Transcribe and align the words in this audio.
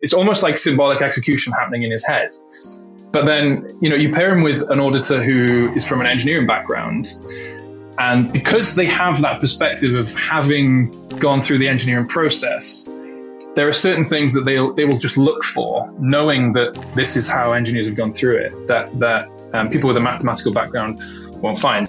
it's 0.00 0.12
almost 0.12 0.42
like 0.42 0.56
symbolic 0.56 1.02
execution 1.02 1.52
happening 1.52 1.82
in 1.82 1.90
his 1.90 2.06
head. 2.06 2.28
But 3.10 3.24
then, 3.24 3.68
you 3.80 3.88
know, 3.88 3.96
you 3.96 4.12
pair 4.12 4.36
him 4.36 4.42
with 4.42 4.70
an 4.70 4.80
auditor 4.80 5.22
who 5.22 5.72
is 5.74 5.86
from 5.86 6.00
an 6.00 6.06
engineering 6.06 6.46
background. 6.46 7.06
And 7.98 8.32
because 8.32 8.76
they 8.76 8.86
have 8.86 9.20
that 9.22 9.40
perspective 9.40 9.94
of 9.94 10.14
having 10.14 10.90
gone 11.18 11.40
through 11.40 11.58
the 11.58 11.68
engineering 11.68 12.06
process, 12.06 12.88
there 13.54 13.66
are 13.66 13.72
certain 13.72 14.04
things 14.04 14.32
that 14.34 14.42
they 14.42 14.54
they 14.76 14.84
will 14.84 14.98
just 14.98 15.18
look 15.18 15.42
for, 15.42 15.92
knowing 15.98 16.52
that 16.52 16.74
this 16.94 17.16
is 17.16 17.28
how 17.28 17.52
engineers 17.52 17.86
have 17.86 17.96
gone 17.96 18.12
through 18.12 18.36
it. 18.36 18.66
That 18.68 18.96
that 19.00 19.28
um, 19.52 19.68
people 19.68 19.88
with 19.88 19.96
a 19.96 20.00
mathematical 20.00 20.52
background 20.52 21.00
won't 21.42 21.58
find. 21.58 21.88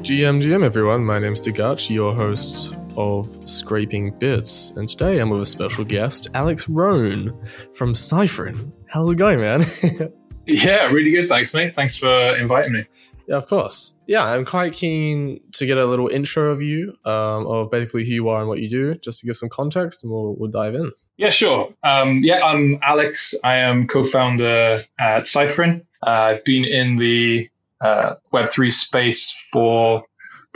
GM 0.00 0.40
GM 0.40 0.62
everyone, 0.62 1.04
my 1.04 1.18
name's 1.18 1.42
DeGatchi, 1.42 1.90
your 1.90 2.14
host 2.14 2.77
of 2.98 3.48
Scraping 3.48 4.18
Bits, 4.18 4.70
and 4.76 4.88
today 4.88 5.20
I'm 5.20 5.30
with 5.30 5.40
a 5.40 5.46
special 5.46 5.84
guest, 5.84 6.26
Alex 6.34 6.68
Roan 6.68 7.32
from 7.72 7.94
Cyfrin. 7.94 8.74
How's 8.88 9.10
it 9.12 9.16
going, 9.16 9.40
man? 9.40 9.62
yeah, 10.46 10.86
really 10.86 11.12
good. 11.12 11.28
Thanks, 11.28 11.54
mate. 11.54 11.76
Thanks 11.76 11.96
for 11.96 12.36
inviting 12.36 12.72
me. 12.72 12.84
Yeah, 13.28 13.36
of 13.36 13.46
course. 13.46 13.94
Yeah, 14.08 14.24
I'm 14.24 14.44
quite 14.44 14.72
keen 14.72 15.40
to 15.52 15.66
get 15.66 15.78
a 15.78 15.86
little 15.86 16.08
intro 16.08 16.50
of 16.50 16.60
you, 16.60 16.94
um, 17.04 17.46
of 17.46 17.70
basically 17.70 18.04
who 18.04 18.12
you 18.12 18.28
are 18.30 18.40
and 18.40 18.48
what 18.48 18.58
you 18.58 18.68
do, 18.68 18.96
just 18.96 19.20
to 19.20 19.26
give 19.26 19.36
some 19.36 19.48
context, 19.48 20.02
and 20.02 20.12
we'll, 20.12 20.34
we'll 20.34 20.50
dive 20.50 20.74
in. 20.74 20.90
Yeah, 21.16 21.30
sure. 21.30 21.72
Um, 21.84 22.22
yeah, 22.24 22.40
I'm 22.44 22.80
Alex. 22.82 23.34
I 23.44 23.58
am 23.58 23.86
co-founder 23.86 24.84
at 24.98 25.22
Cyfrin. 25.22 25.84
Uh, 26.04 26.10
I've 26.10 26.44
been 26.44 26.64
in 26.64 26.96
the 26.96 27.48
uh, 27.80 28.14
Web3 28.32 28.72
space 28.72 29.48
for 29.52 30.04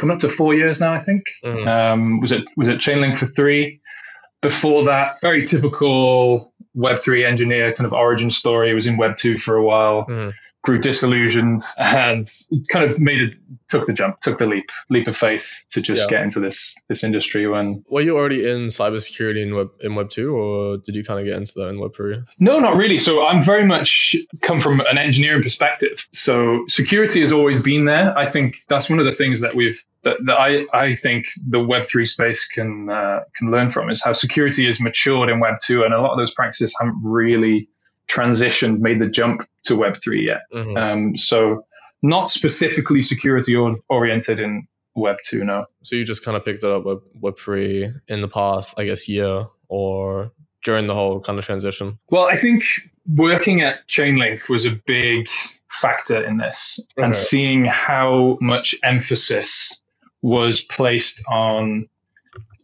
coming 0.02 0.15
up 0.15 0.20
to 0.20 0.29
four 0.29 0.52
years 0.52 0.80
now, 0.80 0.92
I 0.92 0.98
think. 0.98 1.23
Mm. 1.45 1.69
Um, 1.69 2.20
was 2.20 2.33
it 2.33 2.45
was 2.56 2.66
it 2.66 2.79
Chainlink 2.79 3.16
for 3.16 3.27
three? 3.27 3.80
Before 4.41 4.84
that, 4.87 5.20
very 5.23 5.47
typical 5.47 6.52
Web3 6.77 7.24
engineer 7.24 7.73
kind 7.73 7.87
of 7.87 7.93
origin 7.93 8.29
story. 8.29 8.74
Was 8.74 8.87
in 8.87 8.96
Web2 8.96 9.38
for 9.38 9.55
a 9.55 9.62
while. 9.62 10.07
Mm 10.07 10.32
grew 10.63 10.79
disillusioned 10.79 11.60
and 11.79 12.24
kind 12.71 12.91
of 12.91 12.99
made 12.99 13.21
it 13.21 13.35
took 13.68 13.87
the 13.87 13.93
jump 13.93 14.18
took 14.21 14.38
the 14.38 14.46
leap 14.46 14.71
leap 14.91 15.07
of 15.07 15.16
faith 15.16 15.65
to 15.71 15.80
just 15.80 16.02
yeah. 16.02 16.18
get 16.18 16.24
into 16.24 16.41
this 16.41 16.77
this 16.88 17.05
industry 17.05 17.46
when 17.46 17.85
were 17.88 18.01
you 18.01 18.16
already 18.16 18.49
in 18.49 18.68
cybersecurity 18.68 19.43
in 19.43 19.55
web 19.55 19.68
in 19.80 19.95
web 19.95 20.10
2 20.10 20.35
or 20.35 20.77
did 20.79 20.95
you 20.95 21.05
kind 21.05 21.21
of 21.21 21.27
get 21.27 21.37
into 21.37 21.52
that 21.57 21.68
in 21.68 21.80
web 21.80 21.95
3 21.95 22.16
no 22.40 22.59
not 22.59 22.77
really. 22.77 22.99
So 22.99 23.27
i'm 23.27 23.43
very 23.43 23.65
much 23.65 24.16
come 24.40 24.60
from 24.60 24.80
an 24.80 24.99
engineering 24.99 25.43
perspective. 25.43 26.07
So 26.13 26.65
security 26.68 27.21
has 27.21 27.33
always 27.33 27.63
been 27.63 27.85
there. 27.85 28.16
I 28.16 28.27
think 28.27 28.57
that's 28.68 28.88
one 28.88 28.99
of 28.99 29.05
the 29.05 29.13
things 29.13 29.40
that 29.43 29.55
we've 29.55 29.83
that, 30.02 30.16
that 30.24 30.35
I, 30.35 30.66
I 30.73 30.93
think 30.93 31.27
the 31.49 31.59
Web3 31.59 32.07
space 32.09 32.46
can 32.46 32.90
uh, 32.90 33.21
can 33.35 33.51
learn 33.51 33.68
from 33.68 33.88
is 33.88 34.02
how 34.02 34.13
security 34.13 34.66
is 34.66 34.80
matured 34.80 35.29
in 35.29 35.40
Web2, 35.40 35.85
and 35.85 35.95
a 35.95 36.01
lot 36.01 36.13
of 36.13 36.18
those 36.18 36.33
practices 36.33 36.74
haven't 36.79 36.99
really 37.02 37.68
transitioned, 38.11 38.81
made 38.81 38.99
the 38.99 39.09
jump 39.09 39.43
to 39.65 39.75
Web3 39.75 40.23
yet. 40.23 40.43
Mm-hmm. 40.53 40.77
Um, 40.77 41.17
so 41.17 41.67
not 42.03 42.29
specifically 42.29 43.03
security 43.03 43.57
oriented 43.89 44.41
in 44.41 44.67
Web2 44.97 45.45
now. 45.45 45.67
So 45.83 45.97
you 45.97 46.05
just 46.05 46.25
kind 46.25 46.37
of 46.37 46.45
picked 46.45 46.65
it 46.65 46.71
up 46.71 46.85
with 46.85 47.01
Web3 47.21 48.01
in 48.09 48.21
the 48.21 48.29
past, 48.29 48.75
I 48.77 48.85
guess, 48.85 49.09
year 49.09 49.47
or 49.69 50.33
during 50.63 50.87
the 50.87 50.95
whole 50.95 51.21
kind 51.21 51.39
of 51.39 51.45
transition? 51.45 51.99
Well, 52.11 52.25
I 52.25 52.37
think 52.37 52.65
working 53.07 53.63
at 53.63 53.87
Chainlink 53.89 54.49
was 54.49 54.65
a 54.65 54.71
big 54.71 55.29
factor 55.69 56.23
in 56.23 56.39
this 56.39 56.87
and 56.97 57.15
seeing 57.15 57.65
how 57.65 58.39
much 58.41 58.75
emphasis 58.85 59.83
was 60.21 60.61
placed 60.61 61.25
on 61.29 61.89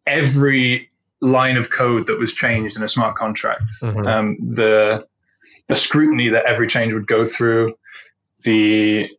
every 0.06 0.88
line 1.20 1.56
of 1.56 1.70
code 1.70 2.06
that 2.06 2.18
was 2.18 2.32
changed 2.34 2.76
in 2.76 2.82
a 2.82 2.88
smart 2.88 3.16
contract. 3.16 3.64
Mm-hmm. 3.82 4.06
Um, 4.06 4.36
the 4.54 5.06
the 5.68 5.74
scrutiny 5.74 6.30
that 6.30 6.46
every 6.46 6.68
change 6.68 6.92
would 6.92 7.06
go 7.06 7.24
through, 7.26 7.74
the 8.42 9.10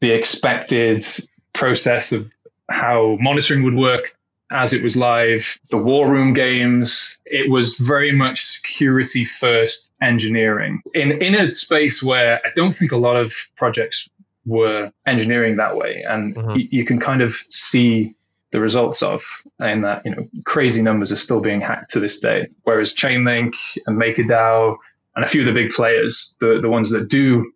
the 0.00 0.10
expected 0.10 1.04
process 1.52 2.12
of 2.12 2.30
how 2.68 3.16
monitoring 3.20 3.62
would 3.64 3.74
work 3.74 4.10
as 4.52 4.72
it 4.72 4.82
was 4.82 4.96
live, 4.96 5.58
the 5.70 5.76
war 5.76 6.08
room 6.08 6.32
games. 6.32 7.20
It 7.24 7.50
was 7.50 7.78
very 7.78 8.12
much 8.12 8.40
security 8.40 9.24
first 9.24 9.92
engineering 10.00 10.82
in 10.94 11.22
in 11.22 11.34
a 11.34 11.52
space 11.52 12.02
where 12.02 12.40
I 12.44 12.48
don't 12.54 12.72
think 12.72 12.92
a 12.92 12.96
lot 12.96 13.16
of 13.16 13.32
projects 13.56 14.08
were 14.44 14.92
engineering 15.06 15.56
that 15.56 15.76
way, 15.76 16.04
and 16.08 16.36
mm-hmm. 16.36 16.48
y- 16.50 16.68
you 16.70 16.84
can 16.84 17.00
kind 17.00 17.22
of 17.22 17.32
see 17.32 18.16
the 18.52 18.60
results 18.60 19.02
of 19.02 19.22
in 19.60 19.82
that 19.82 20.04
you 20.04 20.14
know 20.14 20.26
crazy 20.44 20.82
numbers 20.82 21.12
are 21.12 21.16
still 21.16 21.40
being 21.40 21.60
hacked 21.60 21.90
to 21.90 22.00
this 22.00 22.20
day 22.20 22.48
whereas 22.62 22.94
chainlink 22.94 23.52
and 23.86 24.00
makerdao 24.00 24.76
and 25.16 25.24
a 25.24 25.28
few 25.28 25.40
of 25.40 25.46
the 25.46 25.52
big 25.52 25.70
players, 25.70 26.36
the, 26.40 26.60
the 26.60 26.70
ones 26.70 26.90
that 26.90 27.08
do 27.08 27.52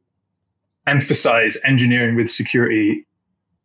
emphasize 0.86 1.58
engineering 1.64 2.16
with 2.16 2.28
security 2.28 3.06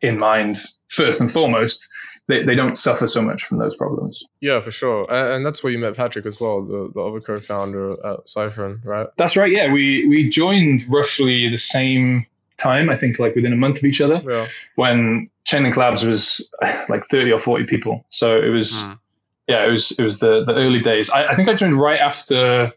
in 0.01 0.19
mind 0.19 0.57
first 0.89 1.21
and 1.21 1.31
foremost, 1.31 1.89
they, 2.27 2.43
they 2.43 2.55
don't 2.55 2.77
suffer 2.77 3.07
so 3.07 3.21
much 3.21 3.43
from 3.43 3.57
those 3.57 3.75
problems. 3.75 4.23
Yeah, 4.41 4.59
for 4.59 4.71
sure. 4.71 5.11
And, 5.11 5.35
and 5.35 5.45
that's 5.45 5.63
where 5.63 5.71
you 5.71 5.79
met 5.79 5.95
Patrick 5.95 6.25
as 6.25 6.39
well, 6.39 6.63
the, 6.63 6.91
the 6.93 7.01
other 7.01 7.21
co-founder 7.21 7.91
at 7.91 8.25
Cyfrin, 8.27 8.85
right? 8.85 9.07
That's 9.15 9.37
right. 9.37 9.51
Yeah, 9.51 9.71
we, 9.71 10.05
we 10.07 10.27
joined 10.27 10.83
roughly 10.89 11.49
the 11.49 11.57
same 11.57 12.25
time, 12.57 12.89
I 12.89 12.97
think 12.97 13.17
like 13.17 13.35
within 13.35 13.53
a 13.53 13.57
month 13.57 13.77
of 13.77 13.85
each 13.85 14.01
other 14.01 14.21
yeah. 14.27 14.47
when 14.75 15.29
Chainlink 15.45 15.77
Labs 15.77 16.05
was 16.05 16.51
like 16.89 17.03
30 17.03 17.31
or 17.31 17.37
40 17.37 17.65
people. 17.65 18.05
So 18.09 18.37
it 18.37 18.49
was, 18.49 18.73
mm. 18.73 18.99
yeah, 19.47 19.65
it 19.65 19.71
was, 19.71 19.91
it 19.91 20.03
was 20.03 20.19
the, 20.19 20.43
the 20.43 20.55
early 20.55 20.79
days. 20.79 21.09
I, 21.09 21.25
I 21.25 21.35
think 21.35 21.47
I 21.47 21.53
joined 21.53 21.79
right 21.79 21.99
after 21.99 22.73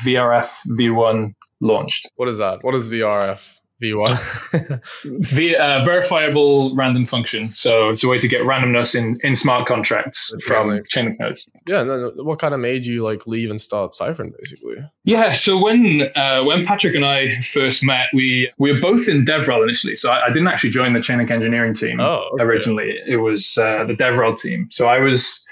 VRF 0.00 0.66
V1 0.68 1.34
launched. 1.60 2.10
What 2.16 2.28
is 2.28 2.38
that? 2.38 2.58
What 2.62 2.74
is 2.74 2.88
VRF? 2.88 3.58
V1. 3.82 4.80
v, 5.34 5.56
uh, 5.56 5.84
verifiable 5.84 6.74
random 6.74 7.04
function. 7.04 7.46
So 7.48 7.88
it's 7.88 8.04
a 8.04 8.08
way 8.08 8.18
to 8.18 8.28
get 8.28 8.42
randomness 8.42 8.94
in, 8.94 9.18
in 9.22 9.34
smart 9.34 9.66
contracts 9.66 10.32
from 10.44 10.68
like, 10.68 10.84
Chainlink 10.84 11.18
nodes. 11.18 11.48
Yeah. 11.66 11.82
No, 11.82 12.12
what 12.16 12.38
kind 12.38 12.54
of 12.54 12.60
made 12.60 12.86
you 12.86 13.02
like 13.02 13.26
leave 13.26 13.50
and 13.50 13.60
start 13.60 13.92
Cyfrin 13.92 14.32
basically? 14.38 14.76
Yeah. 15.04 15.32
So 15.32 15.62
when 15.62 16.10
uh, 16.14 16.44
when 16.44 16.64
Patrick 16.64 16.94
and 16.94 17.04
I 17.04 17.40
first 17.40 17.84
met, 17.84 18.06
we 18.14 18.50
we 18.58 18.72
were 18.72 18.80
both 18.80 19.08
in 19.08 19.24
DevRel 19.24 19.62
initially. 19.64 19.96
So 19.96 20.10
I, 20.10 20.26
I 20.26 20.28
didn't 20.28 20.48
actually 20.48 20.70
join 20.70 20.92
the 20.92 21.00
Chainlink 21.00 21.30
engineering 21.30 21.74
team 21.74 22.00
oh, 22.00 22.30
okay. 22.34 22.44
originally. 22.44 22.96
It 23.06 23.16
was 23.16 23.58
uh, 23.58 23.84
the 23.84 23.94
DevRel 23.94 24.40
team. 24.40 24.70
So 24.70 24.86
I 24.86 25.00
was 25.00 25.44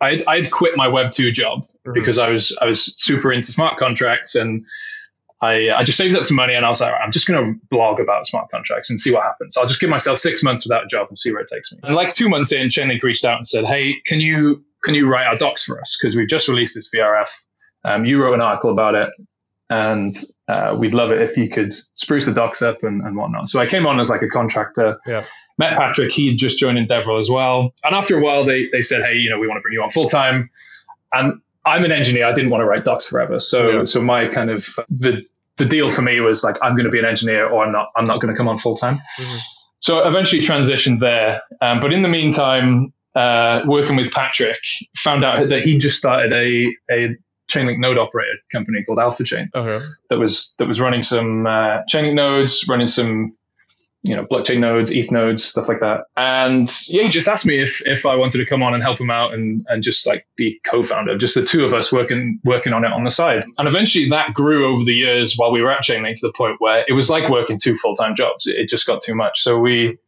I'd, 0.00 0.26
I'd 0.26 0.50
quit 0.50 0.76
my 0.76 0.88
Web 0.88 1.10
two 1.10 1.30
job 1.30 1.60
mm-hmm. 1.60 1.92
because 1.92 2.18
I 2.18 2.28
was 2.30 2.56
I 2.60 2.66
was 2.66 2.94
super 3.00 3.32
into 3.32 3.52
smart 3.52 3.76
contracts 3.76 4.34
and 4.34 4.64
I 5.42 5.70
I 5.74 5.84
just 5.84 5.98
saved 5.98 6.16
up 6.16 6.24
some 6.24 6.36
money 6.36 6.54
and 6.54 6.64
I 6.64 6.68
was 6.68 6.80
like 6.80 6.94
I'm 7.02 7.10
just 7.10 7.28
going 7.28 7.44
to 7.44 7.60
blog 7.70 8.00
about 8.00 8.26
smart 8.26 8.50
contracts 8.50 8.90
and 8.90 8.98
see 8.98 9.12
what 9.12 9.22
happens. 9.22 9.56
I'll 9.56 9.66
just 9.66 9.80
give 9.80 9.90
myself 9.90 10.18
six 10.18 10.42
months 10.42 10.64
without 10.64 10.84
a 10.84 10.86
job 10.86 11.08
and 11.08 11.16
see 11.16 11.32
where 11.32 11.40
it 11.40 11.48
takes 11.52 11.72
me. 11.72 11.78
And 11.82 11.94
like 11.94 12.12
two 12.12 12.28
months 12.28 12.52
in, 12.52 12.68
Chainlink 12.68 13.02
reached 13.02 13.24
out 13.24 13.36
and 13.36 13.46
said, 13.46 13.64
Hey, 13.64 13.96
can 14.04 14.20
you 14.20 14.64
can 14.82 14.94
you 14.94 15.08
write 15.08 15.26
our 15.26 15.36
docs 15.36 15.64
for 15.64 15.80
us 15.80 15.98
because 16.00 16.16
we've 16.16 16.28
just 16.28 16.48
released 16.48 16.74
this 16.74 16.90
VRF. 16.94 17.46
Um, 17.84 18.04
you 18.04 18.22
wrote 18.22 18.34
an 18.34 18.40
article 18.40 18.70
about 18.72 18.94
it 18.94 19.10
and 19.70 20.14
uh, 20.48 20.76
we'd 20.78 20.94
love 20.94 21.12
it 21.12 21.22
if 21.22 21.36
you 21.36 21.48
could 21.48 21.72
spruce 21.72 22.26
the 22.26 22.32
docs 22.32 22.60
up 22.60 22.82
and, 22.82 23.00
and 23.02 23.16
whatnot. 23.16 23.48
So 23.48 23.60
I 23.60 23.66
came 23.66 23.86
on 23.86 23.98
as 24.00 24.10
like 24.10 24.22
a 24.22 24.28
contractor. 24.28 25.00
Yeah 25.06 25.24
met 25.60 25.76
Patrick. 25.76 26.10
He 26.10 26.34
just 26.34 26.58
joined 26.58 26.78
in 26.78 26.86
DevRel 26.86 27.20
as 27.20 27.28
well. 27.30 27.72
And 27.84 27.94
after 27.94 28.18
a 28.18 28.22
while, 28.22 28.44
they 28.44 28.68
they 28.72 28.80
said, 28.80 29.02
hey, 29.02 29.14
you 29.14 29.30
know, 29.30 29.38
we 29.38 29.46
want 29.46 29.58
to 29.58 29.60
bring 29.60 29.74
you 29.74 29.82
on 29.82 29.90
full 29.90 30.08
time. 30.08 30.50
And 31.12 31.40
I'm 31.64 31.84
an 31.84 31.92
engineer. 31.92 32.26
I 32.26 32.32
didn't 32.32 32.50
want 32.50 32.62
to 32.62 32.66
write 32.66 32.82
docs 32.82 33.08
forever. 33.08 33.38
So 33.38 33.70
yeah. 33.70 33.84
so 33.84 34.00
my 34.00 34.26
kind 34.26 34.50
of 34.50 34.64
the 34.88 35.22
the 35.58 35.66
deal 35.66 35.90
for 35.90 36.02
me 36.02 36.18
was 36.20 36.42
like 36.42 36.56
I'm 36.62 36.72
going 36.72 36.86
to 36.86 36.90
be 36.90 36.98
an 36.98 37.04
engineer 37.04 37.46
or 37.46 37.64
I'm 37.64 37.72
not. 37.72 37.90
I'm 37.94 38.06
not 38.06 38.20
going 38.20 38.32
to 38.32 38.36
come 38.36 38.48
on 38.48 38.56
full 38.56 38.76
time. 38.76 38.96
Mm-hmm. 38.96 39.38
So 39.78 40.06
eventually 40.08 40.42
transitioned 40.42 41.00
there. 41.00 41.42
Um, 41.60 41.80
but 41.80 41.92
in 41.92 42.02
the 42.02 42.08
meantime, 42.08 42.92
uh, 43.14 43.60
working 43.66 43.96
with 43.96 44.10
Patrick, 44.10 44.60
found 44.96 45.24
out 45.24 45.48
that 45.50 45.62
he 45.62 45.78
just 45.78 45.98
started 45.98 46.32
a 46.32 46.74
a 46.90 47.16
Chainlink 47.50 47.78
node 47.78 47.98
operator 47.98 48.38
company 48.52 48.82
called 48.84 48.98
Alpha 48.98 49.24
Chain 49.24 49.50
okay. 49.54 49.78
that 50.08 50.18
was 50.18 50.54
that 50.58 50.68
was 50.68 50.80
running 50.80 51.02
some 51.02 51.46
uh, 51.46 51.82
Chainlink 51.92 52.14
nodes, 52.14 52.64
running 52.68 52.86
some 52.86 53.34
you 54.02 54.16
know, 54.16 54.24
blockchain 54.24 54.60
nodes, 54.60 54.90
ETH 54.90 55.12
nodes, 55.12 55.44
stuff 55.44 55.68
like 55.68 55.80
that. 55.80 56.04
And 56.16 56.70
yeah, 56.88 57.02
he 57.02 57.08
just 57.10 57.28
asked 57.28 57.44
me 57.44 57.62
if 57.62 57.86
if 57.86 58.06
I 58.06 58.16
wanted 58.16 58.38
to 58.38 58.46
come 58.46 58.62
on 58.62 58.72
and 58.72 58.82
help 58.82 58.98
him 58.98 59.10
out 59.10 59.34
and 59.34 59.66
and 59.68 59.82
just 59.82 60.06
like 60.06 60.26
be 60.36 60.58
co-founder, 60.64 61.18
just 61.18 61.34
the 61.34 61.44
two 61.44 61.64
of 61.64 61.74
us 61.74 61.92
working 61.92 62.40
working 62.42 62.72
on 62.72 62.84
it 62.84 62.92
on 62.92 63.04
the 63.04 63.10
side. 63.10 63.44
And 63.58 63.68
eventually 63.68 64.08
that 64.08 64.32
grew 64.32 64.72
over 64.72 64.84
the 64.84 64.94
years 64.94 65.34
while 65.36 65.52
we 65.52 65.60
were 65.60 65.70
at 65.70 65.82
Chainlink 65.82 66.18
to 66.20 66.28
the 66.28 66.32
point 66.34 66.56
where 66.60 66.84
it 66.88 66.94
was 66.94 67.10
like 67.10 67.28
working 67.28 67.58
two 67.58 67.74
full-time 67.74 68.14
jobs. 68.14 68.46
It, 68.46 68.68
just 68.70 68.86
got 68.86 69.02
too 69.02 69.14
much. 69.14 69.40
So 69.42 69.58
we 69.58 69.98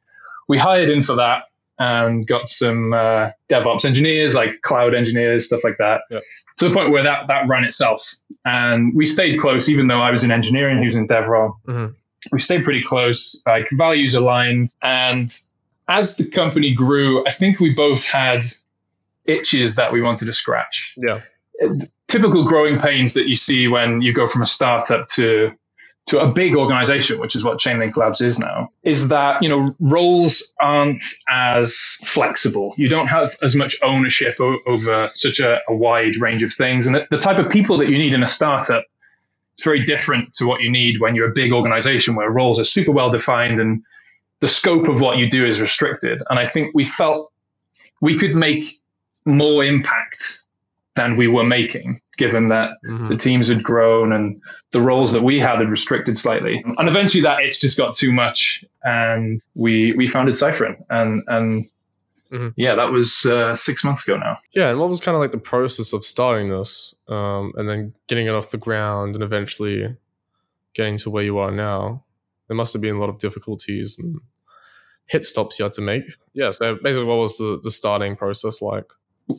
we 0.49 0.57
hired 0.57 0.89
in 0.89 1.03
for 1.03 1.17
that 1.17 1.43
and 1.83 2.27
got 2.27 2.49
some 2.49 2.93
uh, 2.93 3.31
DevOps 3.51 3.85
engineers, 3.85 4.35
like 4.35 4.61
cloud 4.63 4.95
engineers, 4.95 5.47
stuff 5.47 5.65
like 5.65 5.77
that, 5.79 6.03
yeah. 6.11 6.21
to 6.59 6.69
the 6.69 6.75
point 6.75 6.91
where 6.91 7.03
that 7.03 7.29
that 7.29 7.49
ran 7.49 7.65
itself. 7.65 8.01
And 8.45 8.95
we 8.95 9.07
stayed 9.07 9.41
close, 9.41 9.69
even 9.69 9.89
though 9.89 10.01
I 10.01 10.11
was 10.11 10.23
in 10.23 10.31
engineering, 10.31 10.79
he 10.79 10.85
was 10.85 10.97
in 10.97 11.07
DevRel. 11.07 11.55
Mm-hmm 11.67 11.93
we 12.31 12.39
stayed 12.39 12.63
pretty 12.63 12.83
close, 12.83 13.43
like 13.47 13.69
values 13.73 14.15
aligned. 14.15 14.69
And 14.83 15.33
as 15.89 16.17
the 16.17 16.31
company 16.31 16.75
grew, 16.75 17.27
I 17.27 17.31
think 17.31 17.59
we 17.59 17.75
both 17.75 18.05
had 18.05 18.43
itches 19.25 19.77
that 19.77 19.93
we 19.93 20.03
wanted 20.03 20.27
to 20.27 20.33
scratch. 20.33 20.97
Yeah. 21.03 21.21
typical 22.09 22.45
growing 22.45 22.79
pains 22.79 23.15
that 23.15 23.29
you 23.29 23.37
see 23.37 23.69
when 23.69 24.03
you 24.03 24.13
go 24.13 24.27
from 24.27 24.43
a 24.43 24.47
startup 24.47 25.07
to 25.09 25.53
to 26.07 26.21
a 26.21 26.33
big 26.33 26.57
organization, 26.57 27.21
which 27.21 27.37
is 27.37 27.45
what 27.45 27.59
Chainlink 27.59 27.97
Labs 27.97 28.21
is 28.21 28.39
now, 28.39 28.71
is 28.83 29.11
that, 29.11 29.43
you 29.43 29.49
know, 29.49 29.73
roles 29.81 30.53
aren't 30.61 31.05
as 31.29 31.99
flexible. 32.05 32.75
You 32.77 32.89
don't 32.89 33.07
have 33.07 33.37
as 33.43 33.55
much 33.55 33.77
ownership 33.85 34.37
o- 34.41 34.59
over 34.67 35.11
such 35.13 35.39
a, 35.39 35.61
a, 35.69 35.75
wide 35.75 36.17
range 36.17 36.43
of 36.43 36.53
things. 36.53 36.87
And 36.87 36.97
the, 36.97 37.07
the 37.11 37.19
type 37.19 37.39
of 37.39 37.49
people 37.49 37.77
that 37.79 37.89
you 37.89 37.99
need 37.99 38.15
in 38.15 38.23
a 38.23 38.27
startup 38.27 38.85
is 39.57 39.65
very 39.65 39.85
different 39.85 40.33
to 40.35 40.47
what 40.47 40.61
you 40.61 40.71
need 40.71 41.01
when 41.01 41.15
you're 41.15 41.31
a 41.31 41.35
big 41.35 41.53
organization 41.53 42.17
where 42.17 42.31
roles 42.31 42.59
are 42.59 42.65
super 42.65 42.93
well 42.93 43.11
defined 43.11 43.61
and 43.61 43.85
the 44.41 44.49
scope 44.49 44.89
of 44.89 45.01
what 45.01 45.19
you 45.19 45.31
do 45.31 45.47
is 45.47 45.61
restricted. 45.61 46.21
And 46.29 46.39
I 46.39 46.49
think 46.49 46.75
we 46.75 46.83
felt 46.83 47.33
we 48.01 48.19
could 48.19 48.35
make 48.35 48.65
more 49.25 49.63
impact 49.65 50.41
than 50.95 51.17
we 51.17 51.27
were 51.27 51.45
making, 51.45 52.01
given 52.19 52.49
that 52.49 52.77
mm-hmm. 52.85 53.09
the 53.09 53.17
teams 53.17 53.49
had 53.49 53.63
grown 53.63 54.13
and 54.13 54.43
the 54.73 54.81
roles 54.81 55.13
that 55.13 55.23
we 55.23 55.39
had 55.39 55.59
had 55.59 55.71
restricted 55.71 56.17
slightly. 56.19 56.63
And 56.65 56.89
eventually 56.89 57.23
that 57.23 57.43
it's 57.43 57.61
just 57.61 57.79
got 57.79 57.95
too 57.95 58.13
much 58.13 58.65
and 58.83 59.41
we 59.55 59.93
we 59.93 60.07
founded 60.07 60.35
Cyfrin 60.35 60.77
and 60.91 61.23
and 61.27 61.65
mm-hmm. 62.31 62.49
yeah, 62.57 62.75
that 62.75 62.91
was 62.91 63.25
uh, 63.25 63.55
six 63.55 63.85
months 63.85 64.07
ago 64.07 64.19
now. 64.19 64.37
Yeah, 64.53 64.69
and 64.69 64.79
what 64.79 64.91
was 64.91 65.01
kind 65.01 65.15
of 65.15 65.21
like 65.21 65.33
the 65.33 65.39
process 65.39 65.95
of 65.95 66.05
starting 66.05 66.51
this 66.51 66.95
um, 67.09 67.53
and 67.57 67.69
then 67.69 67.95
getting 68.07 68.27
it 68.27 68.35
off 68.35 68.51
the 68.51 68.59
ground 68.59 69.15
and 69.15 69.25
eventually 69.25 69.97
getting 70.75 70.99
to 70.99 71.11
where 71.11 71.25
you 71.25 71.39
are 71.39 71.51
now? 71.51 72.05
There 72.49 72.57
must 72.57 72.75
have 72.75 72.83
been 72.83 72.97
a 72.97 73.01
lot 73.01 73.09
of 73.09 73.19
difficulties 73.19 73.97
and 73.99 74.21
hit 75.07 75.25
stops 75.25 75.59
you 75.59 75.65
had 75.65 75.73
to 75.75 75.81
make. 75.81 76.05
Yeah, 76.35 76.51
so 76.51 76.77
basically, 76.83 77.07
what 77.07 77.17
was 77.19 77.39
the, 77.39 77.61
the 77.63 77.71
starting 77.71 78.15
process 78.15 78.61
like? 78.61 78.85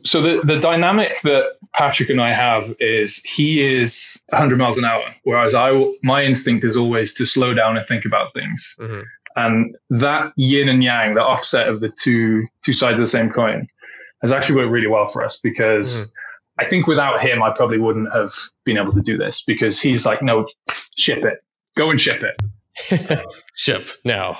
So 0.02 0.22
the, 0.22 0.40
the 0.44 0.58
dynamic 0.58 1.20
that 1.22 1.56
Patrick 1.72 2.10
and 2.10 2.20
I 2.20 2.32
have 2.32 2.64
is 2.80 3.22
he 3.22 3.62
is 3.62 4.22
100 4.28 4.58
miles 4.58 4.78
an 4.78 4.84
hour, 4.84 5.04
whereas 5.24 5.54
I 5.54 5.92
my 6.02 6.24
instinct 6.24 6.64
is 6.64 6.76
always 6.76 7.14
to 7.14 7.26
slow 7.26 7.54
down 7.54 7.76
and 7.76 7.86
think 7.86 8.04
about 8.04 8.32
things. 8.32 8.76
Mm-hmm. 8.78 9.00
And 9.36 9.76
that 9.90 10.32
yin 10.36 10.68
and 10.68 10.82
yang, 10.82 11.14
the 11.14 11.24
offset 11.24 11.68
of 11.68 11.80
the 11.80 11.88
two 11.88 12.46
two 12.64 12.72
sides 12.72 12.98
of 12.98 13.04
the 13.04 13.10
same 13.10 13.30
coin, 13.30 13.66
has 14.20 14.32
actually 14.32 14.56
worked 14.56 14.72
really 14.72 14.86
well 14.86 15.06
for 15.06 15.24
us 15.24 15.40
because 15.42 15.86
mm-hmm. 16.06 16.64
I 16.64 16.68
think 16.68 16.86
without 16.86 17.20
him, 17.20 17.42
I 17.42 17.52
probably 17.54 17.78
wouldn't 17.78 18.12
have 18.12 18.30
been 18.64 18.78
able 18.78 18.92
to 18.92 19.02
do 19.02 19.18
this 19.18 19.42
because 19.42 19.80
he's 19.80 20.06
like, 20.06 20.22
no, 20.22 20.46
ship 20.96 21.24
it, 21.24 21.42
go 21.76 21.90
and 21.90 22.00
ship 22.00 22.22
it, 22.22 23.20
ship 23.54 23.88
now 24.04 24.38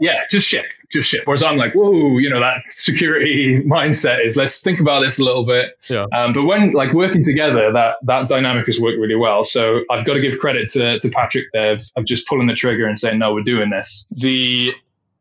yeah, 0.00 0.24
just 0.30 0.46
ship, 0.46 0.66
just 0.90 1.08
ship. 1.08 1.22
Whereas 1.24 1.42
I'm 1.42 1.56
like, 1.56 1.74
whoa, 1.74 2.18
you 2.18 2.30
know, 2.30 2.40
that 2.40 2.62
security 2.66 3.62
mindset 3.66 4.24
is 4.24 4.36
let's 4.36 4.62
think 4.62 4.80
about 4.80 5.00
this 5.00 5.18
a 5.18 5.24
little 5.24 5.44
bit. 5.44 5.78
Yeah. 5.88 6.06
Um, 6.14 6.32
but 6.32 6.44
when 6.44 6.72
like 6.72 6.92
working 6.92 7.22
together, 7.22 7.72
that 7.72 7.96
that 8.02 8.28
dynamic 8.28 8.66
has 8.66 8.80
worked 8.80 8.98
really 8.98 9.16
well. 9.16 9.44
So 9.44 9.80
I've 9.90 10.04
got 10.04 10.14
to 10.14 10.20
give 10.20 10.38
credit 10.38 10.68
to, 10.70 10.98
to 10.98 11.08
Patrick 11.10 11.46
there 11.52 11.72
of, 11.72 11.82
of 11.96 12.04
just 12.04 12.26
pulling 12.28 12.46
the 12.46 12.54
trigger 12.54 12.86
and 12.86 12.98
saying, 12.98 13.18
no, 13.18 13.34
we're 13.34 13.42
doing 13.42 13.70
this. 13.70 14.06
The 14.10 14.72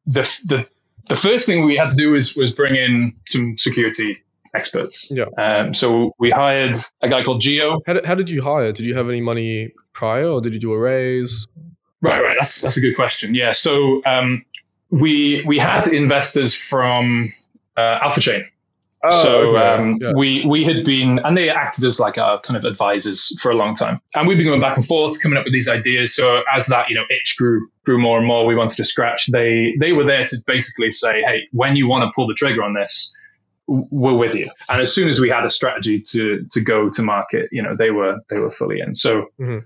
the 0.05 0.21
the 0.47 0.69
the 1.07 1.15
first 1.15 1.45
thing 1.45 1.65
we 1.65 1.77
had 1.77 1.89
to 1.89 1.95
do 1.95 2.11
was 2.11 2.35
was 2.35 2.51
bring 2.51 2.75
in 2.75 3.13
some 3.25 3.57
security 3.57 4.23
experts. 4.53 5.11
Yeah. 5.11 5.25
Um, 5.37 5.73
so 5.73 6.13
we 6.19 6.31
hired 6.31 6.75
a 7.01 7.09
guy 7.09 7.23
called 7.23 7.41
Geo. 7.41 7.79
How 7.85 7.93
did, 7.93 8.05
how 8.05 8.15
did 8.15 8.29
you 8.29 8.41
hire? 8.41 8.71
Did 8.71 8.85
you 8.85 8.95
have 8.95 9.09
any 9.09 9.21
money 9.21 9.73
prior, 9.93 10.27
or 10.27 10.41
did 10.41 10.53
you 10.53 10.59
do 10.59 10.73
a 10.73 10.77
raise? 10.77 11.47
Right, 12.01 12.15
right. 12.15 12.35
That's 12.39 12.61
that's 12.61 12.77
a 12.77 12.81
good 12.81 12.95
question. 12.95 13.35
Yeah. 13.35 13.51
So 13.51 14.01
um, 14.05 14.45
we 14.89 15.43
we 15.45 15.57
had 15.57 15.87
investors 15.87 16.55
from 16.55 17.29
uh, 17.75 17.99
Alpha 18.01 18.21
Chain. 18.21 18.45
Oh, 19.03 19.23
so 19.23 19.35
okay. 19.55 19.67
um, 19.67 19.97
yeah. 20.01 20.11
we 20.15 20.43
we 20.45 20.63
had 20.63 20.83
been, 20.83 21.19
and 21.23 21.37
they 21.37 21.49
acted 21.49 21.83
as 21.83 21.99
like 21.99 22.17
our 22.17 22.39
kind 22.41 22.57
of 22.57 22.65
advisors 22.65 23.39
for 23.39 23.51
a 23.51 23.55
long 23.55 23.75
time, 23.75 24.01
and 24.15 24.27
we've 24.27 24.37
been 24.37 24.47
going 24.47 24.59
back 24.59 24.75
and 24.75 24.85
forth, 24.85 25.21
coming 25.21 25.37
up 25.37 25.45
with 25.45 25.53
these 25.53 25.69
ideas. 25.69 26.15
So 26.15 26.41
as 26.53 26.67
that 26.67 26.89
you 26.89 26.95
know 26.95 27.03
itch 27.09 27.35
grew 27.37 27.69
grew 27.85 27.99
more 27.99 28.17
and 28.17 28.25
more, 28.25 28.45
we 28.47 28.55
wanted 28.55 28.77
to 28.77 28.83
scratch. 28.83 29.27
They 29.27 29.75
they 29.79 29.91
were 29.91 30.03
there 30.03 30.25
to 30.25 30.37
basically 30.47 30.89
say, 30.89 31.21
hey, 31.21 31.47
when 31.51 31.75
you 31.75 31.87
want 31.87 32.03
to 32.03 32.11
pull 32.15 32.27
the 32.27 32.33
trigger 32.33 32.63
on 32.63 32.73
this, 32.73 33.15
we're 33.67 34.15
with 34.15 34.33
you. 34.33 34.49
And 34.67 34.81
as 34.81 34.93
soon 34.93 35.07
as 35.09 35.19
we 35.19 35.29
had 35.29 35.45
a 35.45 35.49
strategy 35.49 36.01
to 36.01 36.43
to 36.49 36.61
go 36.61 36.89
to 36.89 37.01
market, 37.03 37.49
you 37.51 37.61
know, 37.61 37.75
they 37.75 37.91
were 37.91 38.19
they 38.29 38.39
were 38.39 38.51
fully 38.51 38.79
in. 38.79 38.95
So 38.95 39.27
mm-hmm. 39.39 39.59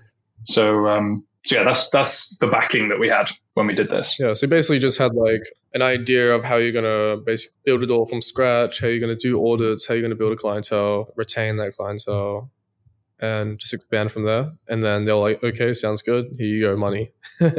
so 0.44 0.88
um, 0.88 1.24
so 1.44 1.56
yeah, 1.56 1.64
that's 1.64 1.90
that's 1.90 2.36
the 2.38 2.46
backing 2.46 2.88
that 2.88 3.00
we 3.00 3.08
had 3.08 3.28
when 3.54 3.66
we 3.66 3.74
did 3.74 3.88
this. 3.88 4.18
Yeah, 4.18 4.32
so 4.32 4.46
basically 4.46 4.78
just 4.78 4.98
had 4.98 5.14
like 5.14 5.42
an 5.74 5.82
idea 5.82 6.34
of 6.34 6.44
how 6.44 6.56
you're 6.56 6.72
gonna 6.72 7.20
basically 7.20 7.56
build 7.64 7.82
it 7.82 7.90
all 7.90 8.06
from 8.06 8.22
scratch, 8.22 8.80
how 8.80 8.86
you're 8.86 9.00
gonna 9.00 9.16
do 9.16 9.44
audits, 9.44 9.86
how 9.86 9.94
you're 9.94 10.02
gonna 10.02 10.14
build 10.14 10.32
a 10.32 10.36
clientele, 10.36 11.12
retain 11.16 11.56
that 11.56 11.74
clientele, 11.74 12.50
and 13.18 13.58
just 13.58 13.74
expand 13.74 14.12
from 14.12 14.24
there. 14.24 14.52
And 14.68 14.84
then 14.84 15.04
they're 15.04 15.16
like, 15.16 15.42
okay, 15.42 15.74
sounds 15.74 16.02
good. 16.02 16.26
Here 16.38 16.46
you 16.46 16.62
go, 16.62 16.76
money. 16.76 17.10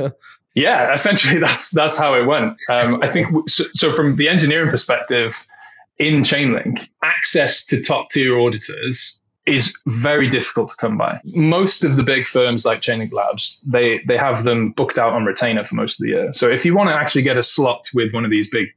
yeah, 0.56 0.94
essentially 0.94 1.40
that's 1.44 1.72
that's 1.72 1.98
how 1.98 2.14
it 2.14 2.26
went. 2.26 2.58
Um, 2.70 3.02
I 3.02 3.08
think 3.08 3.50
so, 3.50 3.66
so. 3.74 3.92
From 3.92 4.16
the 4.16 4.30
engineering 4.30 4.70
perspective, 4.70 5.46
in 5.98 6.22
Chainlink, 6.22 6.90
access 7.04 7.66
to 7.66 7.82
top 7.82 8.10
tier 8.12 8.40
auditors 8.40 9.23
is 9.46 9.82
very 9.86 10.30
difficult 10.30 10.70
to 10.70 10.76
come 10.78 10.98
by. 10.98 11.20
Most 11.26 11.84
of 11.84 11.98
the 11.98 12.04
big 12.04 12.26
firms 12.26 12.66
like 12.66 12.80
Chainlink 12.80 13.12
Labs, 13.12 13.62
they 13.70 14.00
they 14.08 14.18
have 14.18 14.44
them 14.44 14.72
booked 14.72 14.98
out 14.98 15.14
on 15.14 15.26
retainer 15.26 15.64
for 15.64 15.76
most 15.76 16.00
of 16.00 16.06
the 16.06 16.10
year. 16.10 16.34
So 16.34 16.50
if 16.50 16.66
you 16.66 16.76
want 16.76 16.90
to 16.90 16.96
actually 16.96 17.24
get 17.24 17.38
a 17.38 17.44
slot 17.44 17.84
with 17.94 18.14
one 18.14 18.24
of 18.26 18.32
these 18.32 18.50
big 18.50 18.68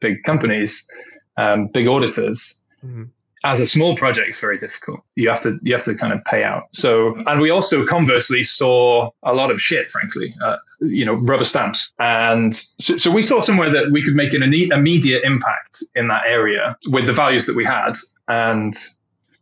big 0.00 0.22
companies, 0.22 0.88
um, 1.36 1.66
big 1.68 1.88
auditors, 1.88 2.62
mm-hmm. 2.84 3.04
as 3.44 3.58
a 3.58 3.66
small 3.66 3.96
project, 3.96 4.28
it's 4.28 4.40
very 4.40 4.58
difficult. 4.58 5.00
You 5.16 5.28
have 5.30 5.40
to 5.40 5.58
you 5.62 5.72
have 5.72 5.84
to 5.84 5.94
kind 5.96 6.12
of 6.12 6.24
pay 6.24 6.44
out. 6.44 6.72
So 6.72 7.16
and 7.26 7.40
we 7.40 7.50
also 7.50 7.84
conversely 7.84 8.44
saw 8.44 9.10
a 9.24 9.34
lot 9.34 9.50
of 9.50 9.60
shit, 9.60 9.90
frankly, 9.90 10.34
uh, 10.40 10.58
you 10.80 11.04
know, 11.04 11.14
rubber 11.14 11.44
stamps. 11.44 11.92
And 11.98 12.54
so, 12.54 12.96
so 12.96 13.10
we 13.10 13.22
saw 13.22 13.40
somewhere 13.40 13.72
that 13.72 13.90
we 13.90 14.04
could 14.04 14.14
make 14.14 14.34
an 14.34 14.44
immediate 14.44 15.24
impact 15.24 15.82
in 15.96 16.06
that 16.08 16.22
area 16.28 16.76
with 16.86 17.06
the 17.06 17.12
values 17.12 17.46
that 17.46 17.56
we 17.56 17.64
had 17.64 17.94
and 18.28 18.72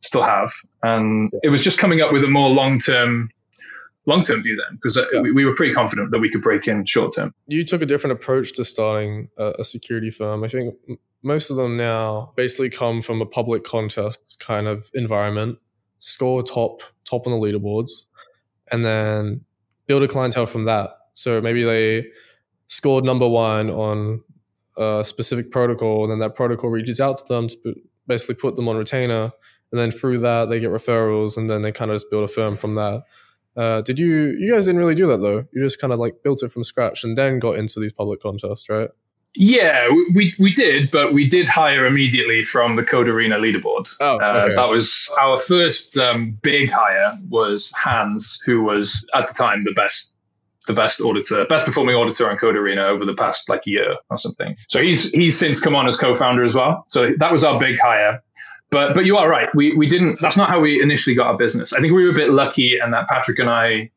still 0.00 0.22
have. 0.22 0.50
And 0.82 1.32
it 1.42 1.50
was 1.50 1.62
just 1.62 1.78
coming 1.78 2.00
up 2.00 2.12
with 2.12 2.24
a 2.24 2.28
more 2.28 2.48
long 2.48 2.78
term 2.78 3.30
long 4.06 4.22
term 4.22 4.42
view 4.42 4.56
then 4.56 4.76
because 4.76 4.96
uh, 4.96 5.04
yeah. 5.12 5.20
we, 5.20 5.30
we, 5.30 5.44
were 5.44 5.54
pretty 5.54 5.72
confident 5.72 6.10
that 6.10 6.18
we 6.18 6.30
could 6.30 6.42
break 6.42 6.66
in 6.66 6.84
short 6.84 7.14
term. 7.14 7.34
You 7.46 7.64
took 7.64 7.82
a 7.82 7.86
different 7.86 8.12
approach 8.12 8.54
to 8.54 8.64
starting 8.64 9.28
a, 9.38 9.52
a, 9.58 9.64
security 9.64 10.10
firm. 10.10 10.42
I 10.42 10.48
think 10.48 10.74
most 11.22 11.50
of 11.50 11.56
them 11.56 11.76
now 11.76 12.32
basically 12.34 12.70
come 12.70 13.02
from 13.02 13.20
a 13.20 13.26
public 13.26 13.62
contest 13.62 14.42
kind 14.44 14.66
of 14.66 14.90
environment, 14.94 15.58
score 15.98 16.42
top 16.42 16.82
top 17.04 17.26
on 17.26 17.32
the 17.32 17.38
leaderboards, 17.38 17.90
and 18.72 18.84
then 18.84 19.42
build 19.86 20.02
a 20.02 20.08
clientele 20.08 20.46
from 20.46 20.64
that. 20.64 20.90
So 21.14 21.40
maybe 21.40 21.64
they 21.64 22.06
scored 22.68 23.04
number 23.04 23.28
one 23.28 23.68
on 23.68 24.22
a 24.78 25.04
specific 25.04 25.50
protocol, 25.50 26.04
and 26.04 26.10
then 26.10 26.20
that 26.20 26.34
protocol 26.34 26.70
reaches 26.70 27.00
out 27.00 27.18
to 27.18 27.24
them 27.28 27.48
to 27.48 27.74
basically 28.06 28.36
put 28.36 28.56
them 28.56 28.68
on 28.68 28.76
retainer 28.76 29.30
and 29.72 29.80
then 29.80 29.90
through 29.90 30.18
that 30.20 30.48
they 30.48 30.60
get 30.60 30.70
referrals, 30.70 31.36
and 31.36 31.48
then 31.48 31.62
they 31.62 31.72
kind 31.72 31.90
of 31.90 31.96
just 31.96 32.10
build 32.10 32.24
a 32.24 32.28
firm 32.28 32.56
from 32.56 32.74
that. 32.74 33.02
Uh, 33.56 33.80
did 33.82 33.98
you? 33.98 34.36
You 34.38 34.52
guys 34.52 34.66
didn't 34.66 34.78
really 34.78 34.94
do 34.94 35.06
that 35.08 35.18
though. 35.18 35.44
You 35.52 35.62
just 35.62 35.80
kind 35.80 35.92
of 35.92 35.98
like 35.98 36.22
built 36.22 36.42
it 36.42 36.50
from 36.50 36.64
scratch 36.64 37.04
and 37.04 37.16
then 37.16 37.38
got 37.38 37.56
into 37.56 37.80
these 37.80 37.92
public 37.92 38.20
contests, 38.20 38.68
right? 38.68 38.90
Yeah, 39.36 39.88
we, 40.14 40.34
we 40.40 40.52
did, 40.52 40.90
but 40.90 41.12
we 41.12 41.28
did 41.28 41.46
hire 41.46 41.86
immediately 41.86 42.42
from 42.42 42.74
the 42.74 42.82
Code4rena 42.82 43.38
leaderboard. 43.38 43.94
Oh, 44.00 44.14
uh, 44.14 44.42
okay. 44.42 44.52
uh, 44.52 44.56
that 44.56 44.68
was 44.68 45.12
our 45.20 45.36
first 45.36 45.96
um, 45.98 46.36
big 46.42 46.68
hire. 46.68 47.16
Was 47.28 47.72
Hans, 47.72 48.42
who 48.44 48.62
was 48.62 49.06
at 49.14 49.28
the 49.28 49.34
time 49.34 49.62
the 49.62 49.72
best 49.72 50.16
the 50.66 50.72
best 50.72 51.00
auditor, 51.00 51.44
best 51.46 51.64
performing 51.64 51.96
auditor 51.96 52.28
on 52.28 52.36
Code4rena 52.36 52.88
over 52.88 53.04
the 53.04 53.14
past 53.14 53.48
like 53.48 53.62
year 53.66 53.96
or 54.10 54.16
something. 54.16 54.56
So 54.68 54.82
he's 54.82 55.10
he's 55.10 55.38
since 55.38 55.60
come 55.60 55.74
on 55.74 55.86
as 55.86 55.96
co-founder 55.96 56.44
as 56.44 56.54
well. 56.54 56.84
So 56.88 57.10
that 57.18 57.32
was 57.32 57.44
our 57.44 57.58
big 57.58 57.78
hire. 57.78 58.22
But 58.70 58.94
but 58.94 59.04
you 59.04 59.16
are 59.18 59.28
right. 59.28 59.48
We 59.54 59.76
we 59.76 59.86
didn't. 59.86 60.20
That's 60.20 60.36
not 60.36 60.48
how 60.48 60.60
we 60.60 60.82
initially 60.82 61.16
got 61.16 61.26
our 61.26 61.36
business. 61.36 61.72
I 61.72 61.80
think 61.80 61.92
we 61.92 62.04
were 62.04 62.12
a 62.12 62.14
bit 62.14 62.30
lucky, 62.30 62.78
and 62.78 62.92
that 62.92 63.08
Patrick 63.08 63.38
and 63.38 63.50
I 63.50 63.90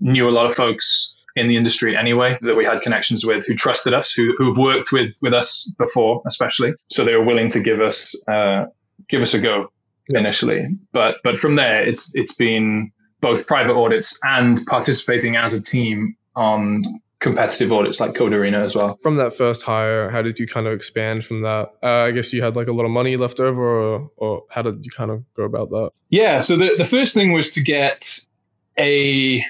knew 0.00 0.28
a 0.28 0.30
lot 0.30 0.46
of 0.46 0.54
folks 0.54 1.18
in 1.34 1.48
the 1.48 1.56
industry 1.56 1.96
anyway 1.96 2.36
that 2.40 2.56
we 2.56 2.64
had 2.64 2.82
connections 2.82 3.24
with 3.24 3.46
who 3.46 3.54
trusted 3.54 3.94
us, 3.94 4.12
who 4.12 4.34
who've 4.36 4.58
worked 4.58 4.92
with 4.92 5.18
with 5.22 5.32
us 5.32 5.74
before, 5.78 6.22
especially. 6.26 6.74
So 6.90 7.04
they 7.04 7.14
were 7.14 7.24
willing 7.24 7.48
to 7.50 7.60
give 7.60 7.80
us 7.80 8.14
uh, 8.28 8.66
give 9.08 9.22
us 9.22 9.34
a 9.34 9.38
go 9.38 9.72
yeah. 10.08 10.20
initially. 10.20 10.66
But 10.92 11.16
but 11.24 11.38
from 11.38 11.54
there, 11.54 11.80
it's 11.82 12.14
it's 12.14 12.34
been 12.34 12.92
both 13.20 13.46
private 13.46 13.74
audits 13.74 14.18
and 14.24 14.58
participating 14.68 15.36
as 15.36 15.54
a 15.54 15.62
team 15.62 16.16
on 16.36 16.84
competitive 17.20 17.72
audits 17.72 18.00
like 18.00 18.12
Code4rena 18.12 18.62
as 18.62 18.74
well. 18.74 18.98
From 19.02 19.16
that 19.16 19.34
first 19.34 19.62
hire, 19.62 20.10
how 20.10 20.22
did 20.22 20.38
you 20.38 20.46
kind 20.46 20.66
of 20.66 20.72
expand 20.72 21.24
from 21.24 21.42
that? 21.42 21.72
Uh, 21.82 21.86
I 21.86 22.10
guess 22.12 22.32
you 22.32 22.42
had 22.42 22.56
like 22.56 22.68
a 22.68 22.72
lot 22.72 22.84
of 22.84 22.90
money 22.90 23.16
left 23.16 23.40
over, 23.40 23.62
or, 23.62 24.10
or 24.16 24.44
how 24.50 24.62
did 24.62 24.84
you 24.84 24.90
kind 24.90 25.10
of 25.10 25.24
go 25.34 25.42
about 25.42 25.70
that? 25.70 25.90
Yeah, 26.10 26.38
so 26.38 26.56
the, 26.56 26.74
the 26.76 26.84
first 26.84 27.14
thing 27.14 27.32
was 27.32 27.54
to 27.54 27.62
get 27.62 28.20
a 28.78 29.44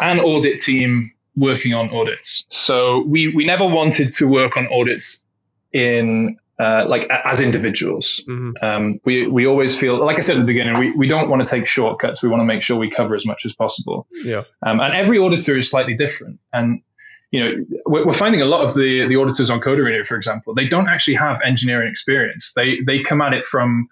an 0.00 0.18
audit 0.18 0.60
team 0.60 1.10
working 1.36 1.74
on 1.74 1.90
audits. 1.90 2.44
So 2.48 3.04
we 3.06 3.28
we 3.28 3.44
never 3.44 3.66
wanted 3.66 4.12
to 4.14 4.26
work 4.26 4.56
on 4.56 4.66
audits 4.66 5.26
in 5.72 6.38
uh, 6.60 6.84
like 6.86 7.08
as 7.10 7.40
individuals. 7.40 8.22
Mm-hmm. 8.28 8.50
Um, 8.62 9.00
we 9.04 9.26
we 9.26 9.46
always 9.46 9.78
feel 9.78 10.04
like 10.04 10.18
I 10.18 10.20
said 10.20 10.36
at 10.36 10.40
the 10.40 10.46
beginning, 10.46 10.78
we, 10.78 10.90
we 10.92 11.08
don't 11.08 11.30
want 11.30 11.46
to 11.46 11.50
take 11.50 11.66
shortcuts. 11.66 12.22
We 12.22 12.28
want 12.28 12.40
to 12.40 12.44
make 12.44 12.60
sure 12.60 12.78
we 12.78 12.90
cover 12.90 13.14
as 13.14 13.24
much 13.24 13.46
as 13.46 13.54
possible. 13.54 14.06
Yeah. 14.12 14.44
Um, 14.64 14.78
and 14.80 14.94
every 14.94 15.18
auditor 15.18 15.56
is 15.56 15.70
slightly 15.70 15.96
different. 15.96 16.38
And 16.52 16.82
you 17.30 17.44
know, 17.44 17.64
we're, 17.86 18.06
we're 18.06 18.12
finding 18.12 18.42
a 18.42 18.44
lot 18.44 18.62
of 18.62 18.74
the 18.74 19.06
the 19.06 19.16
auditors 19.16 19.48
on 19.48 19.60
Code4rena, 19.60 20.04
for 20.04 20.16
example, 20.16 20.54
they 20.54 20.68
don't 20.68 20.88
actually 20.88 21.14
have 21.14 21.38
engineering 21.44 21.88
experience. 21.88 22.52
They 22.52 22.80
they 22.86 23.02
come 23.02 23.22
at 23.22 23.32
it 23.32 23.46
from 23.46 23.88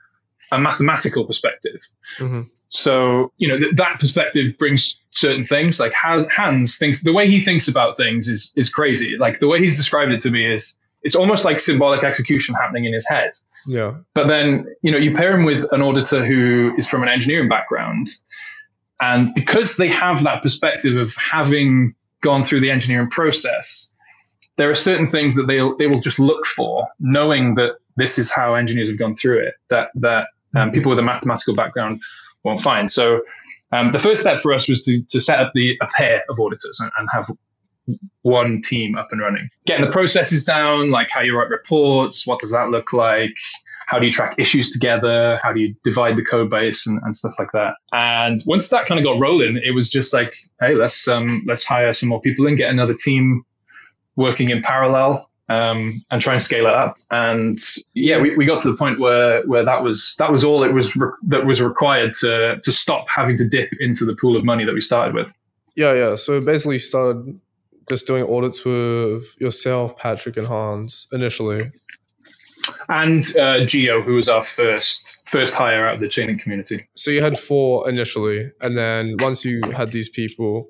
a 0.53 0.59
mathematical 0.59 1.25
perspective. 1.25 1.81
Mm-hmm. 2.19 2.41
So, 2.71 3.33
you 3.39 3.49
know, 3.49 3.59
th- 3.59 3.77
that 3.77 3.99
perspective 3.99 4.59
brings 4.59 5.05
certain 5.09 5.45
things 5.45 5.81
like 5.81 5.93
Hans 5.95 6.79
thinks 6.79 7.03
the 7.03 7.13
way 7.15 7.29
he 7.29 7.41
thinks 7.41 7.69
about 7.69 7.97
things 7.97 8.29
is, 8.29 8.53
is 8.57 8.73
crazy. 8.73 9.17
Like 9.17 9.39
the 9.39 9.49
way 9.49 9.59
he's 9.59 9.77
described 9.77 10.13
it 10.13 10.21
to 10.21 10.31
me 10.31 10.53
is 10.53 10.79
it's 11.03 11.15
almost 11.15 11.45
like 11.45 11.59
symbolic 11.61 12.03
execution 12.03 12.55
happening 12.55 12.85
in 12.85 12.93
his 12.93 13.09
head. 13.09 13.31
Yeah. 13.67 13.99
But 14.15 14.27
then, 14.27 14.67
you 14.83 14.91
know, 14.91 14.99
you 14.99 15.13
pair 15.13 15.39
him 15.39 15.45
with 15.45 15.73
an 15.73 15.83
auditor 15.83 16.25
who 16.25 16.75
is 16.77 16.89
from 16.89 17.03
an 17.03 17.09
engineering 17.09 17.49
background. 17.49 18.07
And 19.01 19.33
because 19.35 19.77
they 19.77 19.89
have 19.89 20.25
that 20.25 20.43
perspective 20.43 20.97
of 20.97 21.15
having 21.15 21.95
gone 22.21 22.43
through 22.43 22.61
the 22.61 22.71
engineering 22.71 23.09
process, 23.11 23.95
there 24.57 24.69
are 24.69 24.75
certain 24.75 25.07
things 25.07 25.37
that 25.37 25.47
they 25.47 25.59
they 25.79 25.87
will 25.87 26.01
just 26.01 26.19
look 26.19 26.45
for, 26.45 26.89
knowing 26.99 27.55
that 27.55 27.77
this 27.97 28.19
is 28.19 28.33
how 28.33 28.55
engineers 28.55 28.89
have 28.89 28.99
gone 28.99 29.15
through 29.15 29.39
it. 29.39 29.55
That 29.71 29.91
that 29.95 30.29
um, 30.57 30.73
people 30.73 30.91
with 30.91 30.99
a 30.99 31.03
mathematical 31.03 31.55
background 31.55 32.03
won't 32.43 32.61
find. 32.61 32.91
So 32.91 33.23
um, 33.73 33.91
the 33.91 33.99
first 33.99 34.21
step 34.21 34.41
for 34.41 34.53
us 34.53 34.69
was 34.69 34.85
to, 34.85 35.03
to 35.11 35.21
set 35.21 35.39
up 35.39 35.53
the 35.55 35.77
a 35.81 35.87
pair 35.87 36.23
of 36.29 36.39
auditors 36.41 36.81
and, 36.81 36.91
and, 36.99 37.09
have 37.13 37.31
one 38.23 38.61
team 38.63 38.97
up 38.97 39.09
and 39.11 39.21
running. 39.21 39.49
Getting 39.67 39.85
the 39.85 39.91
processes 39.91 40.45
down, 40.45 40.91
like 40.91 41.11
how 41.11 41.21
you 41.21 41.37
write 41.37 41.49
reports, 41.49 42.27
what 42.27 42.41
does 42.41 42.53
that 42.53 42.71
look 42.71 42.93
like? 42.93 43.37
How 43.87 43.99
do 43.99 44.05
you 44.05 44.13
track 44.13 44.35
issues 44.39 44.71
together? 44.73 45.39
How 45.43 45.53
do 45.53 45.61
you 45.61 45.75
divide 45.83 46.17
the 46.17 46.25
code 46.25 46.51
base 46.51 46.87
and, 46.87 47.01
and 47.03 47.17
stuff 47.17 47.33
like 47.39 47.53
that? 47.53 47.75
And 47.91 48.39
once 48.47 48.69
that 48.71 48.85
kind 48.87 48.99
of 48.99 49.05
got 49.05 49.19
rolling, 49.19 49.57
it 49.57 49.75
was 49.75 49.89
just 49.89 50.13
like, 50.13 50.35
hey, 50.61 50.75
let's 50.75 51.09
um, 51.09 51.45
let's 51.47 51.65
hire 51.65 51.93
some 51.95 52.11
more 52.11 52.21
people 52.21 52.47
and 52.47 52.59
get 52.59 52.71
another 52.71 52.95
team 52.95 53.45
working 54.15 54.51
in 54.51 54.61
parallel 54.61 55.31
um, 55.49 56.05
and 56.11 56.21
try 56.21 56.35
and 56.35 56.43
scale 56.43 56.67
it 56.67 56.75
up. 56.75 56.97
And 57.11 57.59
yeah, 57.95 58.21
we, 58.21 58.37
we 58.37 58.45
got 58.45 58.59
to 58.61 58.71
the 58.71 58.77
point 58.77 58.99
where 58.99 59.43
where 59.47 59.65
that 59.65 59.83
was 59.83 60.17
that 60.19 60.31
was 60.31 60.45
all 60.45 60.65
it 60.65 60.73
was 60.73 60.95
re- 60.95 61.13
that 61.29 61.47
was 61.47 61.63
required 61.63 62.13
to 62.21 62.59
to 62.63 62.73
stop 62.73 63.07
having 63.09 63.39
to 63.39 63.49
dip 63.49 63.71
into 63.81 64.05
the 64.05 64.15
pool 64.15 64.37
of 64.37 64.45
money 64.45 64.65
that 64.65 64.75
we 64.75 64.81
started 64.81 65.15
with. 65.15 65.33
Yeah, 65.75 65.95
yeah. 65.95 66.17
So 66.17 66.41
basically, 66.41 66.79
started 66.79 67.41
just 67.89 68.07
doing 68.07 68.25
audits 68.25 68.65
with 68.65 69.35
yourself, 69.41 69.97
Patrick, 69.97 70.37
and 70.37 70.47
Hans 70.47 71.07
initially. 71.13 71.73
And 72.89 73.25
uh, 73.37 73.65
Geo, 73.65 74.01
who 74.01 74.15
was 74.15 74.29
our 74.29 74.43
first 74.43 75.29
first 75.29 75.55
hire 75.55 75.87
out 75.87 75.95
of 75.95 76.01
the 76.01 76.07
Chainlink 76.07 76.41
community. 76.41 76.89
So 76.97 77.11
you 77.11 77.23
had 77.23 77.39
four 77.39 77.89
initially, 77.89 78.51
and 78.61 78.77
then 78.77 79.17
once 79.19 79.45
you 79.45 79.61
had 79.75 79.91
these 79.91 80.09
people, 80.09 80.69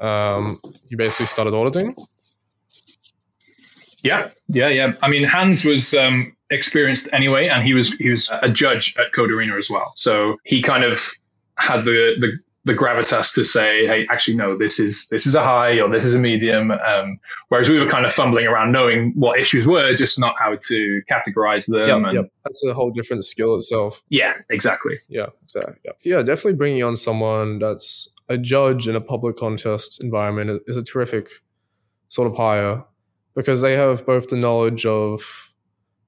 um, 0.00 0.60
you 0.88 0.96
basically 0.96 1.26
started 1.26 1.54
auditing. 1.54 1.94
Yeah, 4.02 4.28
yeah, 4.48 4.68
yeah. 4.68 4.92
I 5.02 5.08
mean, 5.08 5.24
Hans 5.24 5.64
was 5.64 5.94
um, 5.94 6.36
experienced 6.50 7.08
anyway, 7.12 7.48
and 7.48 7.64
he 7.64 7.74
was 7.74 7.92
he 7.94 8.10
was 8.10 8.30
a 8.30 8.48
judge 8.48 8.96
at 8.98 9.12
Code4rena 9.12 9.56
as 9.56 9.70
well. 9.70 9.92
So 9.96 10.38
he 10.44 10.62
kind 10.62 10.84
of 10.84 11.00
had 11.56 11.84
the 11.84 12.14
the 12.18 12.38
the 12.66 12.74
gravitas 12.74 13.32
to 13.34 13.44
say, 13.44 13.86
hey, 13.86 14.06
actually, 14.10 14.36
no, 14.36 14.58
this 14.58 14.80
is 14.80 15.08
this 15.08 15.24
is 15.24 15.36
a 15.36 15.42
high 15.42 15.80
or 15.80 15.88
this 15.88 16.04
is 16.04 16.16
a 16.16 16.18
medium. 16.18 16.72
Um, 16.72 17.20
whereas 17.48 17.68
we 17.68 17.78
were 17.78 17.86
kind 17.86 18.04
of 18.04 18.12
fumbling 18.12 18.44
around 18.46 18.72
knowing 18.72 19.12
what 19.14 19.38
issues 19.38 19.68
were, 19.68 19.92
just 19.92 20.18
not 20.18 20.34
how 20.36 20.56
to 20.60 21.00
categorize 21.08 21.66
them. 21.66 21.88
Yep, 21.88 21.96
and, 21.96 22.16
yep. 22.16 22.32
That's 22.44 22.64
a 22.64 22.74
whole 22.74 22.90
different 22.90 23.24
skill 23.24 23.54
itself. 23.54 24.02
Yeah, 24.08 24.34
exactly. 24.50 24.98
Yeah, 25.08 25.26
exactly. 25.44 25.76
Yeah. 25.84 25.92
yeah, 26.02 26.22
definitely 26.22 26.54
bringing 26.54 26.82
on 26.82 26.96
someone 26.96 27.60
that's 27.60 28.08
a 28.28 28.36
judge 28.36 28.88
in 28.88 28.96
a 28.96 29.00
public 29.00 29.36
contest 29.36 30.02
environment 30.02 30.62
is 30.66 30.76
a 30.76 30.82
terrific 30.82 31.28
sort 32.08 32.26
of 32.26 32.36
hire 32.36 32.82
because 33.36 33.60
they 33.60 33.74
have 33.74 34.04
both 34.04 34.26
the 34.26 34.36
knowledge 34.36 34.84
of 34.84 35.52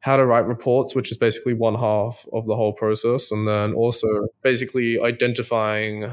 how 0.00 0.16
to 0.16 0.26
write 0.26 0.46
reports, 0.46 0.96
which 0.96 1.12
is 1.12 1.16
basically 1.16 1.54
one 1.54 1.76
half 1.76 2.26
of 2.32 2.46
the 2.46 2.56
whole 2.56 2.72
process, 2.72 3.30
and 3.30 3.46
then 3.46 3.74
also 3.74 4.26
basically 4.42 4.98
identifying 5.00 6.12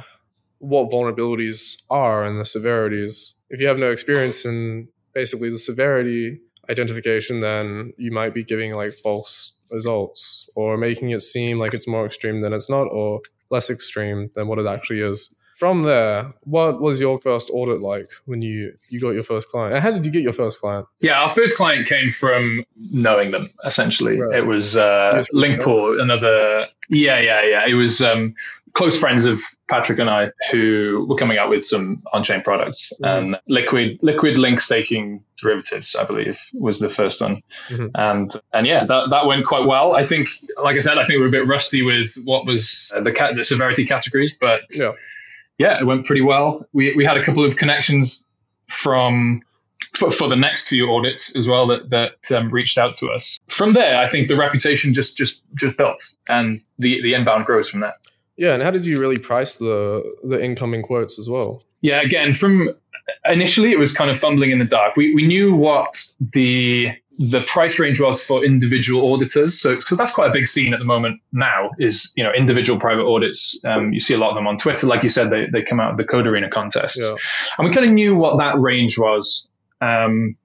what 0.68 0.92
vulnerabilities 0.92 1.82
are 1.90 2.26
and 2.26 2.40
the 2.40 2.46
severities. 2.46 3.36
If 3.50 3.62
you 3.62 3.68
have 3.68 3.78
no 3.78 3.92
experience 3.92 4.46
in 4.46 4.88
basically 5.14 5.50
the 5.50 5.60
severity 5.60 6.40
identification, 6.70 7.40
then 7.42 7.94
you 7.98 8.12
might 8.12 8.34
be 8.34 8.44
giving 8.44 8.74
like 8.74 8.94
false 8.94 9.54
results 9.72 10.50
or 10.56 10.78
making 10.78 11.12
it 11.12 11.22
seem 11.22 11.58
like 11.58 11.74
it's 11.74 11.88
more 11.88 12.06
extreme 12.06 12.42
than 12.42 12.54
it's 12.54 12.70
not 12.70 12.86
or 12.86 13.22
less 13.50 13.70
extreme 13.70 14.30
than 14.36 14.48
what 14.48 14.60
it 14.60 14.66
actually 14.66 15.02
is 15.02 15.34
from 15.56 15.84
there, 15.84 16.34
what 16.44 16.82
was 16.82 17.00
your 17.00 17.18
first 17.18 17.50
audit 17.52 17.82
like 17.82 18.10
when 18.26 18.42
you 18.42 18.74
you 18.90 19.00
got 19.00 19.12
your 19.12 19.24
first 19.24 19.48
client? 19.48 19.74
And 19.74 19.82
how 19.82 19.92
did 19.92 20.06
you 20.06 20.12
get 20.12 20.22
your 20.22 20.34
first 20.34 20.60
client? 20.60 20.86
Yeah, 21.00 21.22
our 21.22 21.30
first 21.30 21.56
client 21.56 21.88
came 21.88 22.10
from 22.10 22.66
knowing 22.78 23.32
them. 23.32 23.50
Essentially, 23.64 24.20
right. 24.20 24.40
it 24.40 24.46
was 24.46 24.76
uh, 24.76 25.24
Linkpool, 25.34 26.02
another. 26.02 26.68
Yeah, 26.90 27.20
yeah, 27.20 27.44
yeah. 27.44 27.66
It 27.68 27.74
was 27.74 28.02
um, 28.02 28.36
close 28.74 29.00
friends 29.00 29.24
of 29.24 29.40
Patrick 29.70 29.98
and 30.00 30.10
I 30.10 30.32
who 30.52 31.06
were 31.08 31.16
coming 31.16 31.38
out 31.38 31.50
with 31.50 31.66
some 31.66 32.04
on-chain 32.12 32.42
products 32.42 32.92
mm-hmm. 33.02 33.06
and 33.06 33.38
liquid 33.48 34.04
liquid 34.04 34.38
link 34.38 34.60
staking 34.60 35.24
derivatives, 35.42 35.96
I 35.96 36.04
believe, 36.04 36.38
was 36.54 36.80
the 36.80 36.90
first 36.90 37.22
one. 37.22 37.44
Mm-hmm. 37.70 37.88
And 37.96 38.32
and 38.52 38.68
yeah, 38.68 38.84
that, 38.84 39.10
that 39.10 39.26
went 39.26 39.46
quite 39.46 39.66
well. 39.66 39.96
I 39.96 40.06
think, 40.06 40.28
like 40.62 40.76
I 40.76 40.82
said, 40.82 40.98
I 40.98 41.06
think 41.06 41.20
we 41.20 41.26
are 41.26 41.30
a 41.30 41.32
bit 41.32 41.48
rusty 41.48 41.82
with 41.82 42.14
what 42.26 42.46
was 42.46 42.92
the 42.94 43.32
the 43.34 43.46
severity 43.46 43.86
categories, 43.86 44.38
but. 44.38 44.64
Yeah 44.78 44.92
yeah, 45.58 45.80
it 45.80 45.86
went 45.86 46.06
pretty 46.06 46.22
well. 46.22 46.68
We, 46.74 46.96
we 46.96 47.06
had 47.06 47.18
a 47.18 47.24
couple 47.24 47.44
of 47.44 47.58
connections 47.58 48.28
from 48.70 49.42
for, 49.94 50.12
for 50.12 50.28
the 50.28 50.36
next 50.36 50.70
few 50.70 50.92
audits 50.92 51.36
as 51.36 51.48
well 51.48 51.68
that 51.68 51.90
that 51.90 52.32
um, 52.36 52.50
reached 52.50 52.78
out 52.78 52.96
to 52.96 53.08
us. 53.10 53.40
From 53.48 53.74
there, 53.74 53.98
I 53.98 54.08
think 54.08 54.28
the 54.28 54.36
reputation 54.36 54.94
just 54.94 55.18
just 55.18 55.46
just 55.56 55.78
built, 55.78 56.02
and 56.28 56.58
the 56.80 57.02
the 57.02 57.14
inbound 57.14 57.46
grows 57.46 57.70
from 57.70 57.82
that. 57.82 57.94
Yeah, 58.38 58.54
and 58.54 58.62
how 58.62 58.72
did 58.72 58.86
you 58.86 59.00
really 59.00 59.18
price 59.18 59.56
the 59.56 60.04
the 60.24 60.44
incoming 60.44 60.82
quotes 60.82 61.18
as 61.18 61.30
well? 61.30 61.64
Yeah, 61.82 62.02
again, 62.02 62.34
from 62.34 62.70
initially 63.26 63.72
it 63.72 63.80
was 63.80 63.94
kind 63.94 64.10
of 64.10 64.20
fumbling 64.20 64.52
in 64.52 64.60
the 64.60 64.66
dark. 64.66 64.96
We 64.96 65.14
we 65.14 65.26
knew 65.26 65.56
what 65.56 65.96
the 66.20 66.92
the 67.18 67.42
price 67.42 67.80
range 67.80 68.00
was 68.00 68.26
for 68.26 68.44
individual 68.44 69.14
auditors. 69.14 69.60
So, 69.60 69.80
so 69.80 69.96
that's 69.96 70.14
quite 70.14 70.30
a 70.30 70.34
big 70.34 70.48
scene 70.48 70.74
at 70.74 70.80
the 70.80 70.86
moment 70.86 71.22
now 71.32 71.72
is, 71.80 72.12
you 72.16 72.24
know, 72.24 72.32
individual 72.34 72.80
private 72.80 73.06
audits. 73.06 73.64
Um, 73.64 73.94
you 73.94 74.00
see 74.00 74.14
a 74.14 74.18
lot 74.18 74.30
of 74.30 74.36
them 74.36 74.48
on 74.48 74.58
Twitter. 74.58 74.88
Like 74.88 75.04
you 75.04 75.10
said, 75.10 75.30
they, 75.30 75.48
they 75.48 75.62
come 75.62 75.80
out 75.80 75.92
of 75.92 75.98
the 75.98 76.04
Code4rena 76.04 76.52
contest. 76.52 77.00
Yeah. 77.00 77.16
And 77.58 77.68
we 77.68 77.74
kind 77.74 77.88
of 77.88 77.94
knew 77.94 78.18
what 78.18 78.40
that 78.40 78.60
range 78.60 78.98
was. 78.98 79.48
Um, 79.80 80.36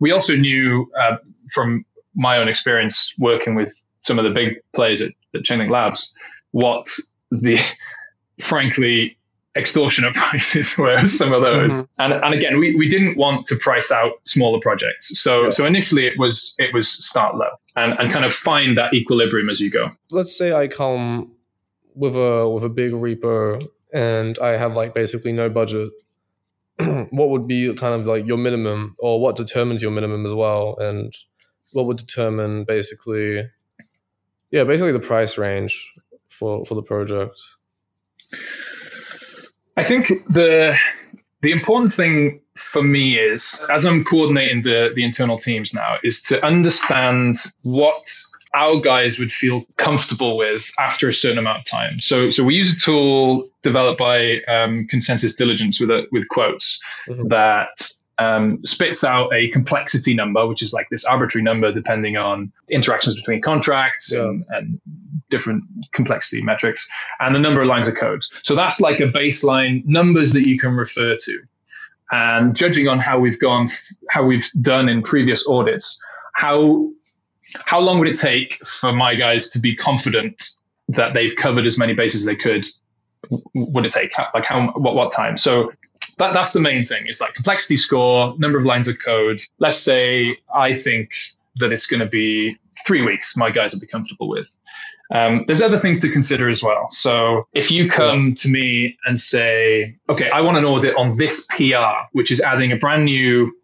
we 0.00 0.10
also 0.10 0.34
knew 0.34 0.90
uh, 0.98 1.16
from 1.52 1.84
my 2.14 2.38
own 2.38 2.48
experience 2.48 3.14
working 3.18 3.54
with 3.54 3.72
some 4.00 4.18
of 4.18 4.24
the 4.24 4.30
big 4.30 4.56
players 4.74 5.00
at, 5.02 5.12
at 5.34 5.42
Chainlink 5.42 5.70
Labs 5.70 6.14
what 6.50 6.86
the, 7.30 7.58
frankly, 8.40 9.18
extortionate 9.56 10.14
prices 10.14 10.76
were 10.78 11.04
some 11.06 11.32
of 11.32 11.42
those. 11.42 11.82
Mm-hmm. 11.82 12.02
And, 12.02 12.24
and 12.24 12.34
again, 12.34 12.58
we, 12.58 12.76
we 12.76 12.88
didn't 12.88 13.16
want 13.16 13.46
to 13.46 13.56
price 13.56 13.90
out 13.90 14.12
smaller 14.24 14.60
projects. 14.60 15.20
So 15.20 15.44
yeah. 15.44 15.48
so 15.50 15.66
initially 15.66 16.06
it 16.06 16.18
was 16.18 16.54
it 16.58 16.72
was 16.72 16.88
start 16.88 17.36
low 17.36 17.50
and, 17.74 17.98
and 17.98 18.10
kind 18.10 18.24
of 18.24 18.32
find 18.32 18.76
that 18.76 18.94
equilibrium 18.94 19.48
as 19.48 19.60
you 19.60 19.70
go. 19.70 19.90
Let's 20.10 20.36
say 20.36 20.52
I 20.52 20.68
come 20.68 21.32
with 21.94 22.16
a 22.16 22.48
with 22.48 22.64
a 22.64 22.68
big 22.68 22.92
repo 22.92 23.62
and 23.92 24.38
I 24.38 24.52
have 24.52 24.74
like 24.74 24.94
basically 24.94 25.32
no 25.32 25.48
budget. 25.48 25.90
what 27.10 27.30
would 27.30 27.48
be 27.48 27.72
kind 27.74 27.98
of 27.98 28.06
like 28.06 28.26
your 28.26 28.36
minimum 28.36 28.96
or 28.98 29.18
what 29.20 29.36
determines 29.36 29.82
your 29.82 29.92
minimum 29.92 30.26
as 30.26 30.34
well? 30.34 30.76
And 30.78 31.14
what 31.72 31.86
would 31.86 31.96
determine 31.96 32.64
basically 32.64 33.48
yeah, 34.50 34.64
basically 34.64 34.92
the 34.92 35.00
price 35.00 35.36
range 35.38 35.92
for 36.28 36.64
for 36.64 36.74
the 36.74 36.82
project. 36.82 37.40
I 39.76 39.82
think 39.82 40.08
the 40.08 40.76
the 41.42 41.52
important 41.52 41.92
thing 41.92 42.40
for 42.56 42.82
me 42.82 43.18
is 43.18 43.62
as 43.70 43.84
I'm 43.84 44.04
coordinating 44.04 44.62
the 44.62 44.90
the 44.94 45.04
internal 45.04 45.38
teams 45.38 45.74
now 45.74 45.98
is 46.02 46.22
to 46.22 46.44
understand 46.44 47.36
what 47.62 48.08
our 48.54 48.80
guys 48.80 49.18
would 49.18 49.30
feel 49.30 49.66
comfortable 49.76 50.38
with 50.38 50.70
after 50.78 51.08
a 51.08 51.12
certain 51.12 51.38
amount 51.38 51.58
of 51.58 51.64
time. 51.66 52.00
So, 52.00 52.30
so 52.30 52.42
we 52.42 52.54
use 52.54 52.74
a 52.74 52.80
tool 52.80 53.48
developed 53.62 53.98
by 53.98 54.40
um, 54.48 54.86
ConsenSys 54.90 55.36
Diligence 55.36 55.78
with 55.78 55.90
a, 55.90 56.06
with 56.10 56.26
quotes 56.28 56.80
mm-hmm. 57.06 57.28
that 57.28 57.68
um, 58.18 58.64
spits 58.64 59.04
out 59.04 59.32
a 59.34 59.48
complexity 59.48 60.14
number, 60.14 60.46
which 60.46 60.62
is 60.62 60.72
like 60.72 60.88
this 60.88 61.04
arbitrary 61.04 61.42
number 61.44 61.70
depending 61.72 62.16
on 62.16 62.52
interactions 62.70 63.16
between 63.16 63.40
contracts 63.40 64.12
yeah. 64.14 64.24
and, 64.24 64.44
and, 64.50 64.80
different 65.28 65.64
complexity 65.92 66.40
metrics, 66.40 66.88
and 67.18 67.34
the 67.34 67.38
number 67.40 67.60
of 67.60 67.66
lines 67.66 67.88
of 67.88 67.96
code. 67.96 68.22
So 68.22 68.54
that's 68.54 68.80
like 68.80 69.00
a 69.00 69.08
baseline 69.08 69.84
numbers 69.84 70.34
that 70.34 70.46
you 70.46 70.56
can 70.56 70.76
refer 70.76 71.16
to. 71.16 71.40
And 72.12 72.54
judging 72.54 72.86
on 72.86 73.00
how 73.00 73.18
we've 73.18 73.40
gone, 73.40 73.66
how 74.08 74.24
we've 74.24 74.48
done 74.60 74.88
in 74.88 75.02
previous 75.02 75.48
audits, 75.48 76.00
how 76.32 76.92
how 77.64 77.80
long 77.80 77.98
would 77.98 78.08
it 78.08 78.18
take 78.18 78.54
for 78.64 78.92
my 78.92 79.16
guys 79.16 79.50
to 79.50 79.58
be 79.58 79.74
confident 79.74 80.42
that 80.88 81.12
they've 81.12 81.34
covered 81.34 81.66
as 81.66 81.76
many 81.76 81.94
bases 81.94 82.22
as 82.22 82.26
they 82.26 82.36
could? 82.36 82.64
Would 83.54 83.84
it 83.84 83.90
take 83.92 84.12
like 84.32 84.44
how 84.44 84.68
what 84.72 84.94
what 84.94 85.10
time? 85.10 85.36
So 85.36 85.72
that 86.18 86.32
that's 86.32 86.52
the 86.52 86.60
main 86.60 86.84
thing. 86.84 87.04
It's 87.06 87.20
like 87.20 87.34
complexity 87.34 87.76
score, 87.76 88.34
number 88.38 88.58
of 88.58 88.64
lines 88.64 88.88
of 88.88 88.96
code. 89.02 89.40
Let's 89.58 89.78
say 89.78 90.38
I 90.54 90.72
think 90.72 91.12
that 91.56 91.72
it's 91.72 91.86
going 91.86 92.00
to 92.00 92.06
be 92.06 92.58
three 92.86 93.02
weeks. 93.02 93.36
My 93.36 93.50
guys 93.50 93.72
will 93.72 93.80
be 93.80 93.86
comfortable 93.86 94.28
with. 94.28 94.58
Um, 95.14 95.44
there's 95.46 95.62
other 95.62 95.78
things 95.78 96.00
to 96.02 96.10
consider 96.10 96.48
as 96.48 96.62
well. 96.62 96.88
So 96.88 97.46
if 97.52 97.70
you 97.70 97.88
come 97.88 98.34
to 98.34 98.48
me 98.48 98.98
and 99.04 99.18
say, 99.18 99.96
okay, 100.08 100.30
I 100.30 100.40
want 100.40 100.58
an 100.58 100.64
audit 100.64 100.96
on 100.96 101.16
this 101.16 101.46
PR, 101.46 102.08
which 102.12 102.30
is 102.30 102.40
adding 102.40 102.72
a 102.72 102.76
brand 102.76 103.04
new 103.04 103.56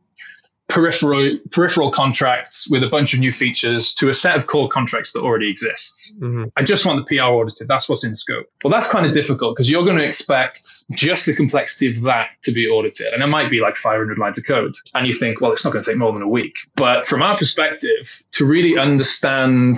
peripheral 0.72 1.38
peripheral 1.50 1.90
contracts 1.90 2.68
with 2.70 2.82
a 2.82 2.88
bunch 2.88 3.12
of 3.12 3.20
new 3.20 3.30
features 3.30 3.92
to 3.94 4.08
a 4.08 4.14
set 4.14 4.36
of 4.36 4.46
core 4.46 4.68
contracts 4.68 5.12
that 5.12 5.20
already 5.20 5.50
exists. 5.50 6.18
Mm-hmm. 6.18 6.44
I 6.56 6.62
just 6.62 6.86
want 6.86 7.06
the 7.06 7.16
PR 7.16 7.24
audited. 7.24 7.68
That's 7.68 7.88
what's 7.88 8.04
in 8.04 8.14
scope. 8.14 8.46
Well, 8.64 8.70
that's 8.70 8.90
kind 8.90 9.04
of 9.04 9.12
difficult 9.12 9.54
because 9.54 9.70
you're 9.70 9.84
going 9.84 9.98
to 9.98 10.04
expect 10.04 10.66
just 10.90 11.26
the 11.26 11.34
complexity 11.34 11.88
of 11.88 12.02
that 12.04 12.30
to 12.42 12.52
be 12.52 12.68
audited, 12.68 13.12
and 13.12 13.22
it 13.22 13.26
might 13.26 13.50
be 13.50 13.60
like 13.60 13.76
500 13.76 14.18
lines 14.18 14.38
of 14.38 14.46
code. 14.46 14.72
And 14.94 15.06
you 15.06 15.12
think, 15.12 15.40
well, 15.40 15.52
it's 15.52 15.64
not 15.64 15.72
going 15.72 15.82
to 15.82 15.90
take 15.90 15.98
more 15.98 16.12
than 16.12 16.22
a 16.22 16.28
week. 16.28 16.56
But 16.74 17.04
from 17.04 17.22
our 17.22 17.36
perspective, 17.36 18.08
to 18.32 18.46
really 18.46 18.78
understand 18.78 19.76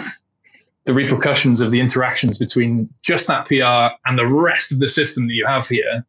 the 0.85 0.95
repercussions 0.95 1.61
of 1.61 1.71
the 1.71 1.81
interactions 1.81 2.39
between 2.39 2.91
just 3.03 3.27
that 3.29 3.47
PR 3.47 3.97
and 4.09 4.19
the 4.19 4.27
rest 4.27 4.71
of 4.71 4.79
the 4.79 4.89
system 4.89 5.27
that 5.27 5.33
you 5.33 5.47
have 5.47 5.67
here, 5.67 6.07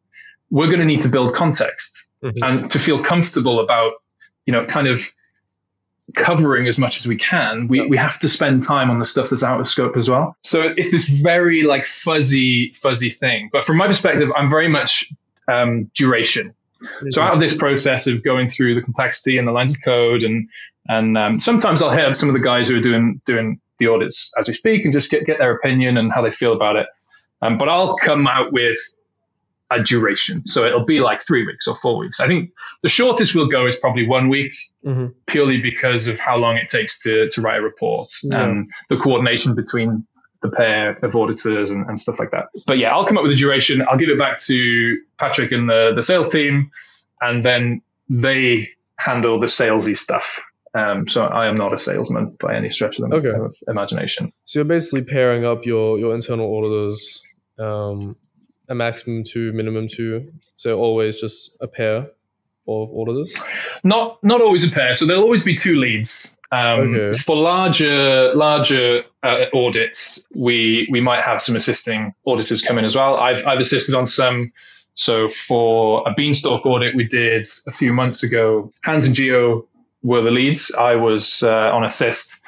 we're 0.51 0.68
going 0.68 0.80
to 0.80 0.86
need 0.86 1.01
to 1.01 1.10
build 1.10 1.34
context 1.34 2.12
mm-hmm. 2.24 2.44
and 2.44 2.70
to 2.70 2.77
feel 2.77 3.01
comfortable 3.01 3.60
about 3.60 3.94
you 4.46 4.54
know, 4.54 4.66
kind 4.66 4.88
of 4.88 5.00
covering 6.14 6.68
as 6.68 6.78
much 6.78 6.98
as 6.98 7.08
we 7.08 7.18
can, 7.18 7.68
we, 7.68 7.88
we 7.88 7.98
have 7.98 8.20
to 8.20 8.30
spend 8.30 8.64
time 8.64 8.90
on 8.92 9.00
the 9.00 9.06
stuff 9.06 9.30
that's 9.30 9.44
out 9.44 9.60
of 9.60 9.68
scope 9.68 9.98
as 9.98 10.10
well. 10.10 10.38
So 10.42 10.62
it's 10.62 10.92
this 10.92 11.10
very 11.10 11.64
like 11.64 11.86
fuzzy, 11.86 12.72
fuzzy 12.74 13.10
thing. 13.10 13.50
But 13.52 13.66
from 13.66 13.78
my 13.78 13.88
perspective, 13.88 14.32
I'm 14.36 14.50
very 14.50 14.68
much 14.68 15.12
um, 15.48 15.84
duration. 15.94 16.54
So 17.10 17.22
out 17.22 17.34
of 17.34 17.40
this 17.40 17.58
process 17.58 18.06
of 18.06 18.24
going 18.24 18.50
through 18.50 18.75
the 18.75 18.82
complexity 18.82 19.38
and 19.38 19.48
the 19.48 19.52
lines 19.52 19.72
of 19.72 19.84
code, 19.84 20.24
and 20.24 20.50
and 20.90 21.18
um, 21.18 21.40
sometimes 21.40 21.82
I'll 21.82 21.90
hit 21.90 22.04
up 22.04 22.16
some 22.16 22.28
of 22.28 22.34
the 22.34 22.42
guys 22.42 22.68
who 22.68 22.78
are 22.78 22.82
doing 22.82 23.22
doing 23.25 23.62
the 23.80 23.88
audits 23.88 24.34
as 24.38 24.48
we 24.48 24.54
speak 24.54 24.84
and 24.84 24.92
just 24.92 25.10
get 25.10 25.25
get 25.25 25.40
their 25.40 25.56
opinion 25.56 25.98
and 25.98 26.12
how 26.12 26.22
they 26.22 26.32
feel 26.32 26.52
about 26.52 26.75
it. 26.75 26.88
Um, 27.42 27.58
but 27.58 27.70
I'll 27.70 27.96
come 27.96 28.28
out 28.28 28.52
with 28.52 28.78
a 29.75 29.84
duration. 29.84 30.46
So 30.46 30.65
it'll 30.65 30.86
be 30.86 31.00
like 31.00 31.22
three 31.22 31.46
weeks 31.46 31.67
or 31.67 31.75
four 31.75 31.98
weeks. 31.98 32.20
I 32.20 32.27
think 32.27 32.51
the 32.82 32.89
shortest 32.89 33.36
we'll 33.36 33.48
go 33.48 33.67
is 33.67 33.75
probably 33.75 34.08
one 34.08 34.29
week, 34.29 34.53
mm-hmm. 34.86 35.08
purely 35.27 35.62
because 35.62 36.08
of 36.08 36.20
how 36.20 36.38
long 36.38 36.58
it 36.58 36.67
takes 36.67 37.03
to, 37.03 37.29
to 37.29 37.41
write 37.41 37.60
a 37.60 37.62
report 37.62 38.12
yeah. 38.24 38.44
and 38.44 38.70
the 38.89 38.98
coordination 38.98 39.55
between 39.55 40.05
the 40.41 40.50
pair 40.50 40.98
of 41.03 41.15
auditors 41.15 41.70
and, 41.70 41.88
and, 41.88 41.98
stuff 41.98 42.20
like 42.20 42.32
that. 42.32 42.48
But 42.67 42.77
yeah, 42.77 42.94
I'll 42.94 43.05
come 43.05 43.17
up 43.17 43.24
with 43.24 43.32
a 43.32 43.36
duration. 43.36 43.82
I'll 43.82 43.98
give 43.98 44.10
it 44.10 44.20
back 44.20 44.38
to 44.46 44.98
Patrick 45.17 45.51
and 45.51 45.67
the, 45.67 45.94
the 45.96 46.01
sales 46.01 46.29
team, 46.29 46.70
and 47.20 47.41
then 47.41 47.82
they 48.10 48.67
handle 48.98 49.39
the 49.39 49.48
salesy 49.48 49.96
stuff. 49.96 50.44
Um, 50.75 51.08
so 51.08 51.25
I 51.25 51.48
am 51.48 51.55
not 51.55 51.74
a 51.74 51.77
salesman 51.77 52.36
by 52.39 52.55
any 52.55 52.70
stretch 52.70 53.00
of 53.00 53.10
the 53.10 53.15
okay. 53.15 53.55
imagination. 53.67 54.34
So 54.44 54.60
you're 54.60 54.65
basically 54.65 55.05
pairing 55.05 55.46
up 55.46 55.65
your 55.65 55.98
your 55.98 56.13
internal 56.13 56.53
auditors 56.58 57.22
um, 57.58 58.17
a 58.69 58.75
maximum 58.75 59.24
two, 59.24 59.53
minimum 59.53 59.88
two. 59.88 60.31
So 60.57 60.77
always 60.77 61.19
just 61.19 61.57
a 61.62 61.67
pair 61.67 62.12
of 62.67 62.91
auditors? 62.93 63.34
Not 63.84 64.24
not 64.24 64.41
always 64.41 64.69
a 64.69 64.74
pair. 64.74 64.93
So 64.93 65.05
there'll 65.05 65.24
always 65.24 65.43
be 65.43 65.55
two 65.55 65.75
leads. 65.75 66.38
Um, 66.51 66.95
okay. 66.95 67.17
For 67.17 67.36
larger 67.36 68.34
larger 68.34 69.03
uh, 69.24 69.45
audits, 69.53 70.25
we 70.34 70.88
we 70.89 71.01
might 71.01 71.22
have 71.22 71.41
some 71.41 71.55
assisting 71.55 72.13
auditors 72.25 72.62
come 72.62 72.77
in 72.77 72.86
as 72.86 72.95
well. 72.95 73.15
I've 73.15 73.48
I've 73.48 73.60
assisted 73.60 73.95
on 73.95 74.07
some. 74.07 74.51
So 74.93 75.27
for 75.27 76.07
a 76.07 76.13
beanstalk 76.15 76.65
audit 76.65 76.95
we 76.95 77.03
did 77.03 77.48
a 77.67 77.72
few 77.72 77.91
months 77.91 78.24
ago, 78.24 78.72
Hans 78.84 79.06
and 79.06 79.13
Geo 79.13 79.67
were 80.04 80.21
the 80.21 80.32
leads. 80.32 80.73
I 80.73 80.95
was 80.95 81.43
uh, 81.43 81.49
on 81.49 81.84
assist, 81.84 82.41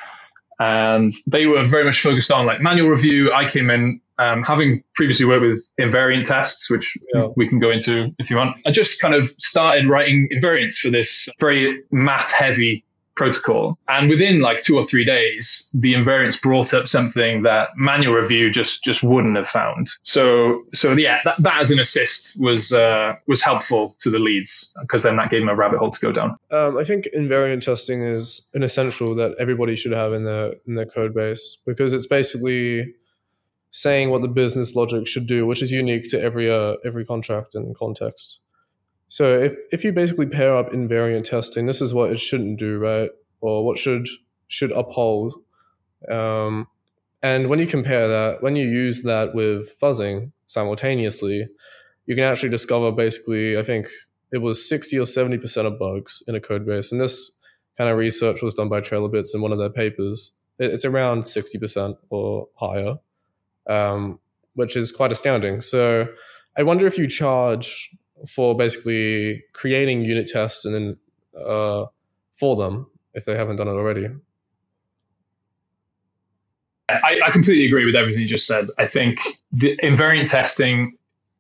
and 0.58 1.12
they 1.28 1.46
were 1.46 1.66
very 1.66 1.84
much 1.84 2.02
focused 2.02 2.32
on 2.32 2.46
like 2.46 2.62
manual 2.62 2.90
review. 2.90 3.34
I 3.34 3.50
came 3.50 3.70
in 3.70 4.00
um, 4.20 4.44
having 4.44 4.84
previously 4.96 5.26
worked 5.26 5.44
with 5.44 5.72
invariant 5.80 6.28
tests, 6.28 6.70
which 6.70 6.98
yeah. 7.14 7.28
we 7.36 7.48
can 7.48 7.60
go 7.60 7.70
into 7.70 8.10
if 8.20 8.30
you 8.30 8.38
want, 8.38 8.58
I 8.66 8.72
just 8.72 9.02
kind 9.02 9.14
of 9.14 9.26
started 9.26 9.88
writing 9.88 10.30
invariants 10.32 10.80
for 10.80 10.90
this 10.90 11.30
very 11.40 11.84
math 11.92 12.32
heavy 12.32 12.84
protocol. 13.18 13.78
And 13.88 14.10
within 14.10 14.40
like 14.40 14.62
two 14.62 14.78
or 14.78 14.84
three 14.84 15.04
days, 15.04 15.70
the 15.74 15.94
invariants 15.94 16.42
brought 16.42 16.74
up 16.74 16.88
something 16.88 17.42
that 17.42 17.70
manual 17.76 18.14
review 18.14 18.50
just 18.50 18.84
just 18.84 19.04
wouldn't 19.04 19.36
have 19.36 19.48
found. 19.48 19.88
So 20.04 20.64
so 20.72 20.94
yeah, 20.94 21.20
that, 21.26 21.36
that 21.40 21.60
as 21.60 21.72
an 21.72 21.80
assist 21.80 22.40
was 22.40 22.72
uh, 22.72 23.16
was 23.28 23.44
helpful 23.44 23.96
to 24.00 24.10
the 24.10 24.20
leads 24.20 24.74
because 24.82 25.04
then 25.04 25.18
that 25.18 25.30
gave 25.30 25.42
them 25.42 25.50
a 25.50 25.56
rabbit 25.56 25.80
hole 25.80 25.92
to 25.92 26.00
go 26.00 26.12
down. 26.12 26.38
Um, 26.52 26.78
I 26.78 26.86
think 26.86 27.08
invariant 27.16 27.66
testing 27.66 28.02
is 28.02 28.48
an 28.54 28.64
essential 28.64 29.16
that 29.16 29.36
everybody 29.40 29.76
should 29.76 29.92
have 29.92 30.14
in 30.14 30.24
their 30.24 30.54
in 30.68 30.76
their 30.76 30.86
code 30.86 31.14
base 31.14 31.58
because 31.66 31.94
it's 31.94 32.08
basically 32.08 32.94
saying 33.72 34.10
what 34.10 34.22
the 34.22 34.28
business 34.28 34.76
logic 34.76 35.08
should 35.08 35.28
do, 35.28 35.46
which 35.46 35.62
is 35.62 35.72
unique 35.72 36.10
to 36.10 36.22
every 36.22 36.50
uh, 36.50 36.76
every 36.86 37.06
contract 37.06 37.56
and 37.56 37.76
context. 37.76 38.40
So 39.08 39.40
if 39.40 39.56
if 39.72 39.84
you 39.84 39.92
basically 39.92 40.28
pair 40.28 40.56
up 40.56 40.72
invariant 40.72 41.26
testing, 41.26 41.66
this 41.66 41.82
is 41.82 41.94
what 41.94 42.12
it 42.12 42.20
shouldn't 42.20 42.60
do, 42.60 42.78
right? 42.78 43.10
Or 43.42 43.66
what 43.66 43.78
should 43.78 44.08
should 44.48 44.72
uphold. 44.72 45.36
Um, 46.10 46.68
and 47.24 47.48
when 47.50 47.60
you 47.60 47.68
compare 47.68 48.08
that, 48.08 48.44
when 48.44 48.56
you 48.56 48.68
use 48.68 49.04
that 49.04 49.34
with 49.34 49.78
fuzzing 49.80 50.32
simultaneously, 50.46 51.48
you 52.06 52.16
can 52.16 52.24
actually 52.24 52.50
discover 52.50 52.92
basically, 52.92 53.58
I 53.58 53.64
think 53.64 53.88
it 54.32 54.38
was 54.38 54.68
60 54.68 55.00
or 55.00 55.04
70% 55.04 55.66
of 55.66 55.80
bugs 55.80 56.22
in 56.28 56.36
a 56.36 56.40
code 56.40 56.66
base. 56.66 56.92
And 56.92 57.02
this 57.02 57.38
kind 57.78 57.90
of 57.90 57.98
research 57.98 58.42
was 58.42 58.54
done 58.54 58.70
by 58.70 58.82
Trail 58.82 59.06
of 59.06 59.12
Bits 59.12 59.34
in 59.34 59.42
one 59.42 59.52
of 59.52 59.58
their 59.58 59.70
papers. 59.70 60.32
It's 60.60 60.86
around 60.86 61.24
60% 61.24 61.98
or 62.10 62.48
higher 62.56 62.96
um, 63.68 64.20
which 64.56 64.76
is 64.76 64.92
quite 64.92 65.12
astounding. 65.12 65.62
So 65.62 66.08
I 66.58 66.64
wonder 66.64 66.88
if 66.88 66.98
you 66.98 67.08
charge 67.08 67.90
for 68.28 68.56
basically 68.56 69.44
creating 69.54 70.04
unit 70.04 70.28
tests 70.28 70.66
and 70.66 70.74
then 70.74 70.98
uh, 71.40 71.86
for 72.36 72.56
them 72.56 72.88
if 73.14 73.26
they 73.26 73.36
haven't 73.36 73.58
done 73.58 73.68
it 73.68 73.72
already. 73.72 74.08
I, 76.90 77.20
I, 77.26 77.32
completely 77.32 77.66
agree 77.66 77.84
with 77.84 77.96
everything 77.96 78.22
you 78.22 78.28
just 78.28 78.48
said. 78.48 78.68
I 78.78 78.86
think 78.86 79.20
the 79.52 79.76
invariant 79.84 80.32
testing 80.32 80.98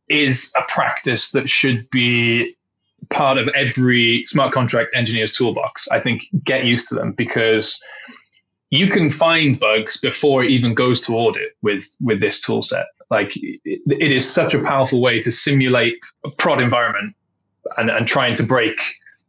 is 0.09 0.53
a 0.57 0.63
practice 0.67 1.31
that 1.31 1.47
should 1.47 1.89
be 1.89 2.55
part 3.09 3.37
of 3.37 3.47
every 3.49 4.25
smart 4.25 4.51
contract 4.51 4.89
engineer's 4.93 5.31
toolbox. 5.31 5.87
I 5.89 5.99
think 6.01 6.23
get 6.43 6.65
used 6.65 6.89
to 6.89 6.95
them 6.95 7.13
because 7.13 7.81
you 8.69 8.88
can 8.88 9.10
find 9.10 9.60
bugs 9.60 9.99
before 9.99 10.43
it 10.43 10.51
even 10.51 10.73
goes 10.73 11.01
to 11.01 11.13
audit 11.13 11.56
with 11.62 11.95
with 12.01 12.19
this 12.19 12.41
tool 12.41 12.62
set. 12.62 12.88
Like 13.10 13.36
it, 13.38 13.62
it 13.63 14.12
is 14.12 14.30
such 14.30 14.53
a 14.53 14.63
powerful 14.63 15.01
way 15.01 15.21
to 15.21 15.32
simulate 15.32 16.03
a 16.25 16.30
prod 16.30 16.60
environment 16.60 17.15
and, 17.77 17.89
and 17.89 18.06
trying 18.06 18.36
to 18.36 18.43
break 18.43 18.80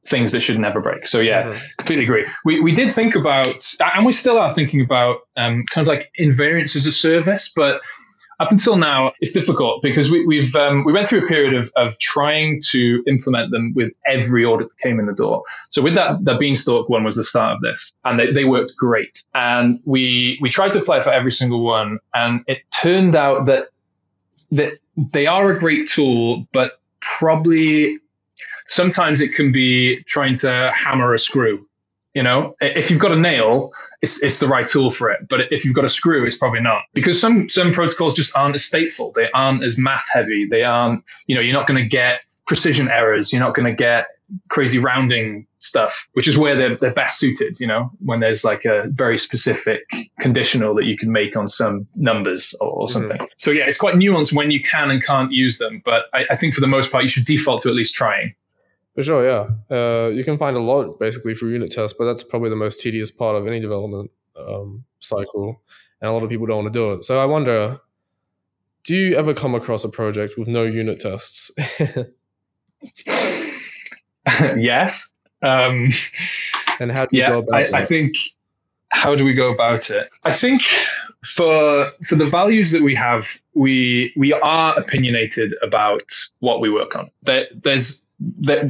things 0.07 0.33
that 0.33 0.41
should 0.41 0.59
never 0.59 0.81
break. 0.81 1.07
So 1.07 1.21
yeah, 1.21 1.43
mm-hmm. 1.45 1.65
completely 1.77 2.05
agree. 2.05 2.27
We 2.45 2.61
we 2.61 2.73
did 2.73 2.93
think 2.93 3.15
about, 3.15 3.75
and 3.95 4.05
we 4.05 4.13
still 4.13 4.39
are 4.39 4.55
thinking 4.55 4.81
about, 4.81 5.21
um, 5.37 5.65
kind 5.71 5.87
of 5.87 5.89
like 5.89 6.11
invariance 6.19 6.77
as 6.77 6.87
a 6.87 6.93
service, 6.93 7.53
but 7.55 7.81
up 8.41 8.51
until 8.51 8.77
now, 8.77 9.13
it's 9.21 9.33
difficult 9.33 9.83
because 9.83 10.11
we, 10.11 10.25
we've 10.25 10.55
um, 10.55 10.85
we 10.85 10.93
went 10.93 11.09
through 11.09 11.25
a 11.25 11.27
period 11.27 11.55
of, 11.55 11.73
of 11.75 11.99
trying 11.99 12.61
to 12.71 13.03
implement 13.07 13.51
them 13.51 13.73
with 13.75 13.93
every 14.07 14.45
audit 14.45 14.69
that 14.69 14.79
came 14.79 15.01
in 15.01 15.07
the 15.07 15.13
door. 15.13 15.43
So 15.71 15.83
with 15.83 15.95
that, 15.97 16.25
the 16.25 16.37
Beanstalk 16.37 16.89
one 16.89 17.03
was 17.05 17.17
the 17.17 17.25
start 17.25 17.57
of 17.57 17.61
this, 17.63 17.97
and 18.05 18.19
they, 18.19 18.31
they 18.31 18.45
worked 18.45 18.77
great. 18.77 19.25
And 19.35 19.81
we 19.85 20.39
we 20.41 20.51
tried 20.51 20.73
to 20.73 20.81
apply 20.81 21.01
for 21.01 21.11
every 21.11 21.33
single 21.33 21.63
one, 21.63 21.99
and 22.15 22.45
it 22.47 22.59
turned 22.71 23.17
out 23.17 23.47
that 23.47 23.65
that 24.53 24.73
they 25.13 25.27
are 25.27 25.51
a 25.51 25.59
great 25.59 25.89
tool, 25.89 26.47
but 26.53 26.81
probably 27.01 27.99
sometimes 28.67 29.21
it 29.21 29.35
can 29.35 29.51
be 29.51 30.03
trying 30.05 30.37
to 30.37 30.71
hammer 30.75 31.13
a 31.13 31.19
screw 31.19 31.68
you 32.19 32.25
know, 32.25 32.57
if 32.61 32.91
you've 32.91 32.99
got 32.99 33.13
a 33.13 33.17
nail, 33.17 33.71
it's, 34.03 34.25
it's 34.25 34.41
the 34.41 34.49
right 34.49 34.67
tool 34.67 34.91
for 34.91 35.09
it. 35.13 35.29
But 35.29 35.53
if 35.53 35.65
you've 35.65 35.77
got 35.77 35.85
a 35.85 35.89
screw, 35.89 36.27
it's 36.27 36.37
probably 36.37 36.61
not 36.61 36.83
because 36.93 37.21
some 37.21 37.49
some 37.49 37.71
protocols 37.71 38.15
just 38.15 38.37
aren't 38.37 38.57
as 38.57 38.63
stateful. 38.63 39.15
They 39.15 39.31
aren't 39.31 39.63
as 39.63 39.79
math 39.79 40.09
heavy. 40.13 40.49
They 40.51 40.65
aren't. 40.65 41.05
You 41.29 41.37
know, 41.37 41.41
you're 41.41 41.55
not 41.55 41.69
going 41.69 41.81
to 41.81 41.89
get 41.89 42.23
precision 42.45 42.89
errors. 42.91 43.33
You're 43.33 43.41
not 43.41 43.55
going 43.55 43.67
to 43.67 43.73
get 43.73 44.09
crazy 44.49 44.81
rounding 44.81 45.47
stuff, 45.61 46.09
which 46.15 46.27
is 46.27 46.37
where 46.37 46.57
they're, 46.57 46.75
they're 46.75 46.93
best 46.93 47.21
suited, 47.21 47.61
you 47.61 47.69
know, 47.69 47.93
when 48.01 48.19
there's 48.19 48.45
like 48.45 48.65
a 48.65 48.89
very 48.89 49.17
specific 49.17 49.85
conditional 50.19 50.75
that 50.75 50.87
you 50.87 50.99
can 50.99 51.13
make 51.13 51.37
on 51.37 51.47
some 51.47 51.87
numbers 51.95 52.57
or, 52.61 52.69
or 52.69 52.89
something. 52.89 53.17
Mm. 53.17 53.29
So 53.37 53.53
yeah, 53.53 53.67
it's 53.69 53.77
quite 53.77 53.95
nuanced 53.95 54.35
when 54.35 54.51
you 54.51 54.61
can 54.61 54.91
and 54.91 55.05
can't 55.05 55.31
use 55.31 55.59
them. 55.59 55.83
But 55.85 56.07
I, 56.13 56.27
I, 56.31 56.37
think 56.37 56.55
for 56.55 56.61
the 56.61 56.67
most 56.67 56.91
part, 56.91 57.05
you 57.05 57.09
should 57.09 57.27
default 57.27 57.61
to 57.61 57.69
at 57.69 57.77
least 57.77 57.95
trying. 57.95 58.35
For 58.99 59.05
sure, 59.05 59.25
yeah. 59.25 59.47
Uh, 59.71 60.09
you 60.09 60.25
can 60.25 60.39
find 60.39 60.57
a 60.57 60.61
lot 60.61 60.99
basically 60.99 61.37
for 61.37 61.47
unit 61.47 61.71
tests, 61.71 61.97
but 61.97 62.05
that's 62.05 62.25
probably 62.25 62.51
the 62.51 62.57
most 62.57 62.81
tedious 62.81 63.13
part 63.13 63.37
of 63.37 63.47
any 63.47 63.61
development. 63.61 64.11
um, 64.37 64.85
cycle, 64.99 65.63
and 66.01 66.11
a 66.11 66.13
lot 66.13 66.25
of 66.25 66.29
people 66.29 66.47
don't 66.47 66.65
want 66.65 66.73
to 66.73 66.77
do 66.77 66.93
it. 66.95 67.05
So 67.05 67.21
I 67.21 67.25
wonder, 67.25 67.79
do 68.83 68.97
you 68.97 69.15
ever 69.15 69.35
come 69.35 69.55
across 69.55 69.85
a 69.85 69.89
project 69.89 70.37
with 70.37 70.49
no 70.49 70.65
unit 70.65 70.99
tests? 70.99 71.53
yes. 74.57 75.13
Um, 75.43 75.91
and 76.81 76.91
how 76.91 77.07
do 77.07 77.17
you 77.17 77.23
yeah, 77.23 77.31
go 77.31 77.39
about 77.39 77.55
I, 77.55 77.63
that? 77.65 77.75
I 77.75 77.85
think 77.85 78.15
how 78.89 79.15
do 79.15 79.25
we 79.25 79.33
go 79.33 79.55
about 79.55 79.91
it? 79.91 80.09
I 80.25 80.33
think 80.33 80.63
for 81.25 81.93
for 82.05 82.17
the 82.17 82.27
values 82.27 82.73
that 82.73 82.83
we 82.83 82.97
have, 82.97 83.29
we 83.55 84.13
we 84.17 84.33
are 84.33 84.77
opinionated 84.77 85.55
about 85.63 86.11
what 86.41 86.61
we 86.61 86.69
work 86.69 86.97
on. 86.97 87.09
There, 87.23 87.47
there's 87.63 88.05
there, 88.19 88.69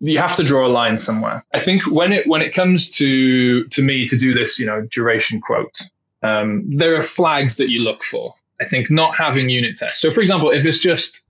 you 0.00 0.18
have 0.18 0.36
to 0.36 0.44
draw 0.44 0.66
a 0.66 0.68
line 0.68 0.96
somewhere. 0.96 1.42
I 1.54 1.60
think 1.60 1.86
when 1.86 2.12
it 2.12 2.26
when 2.26 2.42
it 2.42 2.54
comes 2.54 2.90
to 2.96 3.64
to 3.64 3.82
me 3.82 4.06
to 4.06 4.16
do 4.16 4.34
this, 4.34 4.58
you 4.58 4.66
know, 4.66 4.86
duration 4.90 5.40
quote, 5.40 5.80
um, 6.22 6.68
there 6.76 6.96
are 6.96 7.02
flags 7.02 7.56
that 7.56 7.68
you 7.68 7.82
look 7.82 8.02
for. 8.02 8.32
I 8.60 8.64
think 8.64 8.90
not 8.90 9.14
having 9.14 9.48
unit 9.48 9.76
tests. 9.76 10.00
So, 10.00 10.10
for 10.10 10.20
example, 10.20 10.50
if 10.50 10.64
it's 10.64 10.82
just 10.82 11.26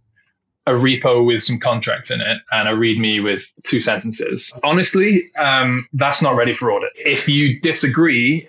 a 0.67 0.73
repo 0.73 1.25
with 1.25 1.43
some 1.43 1.59
contracts 1.59 2.11
in 2.11 2.21
it 2.21 2.39
and 2.51 2.69
a 2.69 2.73
README 2.73 3.23
with 3.23 3.55
two 3.63 3.79
sentences. 3.79 4.53
Honestly, 4.65 5.23
um, 5.39 5.87
that's 5.93 6.23
not 6.23 6.35
ready 6.35 6.53
for 6.53 6.73
audit. 6.73 6.91
If 6.97 7.29
you 7.29 7.61
disagree 7.61 8.49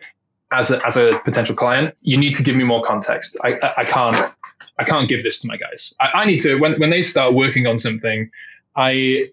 as 0.51 0.71
a, 0.71 0.83
as 0.85 0.97
a 0.97 1.19
potential 1.23 1.55
client, 1.55 1.95
you 2.01 2.17
need 2.17 2.33
to 2.33 2.43
give 2.43 2.55
me 2.55 2.63
more 2.63 2.81
context. 2.81 3.37
I, 3.43 3.59
I, 3.61 3.73
I 3.77 3.83
can't 3.83 4.17
I 4.79 4.83
can't 4.83 5.09
give 5.09 5.23
this 5.23 5.41
to 5.41 5.47
my 5.47 5.57
guys. 5.57 5.95
I, 5.99 6.21
I 6.21 6.25
need 6.25 6.39
to 6.39 6.55
when 6.55 6.79
when 6.79 6.89
they 6.89 7.01
start 7.01 7.33
working 7.33 7.67
on 7.67 7.77
something, 7.77 8.31
I 8.75 9.29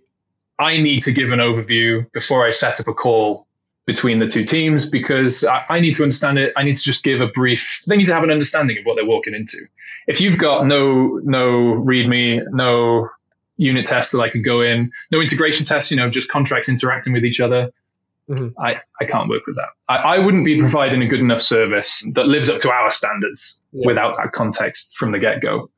I 0.59 0.79
need 0.79 1.03
to 1.03 1.13
give 1.13 1.33
an 1.33 1.41
overview 1.41 2.11
before 2.13 2.47
I 2.47 2.51
set 2.51 2.81
up 2.81 2.89
a 2.89 2.95
call 2.95 3.47
between 3.87 4.19
the 4.19 4.27
two 4.27 4.45
teams 4.45 4.89
because 4.89 5.45
I, 5.45 5.65
I, 5.69 5.81
need 5.81 5.93
to 5.95 6.03
understand 6.03 6.39
it. 6.39 6.53
I 6.57 6.63
need 6.63 6.75
to 6.75 6.83
just 6.83 7.05
give 7.05 7.21
a 7.21 7.27
brief. 7.29 7.83
They 7.87 7.97
need 7.97 8.07
to 8.07 8.15
have 8.15 8.25
an 8.25 8.31
understanding 8.31 8.79
of 8.79 8.87
what 8.87 8.97
they're 8.97 9.05
walking 9.05 9.35
into. 9.35 9.59
If 10.07 10.21
you've 10.21 10.39
got 10.39 10.67
no 10.67 11.21
no 11.23 11.75
README, 11.85 12.53
no 12.53 13.11
unit 13.57 13.87
tests 13.87 14.13
that 14.13 14.21
I 14.21 14.31
can 14.31 14.43
go 14.43 14.63
in, 14.63 14.91
no 15.13 15.21
integration 15.21 15.67
tests, 15.67 15.91
you 15.91 15.97
know, 15.97 16.09
just 16.09 16.31
contracts 16.31 16.69
interacting 16.69 17.13
with 17.13 17.25
each 17.25 17.41
other. 17.41 17.73
Mm-hmm. 18.29 18.59
I, 18.59 18.81
I 19.01 19.05
can't 19.05 19.29
work 19.29 19.47
with 19.47 19.57
that. 19.57 19.69
I, 19.87 19.97
I 19.97 20.19
wouldn't 20.19 20.47
be 20.47 20.59
providing 20.59 21.03
a 21.03 21.07
good 21.07 21.21
enough 21.21 21.41
service 21.41 22.07
that 22.15 22.27
lives 22.27 22.49
up 22.49 22.59
to 22.61 22.73
our 22.73 22.89
standards 22.89 23.63
yeah. 23.73 23.87
without 23.87 24.17
that 24.17 24.33
context 24.33 24.97
from 24.97 25.13
the 25.13 25.19
get 25.19 25.43
go. 25.43 25.71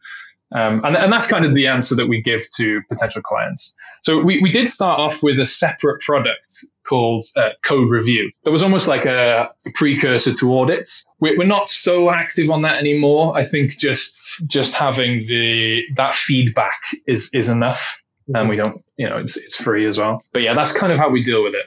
Um, 0.54 0.84
and, 0.84 0.96
and 0.96 1.12
that's 1.12 1.28
kind 1.28 1.44
of 1.44 1.54
the 1.54 1.66
answer 1.66 1.96
that 1.96 2.06
we 2.06 2.22
give 2.22 2.48
to 2.56 2.80
potential 2.88 3.20
clients. 3.22 3.74
So 4.02 4.22
we, 4.22 4.40
we 4.40 4.50
did 4.50 4.68
start 4.68 5.00
off 5.00 5.22
with 5.22 5.40
a 5.40 5.46
separate 5.46 6.00
product 6.00 6.64
called 6.86 7.24
uh, 7.36 7.50
Code 7.64 7.90
Review. 7.90 8.30
That 8.44 8.52
was 8.52 8.62
almost 8.62 8.86
like 8.86 9.06
a, 9.06 9.50
a 9.66 9.70
precursor 9.74 10.32
to 10.34 10.58
audits. 10.58 11.06
We're, 11.18 11.36
we're, 11.36 11.46
not 11.46 11.68
so 11.68 12.10
active 12.10 12.50
on 12.50 12.60
that 12.60 12.78
anymore. 12.78 13.36
I 13.36 13.42
think 13.42 13.76
just 13.76 14.46
just 14.46 14.74
having 14.74 15.26
the 15.26 15.82
that 15.96 16.14
feedback 16.14 16.78
is 17.08 17.34
is 17.34 17.48
enough, 17.48 18.02
and 18.32 18.48
we 18.48 18.54
don't, 18.54 18.84
you 18.96 19.08
know, 19.08 19.18
it's 19.18 19.36
it's 19.36 19.56
free 19.56 19.84
as 19.84 19.98
well. 19.98 20.22
But 20.32 20.42
yeah, 20.42 20.54
that's 20.54 20.78
kind 20.78 20.92
of 20.92 20.98
how 20.98 21.08
we 21.08 21.24
deal 21.24 21.42
with 21.42 21.54
it. 21.54 21.66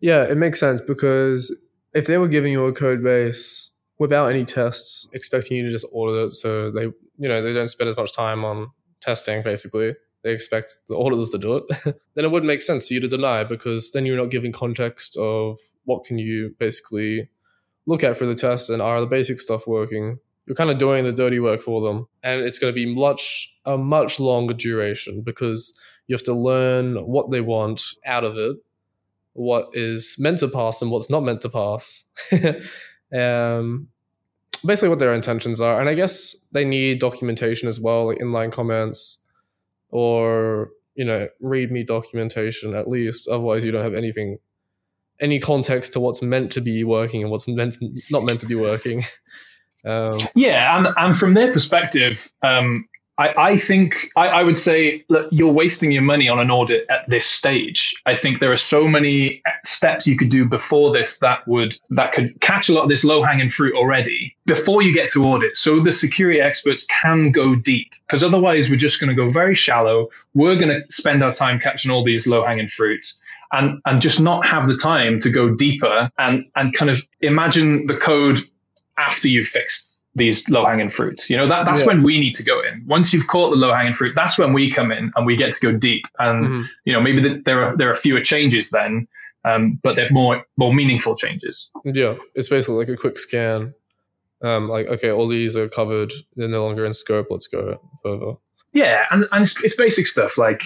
Yeah, 0.00 0.22
it 0.22 0.36
makes 0.36 0.60
sense 0.60 0.80
because 0.80 1.56
if 1.94 2.06
they 2.06 2.18
were 2.18 2.28
giving 2.28 2.52
you 2.52 2.66
a 2.66 2.72
code 2.72 3.02
base 3.02 3.73
without 3.98 4.26
any 4.26 4.44
tests, 4.44 5.08
expecting 5.12 5.56
you 5.56 5.64
to 5.64 5.70
just 5.70 5.86
order 5.92 6.24
it, 6.24 6.32
so 6.32 6.70
they 6.70 6.84
you 6.84 7.28
know 7.28 7.42
they 7.42 7.52
don't 7.52 7.68
spend 7.68 7.88
as 7.88 7.96
much 7.96 8.12
time 8.12 8.44
on 8.44 8.70
testing 9.00 9.42
basically. 9.42 9.94
They 10.22 10.32
expect 10.32 10.78
the 10.88 10.96
auditors 10.96 11.28
to 11.30 11.38
do 11.38 11.56
it. 11.56 11.64
Then 12.14 12.24
it 12.24 12.30
wouldn't 12.30 12.46
make 12.46 12.62
sense 12.62 12.88
for 12.88 12.94
you 12.94 13.00
to 13.00 13.08
deny 13.08 13.44
because 13.44 13.90
then 13.92 14.06
you're 14.06 14.16
not 14.16 14.30
giving 14.30 14.52
context 14.52 15.18
of 15.18 15.58
what 15.84 16.04
can 16.04 16.16
you 16.16 16.54
basically 16.58 17.28
look 17.84 18.02
at 18.02 18.16
for 18.16 18.24
the 18.24 18.34
test 18.34 18.70
and 18.70 18.80
are 18.80 19.00
the 19.00 19.06
basic 19.06 19.38
stuff 19.38 19.66
working. 19.66 20.18
You're 20.46 20.56
kind 20.56 20.70
of 20.70 20.78
doing 20.78 21.04
the 21.04 21.12
dirty 21.12 21.40
work 21.40 21.60
for 21.60 21.82
them. 21.82 22.06
And 22.22 22.40
it's 22.40 22.58
going 22.58 22.72
to 22.72 22.74
be 22.74 22.86
much 22.86 23.54
a 23.66 23.76
much 23.76 24.18
longer 24.18 24.54
duration 24.54 25.20
because 25.20 25.78
you 26.06 26.14
have 26.14 26.22
to 26.22 26.34
learn 26.34 26.96
what 27.06 27.30
they 27.30 27.42
want 27.42 27.82
out 28.06 28.24
of 28.24 28.38
it 28.38 28.56
what 29.34 29.68
is 29.72 30.16
meant 30.18 30.38
to 30.38 30.48
pass 30.48 30.80
and 30.80 30.90
what's 30.90 31.10
not 31.10 31.22
meant 31.22 31.40
to 31.40 31.48
pass 31.48 32.04
um, 33.14 33.88
basically 34.64 34.88
what 34.88 34.98
their 34.98 35.14
intentions 35.14 35.60
are. 35.60 35.80
And 35.80 35.88
I 35.88 35.94
guess 35.94 36.48
they 36.52 36.64
need 36.64 36.98
documentation 36.98 37.68
as 37.68 37.80
well, 37.80 38.06
like 38.06 38.18
inline 38.18 38.52
comments 38.52 39.18
or, 39.90 40.70
you 40.94 41.04
know, 41.04 41.28
README 41.42 41.86
documentation 41.86 42.74
at 42.74 42.88
least. 42.88 43.28
Otherwise, 43.28 43.64
you 43.64 43.72
don't 43.72 43.84
have 43.84 43.94
anything, 43.94 44.38
any 45.20 45.38
context 45.38 45.92
to 45.94 46.00
what's 46.00 46.22
meant 46.22 46.52
to 46.52 46.60
be 46.60 46.84
working 46.84 47.22
and 47.22 47.30
what's 47.30 47.48
meant 47.48 47.74
to, 47.74 47.88
not 48.10 48.24
meant 48.24 48.40
to 48.40 48.46
be 48.46 48.54
working. 48.56 49.04
Um, 49.86 50.16
yeah, 50.34 50.78
and, 50.78 50.88
and 50.96 51.14
from 51.14 51.34
their 51.34 51.52
perspective, 51.52 52.32
um, 52.42 52.88
I, 53.16 53.50
I 53.52 53.56
think 53.56 53.94
I, 54.16 54.28
I, 54.28 54.42
would 54.42 54.56
say 54.56 55.04
look, 55.08 55.28
you're 55.30 55.52
wasting 55.52 55.92
your 55.92 56.02
money 56.02 56.28
on 56.28 56.40
an 56.40 56.50
audit 56.50 56.88
at 56.90 57.08
this 57.08 57.24
stage. 57.24 57.94
I 58.06 58.16
think 58.16 58.40
there 58.40 58.50
are 58.50 58.56
so 58.56 58.88
many 58.88 59.40
steps 59.64 60.06
you 60.06 60.16
could 60.16 60.30
do 60.30 60.44
before 60.44 60.92
this 60.92 61.20
that 61.20 61.46
would 61.46 61.76
that 61.90 62.12
could 62.12 62.40
catch 62.40 62.68
a 62.68 62.74
lot 62.74 62.82
of 62.82 62.88
this 62.88 63.04
low 63.04 63.22
hanging 63.22 63.48
fruit 63.48 63.74
already 63.74 64.36
before 64.46 64.82
you 64.82 64.92
get 64.92 65.10
to 65.10 65.24
audit, 65.24 65.54
so 65.54 65.78
the 65.78 65.92
security 65.92 66.40
experts 66.40 66.86
can 66.86 67.30
go 67.30 67.54
deep. 67.54 67.92
Because 68.06 68.24
otherwise, 68.24 68.68
we're 68.68 68.76
just 68.76 69.00
going 69.00 69.14
to 69.14 69.14
go 69.14 69.30
very 69.30 69.54
shallow. 69.54 70.10
We're 70.34 70.56
going 70.56 70.70
to 70.70 70.82
spend 70.92 71.22
our 71.22 71.32
time 71.32 71.60
catching 71.60 71.90
all 71.90 72.04
these 72.04 72.26
low 72.26 72.44
hanging 72.44 72.68
fruits. 72.68 73.20
And, 73.52 73.80
and 73.86 74.00
just 74.00 74.20
not 74.20 74.44
have 74.44 74.66
the 74.66 74.76
time 74.76 75.20
to 75.20 75.30
go 75.30 75.54
deeper 75.54 76.10
and, 76.18 76.46
and 76.56 76.74
kind 76.74 76.90
of 76.90 77.00
imagine 77.20 77.86
the 77.86 77.96
code 77.96 78.40
after 78.98 79.28
you've 79.28 79.46
fixed 79.46 79.93
these 80.14 80.48
low 80.48 80.64
hanging 80.64 80.88
fruits. 80.88 81.28
You 81.28 81.36
know, 81.36 81.46
that, 81.48 81.64
that's 81.66 81.80
yeah. 81.80 81.88
when 81.88 82.02
we 82.02 82.20
need 82.20 82.34
to 82.34 82.44
go 82.44 82.62
in. 82.62 82.84
Once 82.86 83.12
you've 83.12 83.26
caught 83.26 83.50
the 83.50 83.56
low 83.56 83.72
hanging 83.72 83.92
fruit, 83.92 84.14
that's 84.14 84.38
when 84.38 84.52
we 84.52 84.70
come 84.70 84.92
in 84.92 85.12
and 85.16 85.26
we 85.26 85.36
get 85.36 85.52
to 85.52 85.60
go 85.60 85.76
deep. 85.76 86.04
And, 86.18 86.46
mm-hmm. 86.46 86.62
you 86.84 86.92
know, 86.92 87.00
maybe 87.00 87.20
the, 87.20 87.42
there 87.44 87.64
are, 87.64 87.76
there 87.76 87.90
are 87.90 87.94
fewer 87.94 88.20
changes 88.20 88.70
then, 88.70 89.08
um, 89.44 89.78
but 89.82 89.96
they're 89.96 90.10
more, 90.10 90.44
more 90.56 90.72
meaningful 90.72 91.16
changes. 91.16 91.72
Yeah. 91.84 92.14
It's 92.34 92.48
basically 92.48 92.76
like 92.76 92.88
a 92.88 92.96
quick 92.96 93.18
scan. 93.18 93.74
Um, 94.42 94.68
like, 94.68 94.86
okay, 94.86 95.10
all 95.10 95.26
these 95.26 95.56
are 95.56 95.68
covered. 95.68 96.12
They're 96.36 96.48
no 96.48 96.64
longer 96.64 96.84
in 96.84 96.92
scope. 96.92 97.26
Let's 97.30 97.48
go 97.48 97.80
further. 98.02 98.34
Yeah. 98.72 99.06
And, 99.10 99.24
and 99.32 99.42
it's, 99.42 99.64
it's 99.64 99.76
basic 99.76 100.06
stuff 100.06 100.38
like, 100.38 100.62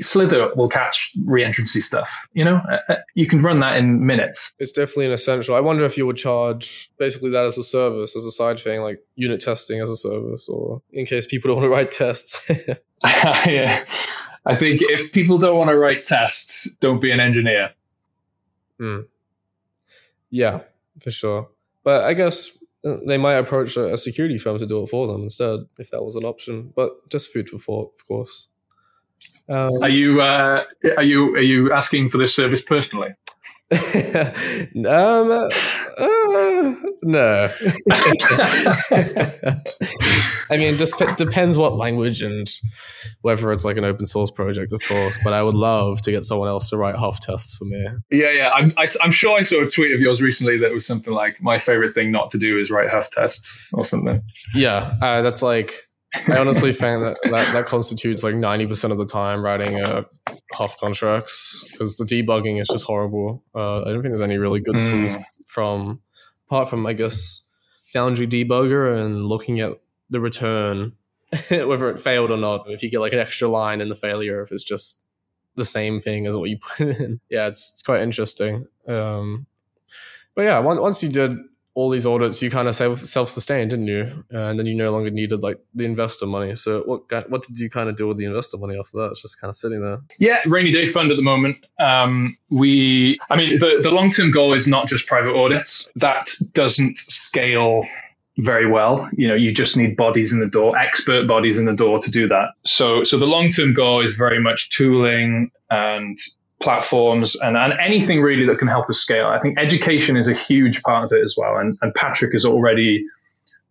Slither 0.00 0.52
will 0.54 0.68
catch 0.68 1.16
reentrancy 1.24 1.80
stuff. 1.80 2.26
You 2.34 2.44
know, 2.44 2.60
uh, 2.70 2.78
uh, 2.88 2.96
you 3.14 3.26
can 3.26 3.40
run 3.40 3.60
that 3.60 3.78
in 3.78 4.04
minutes. 4.04 4.54
It's 4.58 4.72
definitely 4.72 5.06
an 5.06 5.12
essential. 5.12 5.54
I 5.54 5.60
wonder 5.60 5.84
if 5.84 5.96
you 5.96 6.06
would 6.06 6.18
charge 6.18 6.90
basically 6.98 7.30
that 7.30 7.44
as 7.44 7.56
a 7.56 7.64
service, 7.64 8.14
as 8.14 8.24
a 8.24 8.30
side 8.30 8.60
thing, 8.60 8.82
like 8.82 9.02
unit 9.14 9.40
testing 9.40 9.80
as 9.80 9.88
a 9.88 9.96
service, 9.96 10.48
or 10.48 10.82
in 10.92 11.06
case 11.06 11.26
people 11.26 11.48
don't 11.48 11.62
want 11.62 11.64
to 11.64 11.70
write 11.76 11.92
tests. 11.92 12.46
yeah, 13.46 13.78
I 14.44 14.54
think 14.54 14.82
if 14.82 15.12
people 15.12 15.38
don't 15.38 15.56
want 15.56 15.70
to 15.70 15.78
write 15.78 16.04
tests, 16.04 16.74
don't 16.74 17.00
be 17.00 17.10
an 17.10 17.20
engineer. 17.20 17.70
Hmm. 18.78 19.00
Yeah, 20.28 20.60
for 21.00 21.10
sure. 21.10 21.48
But 21.82 22.04
I 22.04 22.12
guess 22.12 22.50
uh, 22.84 22.96
they 23.06 23.16
might 23.16 23.38
approach 23.38 23.78
a 23.78 23.96
security 23.96 24.36
firm 24.36 24.58
to 24.58 24.66
do 24.66 24.82
it 24.82 24.90
for 24.90 25.06
them 25.06 25.22
instead, 25.22 25.60
if 25.78 25.90
that 25.90 26.04
was 26.04 26.16
an 26.16 26.24
option. 26.24 26.72
But 26.76 27.08
just 27.08 27.32
food 27.32 27.48
for 27.48 27.58
thought, 27.58 27.92
of 27.98 28.06
course. 28.06 28.48
Um, 29.48 29.82
are 29.82 29.88
you 29.88 30.20
uh, 30.20 30.64
are 30.96 31.02
you 31.02 31.34
are 31.34 31.42
you 31.42 31.72
asking 31.72 32.08
for 32.08 32.18
this 32.18 32.34
service 32.34 32.62
personally? 32.62 33.10
um, 33.72 35.30
uh, 35.30 35.48
no. 37.04 37.52
I 40.50 40.56
mean, 40.56 40.74
just 40.74 40.98
depends 41.16 41.56
what 41.56 41.76
language 41.76 42.20
and 42.20 42.50
whether 43.22 43.52
it's 43.52 43.64
like 43.64 43.76
an 43.76 43.84
open 43.84 44.06
source 44.06 44.32
project, 44.32 44.72
of 44.72 44.82
course. 44.82 45.20
But 45.22 45.34
I 45.34 45.44
would 45.44 45.54
love 45.54 46.00
to 46.02 46.10
get 46.10 46.24
someone 46.24 46.48
else 46.48 46.70
to 46.70 46.76
write 46.76 46.96
Huff 46.96 47.20
tests 47.20 47.54
for 47.54 47.64
me. 47.64 47.86
Yeah, 48.10 48.30
yeah. 48.32 48.50
I'm, 48.50 48.72
I, 48.76 48.82
am 48.82 48.88
i 49.02 49.04
am 49.04 49.12
sure 49.12 49.38
I 49.38 49.42
saw 49.42 49.62
a 49.62 49.68
tweet 49.68 49.92
of 49.92 50.00
yours 50.00 50.20
recently 50.20 50.58
that 50.58 50.72
was 50.72 50.84
something 50.84 51.14
like, 51.14 51.40
"My 51.40 51.58
favorite 51.58 51.92
thing 51.92 52.10
not 52.10 52.30
to 52.30 52.38
do 52.38 52.56
is 52.56 52.72
write 52.72 52.90
Huff 52.90 53.08
tests" 53.10 53.64
or 53.72 53.84
something. 53.84 54.20
Yeah, 54.52 54.96
uh, 55.00 55.22
that's 55.22 55.42
like 55.42 55.88
I 56.28 56.38
honestly 56.38 56.72
think 56.72 57.02
that, 57.02 57.18
that 57.24 57.52
that 57.52 57.66
constitutes 57.66 58.24
like 58.24 58.34
90% 58.34 58.90
of 58.90 58.98
the 58.98 59.04
time 59.04 59.42
writing 59.42 59.80
uh, 59.80 60.02
Huff 60.52 60.78
contracts 60.78 61.70
because 61.72 61.96
the 61.96 62.04
debugging 62.04 62.60
is 62.60 62.68
just 62.68 62.84
horrible. 62.84 63.44
Uh, 63.54 63.82
I 63.82 63.84
don't 63.84 64.02
think 64.02 64.12
there's 64.12 64.20
any 64.20 64.38
really 64.38 64.60
good 64.60 64.74
mm. 64.74 64.82
tools 64.82 65.16
from, 65.46 66.00
apart 66.48 66.68
from, 66.68 66.84
I 66.86 66.94
guess, 66.94 67.48
Foundry 67.92 68.26
Debugger 68.26 69.00
and 69.00 69.26
looking 69.26 69.60
at 69.60 69.80
the 70.10 70.20
return, 70.20 70.92
whether 71.50 71.88
it 71.88 72.00
failed 72.00 72.30
or 72.32 72.36
not. 72.36 72.64
If 72.68 72.82
you 72.82 72.90
get 72.90 73.00
like 73.00 73.12
an 73.12 73.20
extra 73.20 73.48
line 73.48 73.80
in 73.80 73.88
the 73.88 73.94
failure, 73.94 74.42
if 74.42 74.50
it's 74.50 74.64
just 74.64 75.06
the 75.54 75.64
same 75.64 76.00
thing 76.00 76.26
as 76.26 76.36
what 76.36 76.50
you 76.50 76.58
put 76.58 76.80
in. 76.80 77.20
Yeah, 77.30 77.46
it's, 77.46 77.70
it's 77.70 77.82
quite 77.82 78.02
interesting. 78.02 78.66
Um, 78.88 79.46
but 80.34 80.42
yeah, 80.42 80.58
once 80.58 81.02
you 81.02 81.08
did 81.08 81.36
all 81.80 81.88
these 81.88 82.04
audits, 82.04 82.42
you 82.42 82.50
kind 82.50 82.68
of 82.68 82.76
self-sustained, 82.76 83.70
didn't 83.70 83.86
you? 83.86 84.22
And 84.28 84.58
then 84.58 84.66
you 84.66 84.74
no 84.74 84.92
longer 84.92 85.10
needed 85.10 85.42
like 85.42 85.58
the 85.74 85.86
investor 85.86 86.26
money. 86.26 86.54
So 86.54 86.82
what 86.82 87.30
what 87.30 87.42
did 87.42 87.58
you 87.58 87.70
kind 87.70 87.88
of 87.88 87.96
do 87.96 88.06
with 88.06 88.18
the 88.18 88.26
investor 88.26 88.58
money 88.58 88.78
after 88.78 88.98
that? 88.98 89.12
It's 89.12 89.22
just 89.22 89.40
kind 89.40 89.48
of 89.48 89.56
sitting 89.56 89.80
there. 89.80 89.98
Yeah, 90.18 90.40
rainy 90.44 90.72
day 90.72 90.84
fund 90.84 91.10
at 91.10 91.16
the 91.16 91.22
moment. 91.22 91.56
Um, 91.78 92.36
we, 92.50 93.18
I 93.30 93.36
mean, 93.36 93.58
the 93.58 93.80
the 93.82 93.90
long 93.90 94.10
term 94.10 94.30
goal 94.30 94.52
is 94.52 94.68
not 94.68 94.88
just 94.88 95.08
private 95.08 95.34
audits. 95.34 95.88
That 95.96 96.30
doesn't 96.52 96.98
scale 96.98 97.86
very 98.36 98.70
well. 98.70 99.08
You 99.12 99.28
know, 99.28 99.34
you 99.34 99.50
just 99.50 99.78
need 99.78 99.96
bodies 99.96 100.34
in 100.34 100.40
the 100.40 100.48
door, 100.48 100.76
expert 100.76 101.26
bodies 101.26 101.56
in 101.56 101.64
the 101.64 101.74
door 101.74 101.98
to 102.00 102.10
do 102.10 102.28
that. 102.28 102.50
So, 102.64 103.04
so 103.04 103.18
the 103.18 103.26
long 103.26 103.48
term 103.48 103.72
goal 103.72 104.04
is 104.04 104.16
very 104.16 104.40
much 104.40 104.68
tooling 104.68 105.50
and 105.70 106.16
platforms 106.60 107.36
and, 107.36 107.56
and 107.56 107.72
anything 107.80 108.20
really 108.20 108.44
that 108.46 108.58
can 108.58 108.68
help 108.68 108.88
us 108.88 108.98
scale. 108.98 109.26
I 109.26 109.38
think 109.38 109.58
education 109.58 110.16
is 110.16 110.28
a 110.28 110.34
huge 110.34 110.82
part 110.82 111.04
of 111.04 111.12
it 111.12 111.22
as 111.22 111.34
well. 111.36 111.56
And, 111.56 111.76
and 111.82 111.92
Patrick 111.94 112.34
is 112.34 112.44
already 112.44 113.06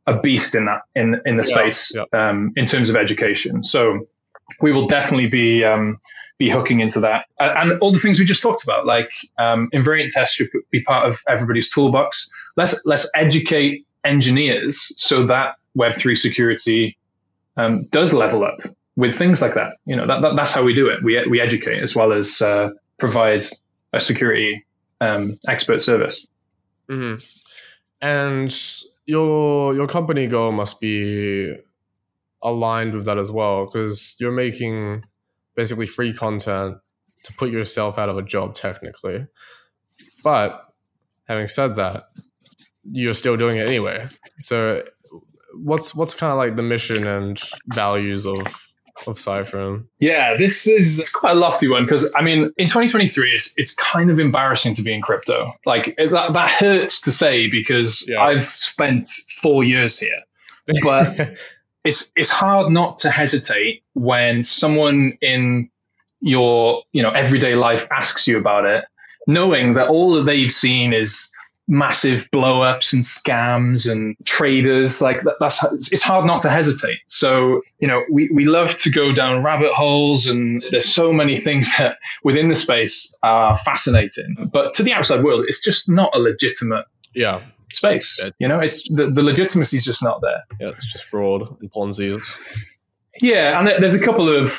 a 0.08 0.20
beast 0.20 0.56
in 0.56 0.66
that 0.66 0.82
in 0.96 1.22
in 1.26 1.36
the 1.36 1.48
yeah, 1.48 1.56
space 1.56 1.96
yeah. 1.96 2.30
Um, 2.30 2.54
in 2.56 2.66
terms 2.66 2.90
of 2.90 2.96
education. 2.96 3.62
So 3.62 4.08
we 4.60 4.72
will 4.72 4.88
definitely 4.88 5.28
be 5.28 5.64
um, 5.64 6.00
be 6.40 6.50
hooking 6.50 6.80
into 6.80 7.02
that 7.02 7.28
and, 7.40 7.72
and, 7.72 7.82
all 7.82 7.92
the 7.92 8.00
things 8.00 8.18
we 8.18 8.26
just 8.26 8.42
talked 8.42 8.64
about, 8.64 8.86
like 8.86 9.12
um, 9.38 9.70
invariant 9.74 10.10
tests 10.12 10.36
should 10.36 10.48
be 10.72 10.82
part 10.82 11.08
of 11.08 11.20
everybody's 11.28 11.72
toolbox. 11.72 12.34
Let's 12.58 12.86
let's 12.86 13.12
educate 13.16 13.86
engineers 14.04 14.94
so 15.00 15.26
that 15.28 15.56
Web 15.76 15.94
three 15.94 16.16
security 16.16 16.98
um, 17.56 17.86
does 17.92 18.14
level 18.14 18.44
up 18.44 18.58
with 19.00 19.18
things 19.18 19.42
like 19.42 19.54
that. 19.54 19.78
You 19.86 19.96
know, 19.96 20.06
that, 20.06 20.22
that, 20.22 20.36
that's 20.36 20.54
how 20.54 20.64
we 20.64 20.74
do 20.74 20.90
it. 20.90 21.02
We 21.02 21.26
we 21.28 21.40
educate 21.40 21.82
as 21.82 21.96
well 21.96 22.12
as 22.12 22.42
uh, 22.42 22.72
provide 22.98 23.46
a 23.94 24.00
security 24.00 24.66
um, 25.00 25.40
expert 25.48 25.80
service. 25.80 26.28
Mm-hmm. 26.90 27.24
And 28.02 28.56
your 29.06 29.74
your 29.74 29.88
company 29.88 30.28
goal 30.28 30.52
must 30.52 30.82
be 30.82 31.56
aligned 32.44 32.94
with 32.94 33.06
that 33.06 33.18
as 33.18 33.32
well 33.32 33.66
because 33.66 34.16
you're 34.20 34.32
making 34.32 35.04
basically 35.56 35.88
free 35.88 36.14
content 36.14 36.78
to 37.24 37.34
put 37.34 37.52
yourself 37.52 37.98
out 37.98 38.10
of 38.10 38.18
a 38.18 38.22
job 38.22 38.54
technically. 38.54 39.26
But 40.24 40.62
having 41.28 41.48
said 41.48 41.76
that, 41.76 42.04
you're 42.92 43.14
still 43.14 43.38
doing 43.38 43.58
it 43.58 43.70
anyway. 43.70 44.06
So 44.42 44.84
what's 45.54 45.96
what's 45.96 46.14
kind 46.14 46.32
of 46.32 46.38
like 46.38 46.58
the 46.58 46.64
mission 46.64 47.08
and 47.08 47.42
values 47.68 48.26
of 48.26 48.69
of 49.08 49.18
Cyfrin? 49.18 49.86
Yeah, 50.00 50.36
this 50.38 50.68
is 50.68 51.10
quite 51.14 51.32
a 51.32 51.40
lofty 51.40 51.68
one 51.68 51.84
because 51.84 52.14
I 52.18 52.22
mean, 52.22 52.52
in 52.58 52.68
2023, 52.68 53.34
it's 53.34 53.54
it's 53.58 53.74
kind 53.76 54.10
of 54.10 54.20
embarrassing 54.20 54.76
to 54.76 54.82
be 54.82 54.94
in 54.94 55.02
crypto. 55.02 55.54
Like 55.66 55.96
it, 55.98 56.12
that, 56.12 56.34
that 56.34 56.50
hurts 56.50 57.02
to 57.02 57.12
say 57.12 57.50
because 57.50 58.10
yeah. 58.10 58.22
I've 58.22 58.44
spent 58.44 59.08
four 59.08 59.64
years 59.64 60.00
here, 60.00 60.22
but 60.82 61.38
it's 61.84 62.12
it's 62.16 62.30
hard 62.30 62.72
not 62.72 62.98
to 62.98 63.12
hesitate 63.12 63.84
when 63.94 64.44
someone 64.44 65.18
in 65.22 65.70
your 66.22 66.82
you 66.92 67.02
know 67.02 67.12
everyday 67.12 67.56
life 67.56 67.88
asks 67.92 68.28
you 68.28 68.38
about 68.38 68.66
it, 68.66 68.86
knowing 69.28 69.74
that 69.74 69.90
all 69.90 70.14
that 70.14 70.24
they've 70.24 70.52
seen 70.52 70.94
is 70.94 71.32
massive 71.70 72.30
blowups 72.32 72.94
and 72.94 73.04
scams 73.04 73.90
and 73.90 74.18
traders 74.26 75.02
like 75.02 75.22
that, 75.22 75.36
that's 75.40 75.64
it's 75.92 76.02
hard 76.02 76.26
not 76.26 76.42
to 76.42 76.50
hesitate. 76.50 76.98
So 77.06 77.62
you 77.78 77.88
know 77.88 78.04
we, 78.12 78.30
we 78.34 78.46
love 78.46 78.76
to 78.78 78.90
go 78.90 79.14
down 79.14 79.44
rabbit 79.44 79.72
holes 79.74 80.26
and 80.26 80.64
there's 80.72 80.92
so 80.92 81.14
many 81.14 81.40
things 81.40 81.72
that 81.78 82.00
within 82.24 82.50
the 82.50 82.56
space 82.56 83.18
are 83.22 83.56
fascinating. 83.56 84.50
But 84.52 84.74
to 84.74 84.84
the 84.84 84.94
outside 84.94 85.24
world 85.24 85.46
it's 85.48 85.64
just 85.64 85.90
not 85.90 86.10
a 86.16 86.20
legitimate 86.20 86.86
yeah. 87.14 87.42
space 87.72 88.20
you 88.40 88.48
know? 88.48 88.60
It's 88.60 88.92
the, 88.94 89.06
the 89.06 89.24
legitimacy 89.24 89.78
is 89.78 89.86
just 89.86 90.04
not 90.04 90.22
there. 90.22 90.44
Yeah 90.60 90.70
it's 90.70 90.92
just 90.92 91.06
fraud 91.06 91.56
and 91.62 91.72
ponzi's. 91.72 92.38
Yeah 93.22 93.60
and 93.60 93.68
there's 93.68 93.96
a 93.96 94.04
couple 94.04 94.28
of 94.28 94.50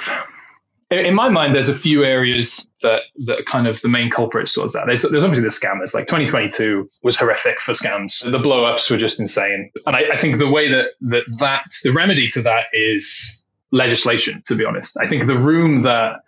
in 0.90 1.14
my 1.14 1.28
mind, 1.28 1.54
there's 1.54 1.68
a 1.68 1.74
few 1.74 2.04
areas 2.04 2.68
that 2.82 3.02
that 3.26 3.40
are 3.40 3.42
kind 3.44 3.68
of 3.68 3.80
the 3.80 3.88
main 3.88 4.10
culprits 4.10 4.54
towards 4.54 4.72
that. 4.72 4.86
There's, 4.86 5.02
there's 5.02 5.22
obviously 5.22 5.44
the 5.44 5.50
scammers. 5.50 5.94
Like 5.94 6.06
2022 6.06 6.88
was 7.02 7.16
horrific 7.16 7.60
for 7.60 7.72
scams. 7.72 8.22
The 8.28 8.38
blowups 8.38 8.90
were 8.90 8.96
just 8.96 9.20
insane. 9.20 9.70
And 9.86 9.94
I, 9.94 10.00
I 10.12 10.16
think 10.16 10.38
the 10.38 10.48
way 10.48 10.68
that, 10.70 10.90
that 11.02 11.24
that 11.38 11.64
the 11.84 11.92
remedy 11.92 12.26
to 12.28 12.42
that 12.42 12.66
is 12.72 13.46
legislation. 13.70 14.42
To 14.46 14.56
be 14.56 14.64
honest, 14.64 14.98
I 15.00 15.06
think 15.06 15.26
the 15.26 15.36
room 15.36 15.82
that 15.82 16.22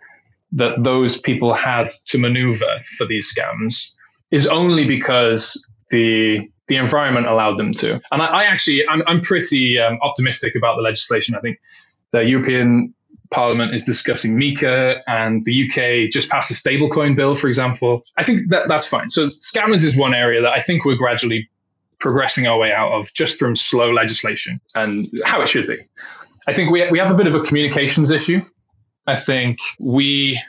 that 0.53 0.81
those 0.81 1.19
people 1.19 1.53
had 1.53 1.89
to 2.07 2.17
maneuver 2.17 2.79
for 2.97 3.05
these 3.05 3.33
scams 3.33 3.95
is 4.31 4.47
only 4.47 4.87
because 4.87 5.69
the 5.89 6.49
the 6.67 6.77
environment 6.77 7.27
allowed 7.27 7.57
them 7.57 7.73
to. 7.73 8.01
And 8.11 8.21
I, 8.21 8.25
I 8.25 8.43
actually, 8.45 8.87
I'm, 8.87 9.03
I'm 9.05 9.19
pretty 9.19 9.77
um, 9.79 9.99
optimistic 10.01 10.55
about 10.55 10.77
the 10.77 10.81
legislation. 10.81 11.35
I 11.35 11.39
think 11.41 11.59
the 12.11 12.23
European 12.23 12.93
Parliament 13.33 13.73
is 13.73 13.83
discussing 13.83 14.37
MiCA, 14.37 15.01
and 15.07 15.43
the 15.43 15.65
UK 15.65 16.09
just 16.09 16.29
passed 16.29 16.51
a 16.51 16.53
stablecoin 16.53 17.15
bill, 17.15 17.35
for 17.35 17.47
example. 17.47 18.03
I 18.17 18.23
think 18.23 18.49
that 18.49 18.67
that's 18.67 18.87
fine. 18.87 19.09
So 19.09 19.25
scammers 19.25 19.83
is 19.83 19.97
one 19.97 20.13
area 20.13 20.41
that 20.41 20.53
I 20.53 20.61
think 20.61 20.85
we're 20.85 20.95
gradually 20.95 21.49
progressing 21.99 22.47
our 22.47 22.57
way 22.57 22.71
out 22.71 22.91
of 22.91 23.11
just 23.13 23.39
from 23.39 23.55
slow 23.55 23.91
legislation 23.91 24.59
and 24.75 25.09
how 25.25 25.41
it 25.41 25.47
should 25.47 25.67
be. 25.67 25.77
I 26.47 26.53
think 26.53 26.71
we, 26.71 26.89
we 26.91 26.99
have 26.99 27.11
a 27.11 27.15
bit 27.15 27.27
of 27.27 27.35
a 27.35 27.41
communications 27.41 28.11
issue. 28.11 28.41
I 29.07 29.15
think 29.15 29.59
we 29.79 30.39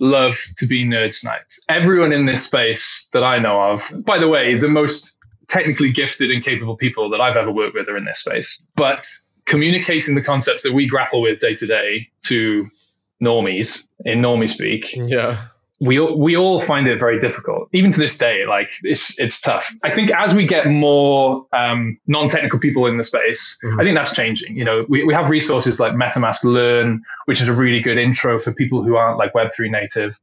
love 0.00 0.36
to 0.56 0.66
be 0.66 0.84
nerd 0.84 1.12
sniped. 1.12 1.60
Everyone 1.68 2.12
in 2.12 2.26
this 2.26 2.46
space 2.46 3.08
that 3.12 3.22
I 3.22 3.38
know 3.38 3.60
of, 3.60 3.80
by 4.04 4.18
the 4.18 4.28
way, 4.28 4.56
the 4.56 4.68
most 4.68 5.18
technically 5.48 5.92
gifted 5.92 6.30
and 6.30 6.42
capable 6.42 6.76
people 6.76 7.10
that 7.10 7.20
I've 7.20 7.36
ever 7.36 7.52
worked 7.52 7.74
with 7.74 7.88
are 7.88 7.96
in 7.96 8.04
this 8.04 8.18
space. 8.18 8.62
But 8.74 9.06
communicating 9.46 10.14
the 10.14 10.22
concepts 10.22 10.62
that 10.62 10.72
we 10.72 10.86
grapple 10.86 11.20
with 11.20 11.40
day 11.40 11.54
to 11.54 11.66
day 11.66 12.08
to 12.22 12.68
normies 13.22 13.86
in 14.04 14.20
normie 14.20 14.48
speak. 14.48 14.94
Yeah. 14.94 15.46
We, 15.80 15.98
we 16.00 16.36
all 16.36 16.60
find 16.60 16.86
it 16.86 16.98
very 16.98 17.18
difficult, 17.18 17.68
even 17.72 17.90
to 17.90 17.98
this 17.98 18.16
day. 18.16 18.46
Like 18.46 18.72
it's 18.84 19.20
it's 19.20 19.40
tough. 19.40 19.70
I 19.82 19.90
think 19.90 20.10
as 20.12 20.32
we 20.32 20.46
get 20.46 20.66
more 20.66 21.46
um, 21.52 21.98
non-technical 22.06 22.60
people 22.60 22.86
in 22.86 22.96
the 22.96 23.02
space, 23.02 23.58
mm-hmm. 23.62 23.80
I 23.80 23.84
think 23.84 23.96
that's 23.96 24.14
changing. 24.14 24.56
You 24.56 24.64
know, 24.64 24.86
we, 24.88 25.04
we 25.04 25.12
have 25.12 25.30
resources 25.30 25.80
like 25.80 25.92
MetaMask 25.92 26.44
Learn, 26.44 27.02
which 27.26 27.40
is 27.40 27.48
a 27.48 27.52
really 27.52 27.80
good 27.80 27.98
intro 27.98 28.38
for 28.38 28.52
people 28.52 28.82
who 28.82 28.96
aren't 28.96 29.18
like 29.18 29.34
Web 29.34 29.50
three 29.54 29.68
native. 29.68 30.18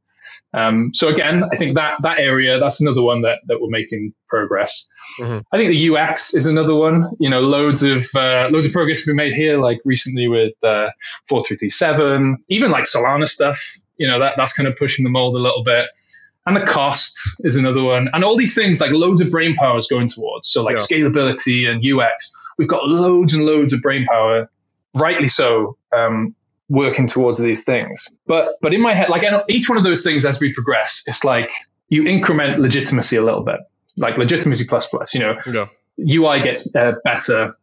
Um, 0.54 0.90
so 0.92 1.08
again, 1.08 1.44
I 1.44 1.56
think 1.56 1.74
that 1.74 1.96
that 2.02 2.18
area 2.18 2.58
that's 2.58 2.80
another 2.80 3.02
one 3.02 3.22
that 3.22 3.40
that 3.46 3.60
we're 3.60 3.70
making 3.70 4.12
progress. 4.28 4.88
Mm-hmm. 5.20 5.38
I 5.52 5.58
think 5.58 5.76
the 5.76 5.96
UX 5.96 6.34
is 6.34 6.46
another 6.46 6.74
one. 6.74 7.10
You 7.18 7.30
know, 7.30 7.40
loads 7.40 7.82
of 7.82 8.04
uh, 8.16 8.48
loads 8.50 8.66
of 8.66 8.72
progress 8.72 9.06
been 9.06 9.16
made 9.16 9.34
here, 9.34 9.58
like 9.58 9.80
recently 9.84 10.28
with 10.28 10.52
uh, 10.62 10.90
four 11.28 11.42
three 11.44 11.56
three 11.56 11.70
seven, 11.70 12.38
even 12.48 12.70
like 12.70 12.84
Solana 12.84 13.28
stuff. 13.28 13.76
You 13.96 14.08
know, 14.08 14.18
that 14.18 14.34
that's 14.36 14.52
kind 14.52 14.68
of 14.68 14.76
pushing 14.76 15.04
the 15.04 15.10
mold 15.10 15.34
a 15.34 15.38
little 15.38 15.62
bit. 15.62 15.86
And 16.44 16.56
the 16.56 16.66
cost 16.66 17.40
is 17.44 17.56
another 17.56 17.84
one. 17.84 18.08
And 18.12 18.24
all 18.24 18.36
these 18.36 18.54
things, 18.54 18.80
like 18.80 18.90
loads 18.90 19.20
of 19.20 19.30
brain 19.30 19.54
power 19.54 19.76
is 19.76 19.86
going 19.86 20.08
towards. 20.08 20.48
So 20.48 20.64
like 20.64 20.76
yeah. 20.76 20.98
scalability 20.98 21.68
and 21.68 21.84
UX, 21.84 22.32
we've 22.58 22.68
got 22.68 22.88
loads 22.88 23.32
and 23.32 23.46
loads 23.46 23.72
of 23.72 23.80
brain 23.80 24.02
power, 24.04 24.50
rightly 24.92 25.28
so, 25.28 25.76
um, 25.96 26.34
working 26.72 27.06
towards 27.06 27.38
these 27.38 27.64
things. 27.64 28.12
But 28.26 28.54
but 28.62 28.72
in 28.72 28.80
my 28.80 28.94
head, 28.94 29.10
like 29.10 29.22
each 29.48 29.68
one 29.68 29.78
of 29.78 29.84
those 29.84 30.02
things 30.02 30.24
as 30.24 30.40
we 30.40 30.52
progress, 30.52 31.04
it's 31.06 31.22
like 31.22 31.50
you 31.90 32.06
increment 32.06 32.58
legitimacy 32.58 33.16
a 33.16 33.22
little 33.22 33.42
bit, 33.42 33.60
like 33.98 34.16
legitimacy 34.16 34.64
plus 34.64 34.88
plus. 34.88 35.14
You 35.14 35.20
know, 35.20 35.38
yeah. 35.46 35.66
UI 35.98 36.40
gets 36.40 36.74
uh, 36.74 36.94
better, 37.04 37.54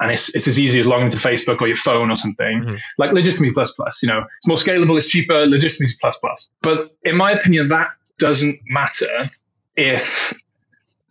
and 0.00 0.10
it's 0.10 0.34
it's 0.34 0.48
as 0.48 0.58
easy 0.58 0.80
as 0.80 0.86
logging 0.86 1.06
into 1.06 1.18
Facebook 1.18 1.60
or 1.60 1.66
your 1.66 1.76
phone 1.76 2.10
or 2.10 2.16
something. 2.16 2.62
Mm-hmm. 2.62 2.74
Like 2.96 3.12
legitimacy 3.12 3.52
plus 3.52 3.72
plus. 3.72 4.02
You 4.02 4.08
know, 4.08 4.24
it's 4.38 4.48
more 4.48 4.56
scalable, 4.56 4.96
it's 4.96 5.10
cheaper, 5.10 5.46
legitimacy 5.46 5.96
plus 6.00 6.18
plus. 6.18 6.54
But 6.62 6.90
in 7.02 7.16
my 7.16 7.32
opinion, 7.32 7.68
that 7.68 7.88
doesn't 8.16 8.60
matter 8.66 9.28
if 9.76 10.32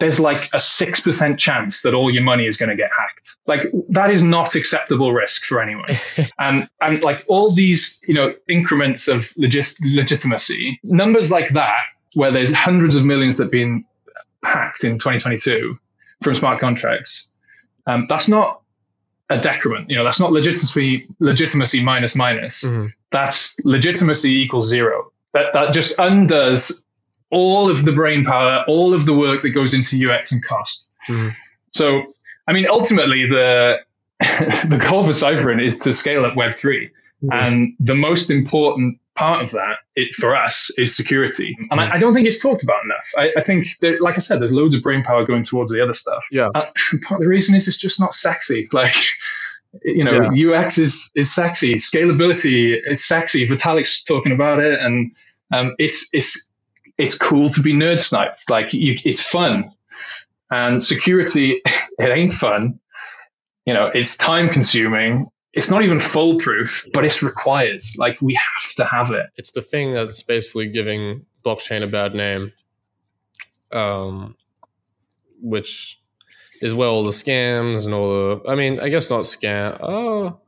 there's 0.01 0.19
like 0.19 0.45
a 0.45 0.57
6% 0.57 1.37
chance 1.37 1.83
that 1.83 1.93
all 1.93 2.11
your 2.11 2.23
money 2.23 2.47
is 2.47 2.57
going 2.57 2.69
to 2.69 2.75
get 2.75 2.89
hacked. 2.97 3.35
Like 3.45 3.61
that 3.89 4.09
is 4.09 4.23
not 4.23 4.55
acceptable 4.55 5.13
risk 5.13 5.45
for 5.45 5.61
anyone. 5.61 5.89
and, 6.39 6.67
and 6.81 7.03
like 7.03 7.21
all 7.29 7.53
these, 7.53 8.03
you 8.07 8.15
know, 8.15 8.33
increments 8.49 9.07
of 9.07 9.31
legis- 9.37 9.79
legitimacy, 9.85 10.79
numbers 10.83 11.31
like 11.31 11.49
that, 11.49 11.83
where 12.15 12.31
there's 12.31 12.51
hundreds 12.51 12.95
of 12.95 13.05
millions 13.05 13.37
that 13.37 13.45
have 13.45 13.51
been 13.51 13.85
hacked 14.43 14.83
in 14.83 14.93
2022 14.93 15.77
from 16.23 16.33
smart 16.33 16.59
contracts, 16.59 17.31
um, 17.85 18.07
that's 18.09 18.27
not 18.27 18.63
a 19.29 19.39
decrement. 19.39 19.91
You 19.91 19.97
know, 19.97 20.03
that's 20.03 20.19
not 20.19 20.31
legitimacy, 20.31 21.05
legitimacy 21.19 21.83
minus 21.83 22.15
minus. 22.15 22.63
Mm-hmm. 22.63 22.87
That's 23.11 23.63
legitimacy 23.63 24.41
equals 24.41 24.67
zero. 24.67 25.11
That, 25.33 25.53
that 25.53 25.73
just 25.73 25.99
undoes 25.99 26.87
all 27.31 27.69
of 27.69 27.85
the 27.85 27.91
brain 27.91 28.23
power, 28.23 28.63
all 28.67 28.93
of 28.93 29.05
the 29.05 29.13
work 29.13 29.41
that 29.41 29.49
goes 29.49 29.73
into 29.73 30.09
UX 30.09 30.31
and 30.31 30.43
cost. 30.43 30.93
Mm-hmm. 31.09 31.29
So, 31.71 32.13
I 32.47 32.53
mean, 32.53 32.67
ultimately, 32.67 33.25
the 33.27 33.77
the 34.19 34.85
goal 34.89 35.03
for 35.03 35.11
Cyfrin 35.11 35.63
is 35.63 35.79
to 35.79 35.93
scale 35.93 36.25
up 36.25 36.35
Web 36.35 36.53
3 36.53 36.87
mm-hmm. 36.87 37.29
and 37.31 37.73
the 37.79 37.95
most 37.95 38.29
important 38.29 38.99
part 39.15 39.41
of 39.41 39.51
that 39.51 39.77
it, 39.95 40.13
for 40.13 40.35
us 40.35 40.71
is 40.77 40.95
security. 40.95 41.57
And 41.69 41.79
I, 41.79 41.93
I, 41.93 41.97
don't 41.97 42.13
think 42.13 42.27
it's 42.27 42.41
talked 42.41 42.63
about 42.63 42.83
enough. 42.85 43.11
I, 43.17 43.31
I 43.37 43.41
think, 43.41 43.65
that, 43.81 44.01
like 44.01 44.15
I 44.15 44.19
said, 44.19 44.39
there's 44.39 44.53
loads 44.53 44.73
of 44.73 44.81
brain 44.81 45.03
power 45.03 45.25
going 45.25 45.43
towards 45.43 45.71
the 45.71 45.81
other 45.81 45.93
stuff. 45.93 46.25
Yeah. 46.31 46.49
Uh, 46.55 46.65
part 47.03 47.19
of 47.19 47.19
the 47.19 47.27
reason 47.27 47.55
is 47.55 47.67
it's 47.67 47.79
just 47.79 47.99
not 47.99 48.13
sexy. 48.13 48.67
Like, 48.73 48.93
you 49.83 50.03
know, 50.03 50.19
yeah. 50.33 50.59
UX 50.59 50.77
is, 50.77 51.11
is 51.15 51.33
sexy. 51.33 51.75
Scalability 51.75 52.77
is 52.85 53.05
sexy. 53.05 53.47
Vitalik's 53.47 54.03
talking 54.03 54.33
about 54.33 54.59
it. 54.59 54.79
And 54.79 55.11
um, 55.53 55.75
it's, 55.77 56.09
it's, 56.13 56.50
it's 57.01 57.17
cool 57.17 57.49
to 57.49 57.61
be 57.61 57.73
nerd 57.73 57.99
sniped. 57.99 58.49
Like, 58.49 58.73
you, 58.73 58.95
it's 59.03 59.21
fun. 59.21 59.71
And 60.49 60.83
security, 60.83 61.61
it 61.99 62.09
ain't 62.09 62.31
fun. 62.31 62.79
You 63.65 63.73
know, 63.73 63.85
it's 63.85 64.17
time 64.17 64.49
consuming 64.49 65.27
it's 65.53 65.69
not 65.69 65.83
even 65.83 65.99
foolproof, 65.99 66.87
but 66.93 67.03
it's 67.03 67.21
required. 67.21 67.81
Like 67.97 68.21
we 68.21 68.33
have 68.35 68.75
to 68.77 68.85
have 68.85 69.11
it. 69.11 69.27
It's 69.35 69.51
the 69.51 69.61
thing 69.61 69.93
that's 69.93 70.23
basically 70.23 70.69
giving 70.69 71.25
blockchain 71.43 71.83
a 71.83 71.87
bad 71.87 72.15
name, 72.15 72.53
um, 73.71 74.35
which 75.41 76.01
is 76.61 76.73
where 76.73 76.87
all 76.87 77.03
the 77.03 77.11
scams 77.11 77.85
and 77.85 77.93
all 77.93 78.09
the. 78.09 78.49
I 78.49 78.55
mean, 78.55 78.79
I 78.79 78.89
guess 78.89 79.09
not 79.09 79.23
scam. 79.23 79.77
Oh, 79.81 80.39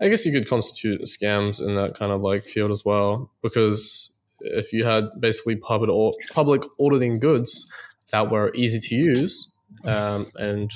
I 0.00 0.08
guess 0.08 0.24
you 0.24 0.32
could 0.32 0.48
constitute 0.48 1.02
scams 1.02 1.60
in 1.60 1.74
that 1.74 1.94
kind 1.94 2.12
of 2.12 2.20
like 2.20 2.42
field 2.44 2.70
as 2.70 2.84
well, 2.84 3.30
because 3.42 4.11
if 4.44 4.72
you 4.72 4.84
had 4.84 5.04
basically 5.20 5.56
public 5.56 5.90
public 6.32 6.62
auditing 6.78 7.18
goods 7.18 7.70
that 8.12 8.30
were 8.30 8.52
easy 8.54 8.80
to 8.80 8.94
use 8.94 9.52
um, 9.84 10.26
and 10.36 10.70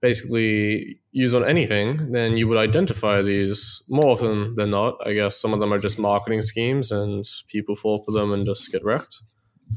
basically 0.00 0.98
use 1.12 1.34
on 1.34 1.44
anything, 1.44 2.12
then 2.12 2.36
you 2.36 2.46
would 2.46 2.58
identify 2.58 3.22
these 3.22 3.82
more 3.88 4.10
often 4.10 4.54
than 4.54 4.70
not. 4.70 4.98
I 5.06 5.14
guess 5.14 5.40
some 5.40 5.54
of 5.54 5.60
them 5.60 5.72
are 5.72 5.78
just 5.78 5.98
marketing 5.98 6.42
schemes 6.42 6.92
and 6.92 7.24
people 7.48 7.74
fall 7.74 8.02
for 8.04 8.12
them 8.12 8.32
and 8.32 8.44
just 8.44 8.70
get 8.70 8.84
wrecked. 8.84 9.22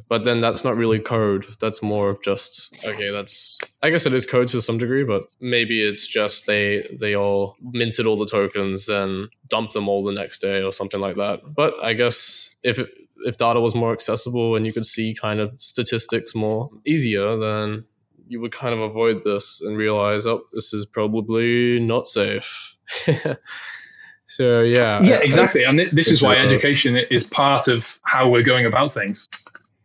But 0.10 0.24
then 0.24 0.42
that's 0.42 0.64
not 0.64 0.76
really 0.76 1.00
code. 1.00 1.46
That's 1.60 1.82
more 1.82 2.10
of 2.10 2.22
just 2.22 2.76
okay. 2.86 3.12
That's 3.12 3.58
I 3.82 3.90
guess 3.90 4.06
it 4.06 4.14
is 4.14 4.26
code 4.26 4.48
to 4.50 4.62
some 4.62 4.78
degree, 4.78 5.04
but 5.04 5.24
maybe 5.40 5.82
it's 5.82 6.08
just 6.08 6.46
they 6.46 6.84
they 7.00 7.16
all 7.16 7.56
minted 7.62 8.06
all 8.06 8.18
the 8.18 8.26
tokens 8.26 8.90
and 8.90 9.30
dumped 9.48 9.74
them 9.74 9.88
all 9.88 10.04
the 10.04 10.14
next 10.14 10.40
day 10.40 10.62
or 10.62 10.72
something 10.72 11.00
like 11.00 11.16
that. 11.16 11.42
But 11.56 11.74
I 11.82 11.94
guess 11.94 12.58
if 12.64 12.80
it, 12.80 12.90
if 13.26 13.38
data 13.38 13.60
was 13.60 13.76
more 13.76 13.94
accessible 13.94 14.56
and 14.56 14.66
you 14.66 14.74
could 14.74 14.86
see 14.86 15.14
kind 15.14 15.40
of 15.40 15.60
statistics 15.60 16.36
more 16.36 16.70
easier, 16.86 17.38
then 17.38 17.86
you 18.28 18.42
would 18.42 18.52
kind 18.52 18.74
of 18.74 18.82
avoid 18.82 19.24
this 19.24 19.62
and 19.62 19.78
realize, 19.78 20.26
oh, 20.26 20.44
this 20.54 20.74
is 20.74 20.86
probably 20.86 21.80
not 21.80 22.08
safe. 22.08 22.76
so 24.26 24.62
yeah, 24.62 25.02
yeah, 25.02 25.20
exactly. 25.22 25.64
And 25.64 25.80
this 25.80 26.12
is 26.12 26.22
why 26.22 26.36
education 26.36 26.98
is 26.98 27.26
part 27.26 27.68
of 27.68 27.86
how 28.04 28.30
we're 28.30 28.44
going 28.44 28.66
about 28.66 28.92
things. 28.92 29.28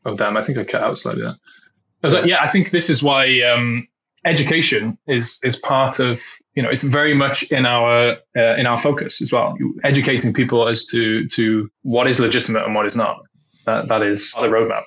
Oh 0.05 0.17
damn! 0.17 0.37
I 0.37 0.43
think 0.43 0.59
I 0.59 0.65
cut 0.65 0.83
out 0.83 0.99
slightly 0.99 1.23
there. 1.23 1.31
I 1.33 2.07
was 2.07 2.15
like, 2.15 2.27
yeah, 2.27 2.43
I 2.43 2.49
think 2.49 2.71
this 2.71 2.91
is 2.91 3.03
why 3.03 3.41
um, 3.43 3.87
education 4.25 4.99
is 5.07 5.39
is 5.43 5.57
part 5.57 6.01
of 6.01 6.21
you 6.55 6.63
know 6.63 6.71
it's 6.71 6.83
very 6.83 7.15
much 7.15 7.45
in 7.45 7.67
our 7.67 8.17
uh, 8.37 8.57
in 8.57 8.67
our 8.67 8.79
focus 8.79 9.23
as 9.23 9.33
well. 9.33 9.57
Educating 9.85 10.33
people 10.33 10.69
as 10.69 10.87
to 10.87 11.27
to 11.29 11.71
what 11.83 12.07
is 12.07 12.21
legitimate 12.21 12.65
and 12.65 12.75
what 12.75 12.87
is 12.87 12.97
not. 12.97 13.21
That 13.67 13.89
that 13.89 14.03
is 14.03 14.33
the 14.33 14.49
roadmap. 14.49 14.83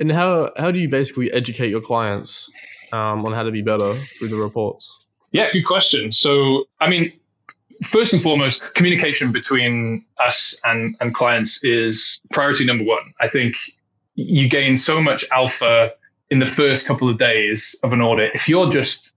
And 0.00 0.12
how 0.12 0.50
how 0.56 0.70
do 0.70 0.78
you 0.78 0.88
basically 0.88 1.32
educate 1.32 1.70
your 1.70 1.80
clients 1.80 2.50
um, 2.92 3.24
on 3.24 3.32
how 3.32 3.42
to 3.42 3.50
be 3.50 3.62
better 3.62 3.94
through 3.94 4.28
the 4.28 4.36
reports? 4.36 5.06
Yeah, 5.30 5.50
good 5.50 5.64
question. 5.66 6.12
So, 6.12 6.64
I 6.80 6.88
mean, 6.88 7.12
first 7.82 8.12
and 8.12 8.22
foremost, 8.22 8.74
communication 8.74 9.32
between 9.32 10.00
us 10.18 10.60
and, 10.64 10.96
and 11.00 11.14
clients 11.14 11.64
is 11.64 12.20
priority 12.30 12.64
number 12.64 12.84
one. 12.84 13.02
I 13.20 13.28
think 13.28 13.56
you 14.18 14.48
gain 14.48 14.76
so 14.76 15.00
much 15.00 15.24
alpha 15.30 15.92
in 16.28 16.40
the 16.40 16.46
first 16.46 16.86
couple 16.86 17.08
of 17.08 17.18
days 17.18 17.78
of 17.84 17.92
an 17.92 18.02
audit. 18.02 18.32
If 18.34 18.48
you're 18.48 18.68
just, 18.68 19.14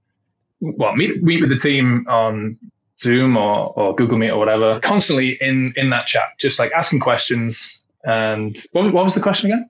well, 0.59 0.95
meet, 0.95 1.23
meet 1.23 1.41
with 1.41 1.49
the 1.49 1.55
team 1.55 2.05
on 2.07 2.59
Zoom 2.99 3.35
or, 3.35 3.73
or 3.75 3.95
Google 3.95 4.19
Meet 4.19 4.29
or 4.29 4.37
whatever, 4.37 4.79
constantly 4.79 5.37
in, 5.41 5.73
in 5.75 5.89
that 5.89 6.05
chat, 6.05 6.25
just 6.39 6.59
like 6.59 6.71
asking 6.71 6.99
questions. 6.99 7.87
And 8.03 8.55
what, 8.73 8.93
what 8.93 9.03
was 9.03 9.15
the 9.15 9.21
question 9.21 9.51
again? 9.51 9.69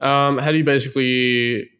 Um, 0.00 0.38
how 0.38 0.50
do 0.50 0.58
you 0.58 0.64
basically 0.64 1.70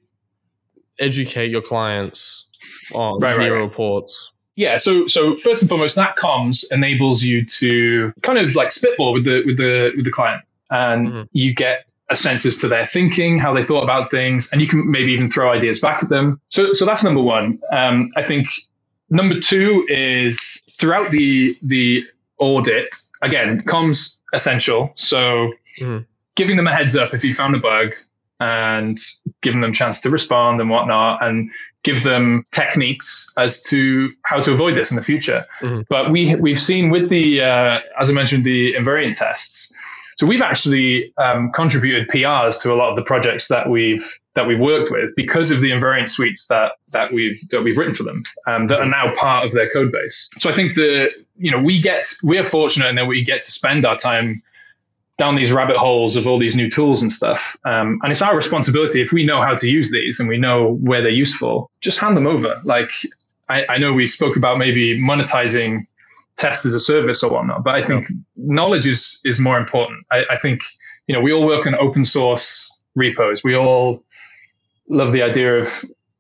educate 0.98 1.50
your 1.50 1.62
clients 1.62 2.46
on 2.94 3.18
right, 3.18 3.40
your 3.40 3.54
right, 3.54 3.62
reports? 3.62 4.30
Yeah, 4.54 4.76
so 4.76 5.06
so 5.06 5.38
first 5.38 5.62
and 5.62 5.68
foremost, 5.68 5.96
that 5.96 6.16
comms 6.16 6.70
enables 6.70 7.22
you 7.22 7.46
to 7.46 8.12
kind 8.20 8.38
of 8.38 8.54
like 8.54 8.70
spitball 8.70 9.14
with 9.14 9.24
the 9.24 9.42
with 9.46 9.56
the 9.56 9.92
with 9.96 10.04
the 10.04 10.10
client, 10.10 10.42
and 10.70 11.08
mm-hmm. 11.08 11.22
you 11.32 11.54
get 11.54 11.84
a 12.08 12.16
sense 12.16 12.44
as 12.44 12.58
to 12.58 12.68
their 12.68 12.84
thinking, 12.84 13.38
how 13.38 13.52
they 13.52 13.62
thought 13.62 13.82
about 13.82 14.10
things, 14.10 14.52
and 14.52 14.60
you 14.60 14.66
can 14.66 14.90
maybe 14.90 15.12
even 15.12 15.30
throw 15.30 15.50
ideas 15.52 15.80
back 15.80 16.02
at 16.02 16.08
them. 16.08 16.40
So 16.48 16.72
so 16.72 16.84
that's 16.84 17.04
number 17.04 17.22
one. 17.22 17.60
Um, 17.72 18.08
I 18.16 18.22
think 18.22 18.48
number 19.08 19.38
two 19.38 19.86
is 19.88 20.62
throughout 20.70 21.10
the 21.10 21.54
the 21.62 22.04
audit. 22.38 22.94
Again, 23.22 23.62
comms 23.62 24.20
essential. 24.32 24.92
So 24.94 25.52
mm-hmm. 25.78 25.98
giving 26.34 26.56
them 26.56 26.66
a 26.66 26.74
heads 26.74 26.96
up 26.96 27.12
if 27.14 27.22
you 27.22 27.34
found 27.34 27.54
a 27.54 27.58
bug, 27.58 27.92
and 28.40 28.98
giving 29.42 29.60
them 29.60 29.70
a 29.70 29.74
chance 29.74 30.00
to 30.00 30.10
respond 30.10 30.60
and 30.60 30.70
whatnot 30.70 31.22
and 31.22 31.50
give 31.82 32.02
them 32.02 32.44
techniques 32.50 33.32
as 33.38 33.62
to 33.62 34.10
how 34.22 34.40
to 34.40 34.52
avoid 34.52 34.74
this 34.74 34.90
in 34.90 34.96
the 34.96 35.02
future. 35.02 35.44
Mm-hmm. 35.60 35.82
But 35.88 36.10
we 36.10 36.34
we've 36.34 36.58
seen 36.58 36.90
with 36.90 37.10
the 37.10 37.42
uh, 37.42 37.80
as 38.00 38.10
I 38.10 38.14
mentioned 38.14 38.44
the 38.44 38.74
invariant 38.74 39.18
tests. 39.18 39.74
So 40.20 40.26
we've 40.26 40.42
actually 40.42 41.14
um, 41.16 41.50
contributed 41.50 42.08
PRs 42.08 42.60
to 42.64 42.74
a 42.74 42.76
lot 42.76 42.90
of 42.90 42.96
the 42.96 43.02
projects 43.02 43.48
that 43.48 43.70
we've 43.70 44.06
that 44.34 44.46
we've 44.46 44.60
worked 44.60 44.90
with 44.90 45.16
because 45.16 45.50
of 45.50 45.62
the 45.62 45.70
invariant 45.70 46.10
suites 46.10 46.48
that 46.48 46.72
that 46.90 47.10
we've 47.10 47.40
that 47.48 47.62
we've 47.62 47.78
written 47.78 47.94
for 47.94 48.02
them 48.02 48.22
um, 48.46 48.66
that 48.66 48.80
are 48.80 48.86
now 48.86 49.14
part 49.14 49.46
of 49.46 49.52
their 49.52 49.70
code 49.70 49.90
base. 49.90 50.28
So 50.32 50.50
I 50.50 50.52
think 50.52 50.74
the 50.74 51.10
you 51.38 51.50
know 51.50 51.62
we 51.62 51.80
get 51.80 52.12
we're 52.22 52.42
fortunate 52.42 52.90
in 52.90 52.96
that 52.96 53.06
we 53.06 53.24
get 53.24 53.40
to 53.40 53.50
spend 53.50 53.86
our 53.86 53.96
time 53.96 54.42
down 55.16 55.36
these 55.36 55.52
rabbit 55.52 55.78
holes 55.78 56.16
of 56.16 56.26
all 56.26 56.38
these 56.38 56.54
new 56.54 56.68
tools 56.68 57.00
and 57.00 57.10
stuff. 57.10 57.56
Um, 57.64 57.98
and 58.02 58.10
it's 58.10 58.20
our 58.20 58.36
responsibility 58.36 59.00
if 59.00 59.14
we 59.14 59.24
know 59.24 59.40
how 59.40 59.54
to 59.54 59.70
use 59.70 59.90
these 59.90 60.20
and 60.20 60.28
we 60.28 60.36
know 60.36 60.74
where 60.82 61.00
they're 61.00 61.10
useful, 61.10 61.70
just 61.80 61.98
hand 61.98 62.14
them 62.14 62.26
over. 62.26 62.56
Like 62.64 62.90
I, 63.48 63.64
I 63.70 63.78
know 63.78 63.94
we 63.94 64.06
spoke 64.06 64.36
about 64.36 64.58
maybe 64.58 65.00
monetizing 65.00 65.86
tests 66.36 66.64
as 66.66 66.74
a 66.74 66.80
service 66.80 67.22
or 67.22 67.32
whatnot, 67.32 67.64
but 67.64 67.74
I 67.74 67.82
think 67.82 68.06
knowledge 68.36 68.86
is 68.86 69.20
is 69.24 69.38
more 69.38 69.58
important. 69.58 70.04
I, 70.10 70.24
I 70.30 70.36
think 70.36 70.60
you 71.06 71.14
know 71.14 71.20
we 71.20 71.32
all 71.32 71.46
work 71.46 71.66
on 71.66 71.74
open 71.74 72.04
source 72.04 72.82
repos. 72.94 73.44
We 73.44 73.56
all 73.56 74.04
love 74.88 75.12
the 75.12 75.22
idea 75.22 75.58
of 75.58 75.68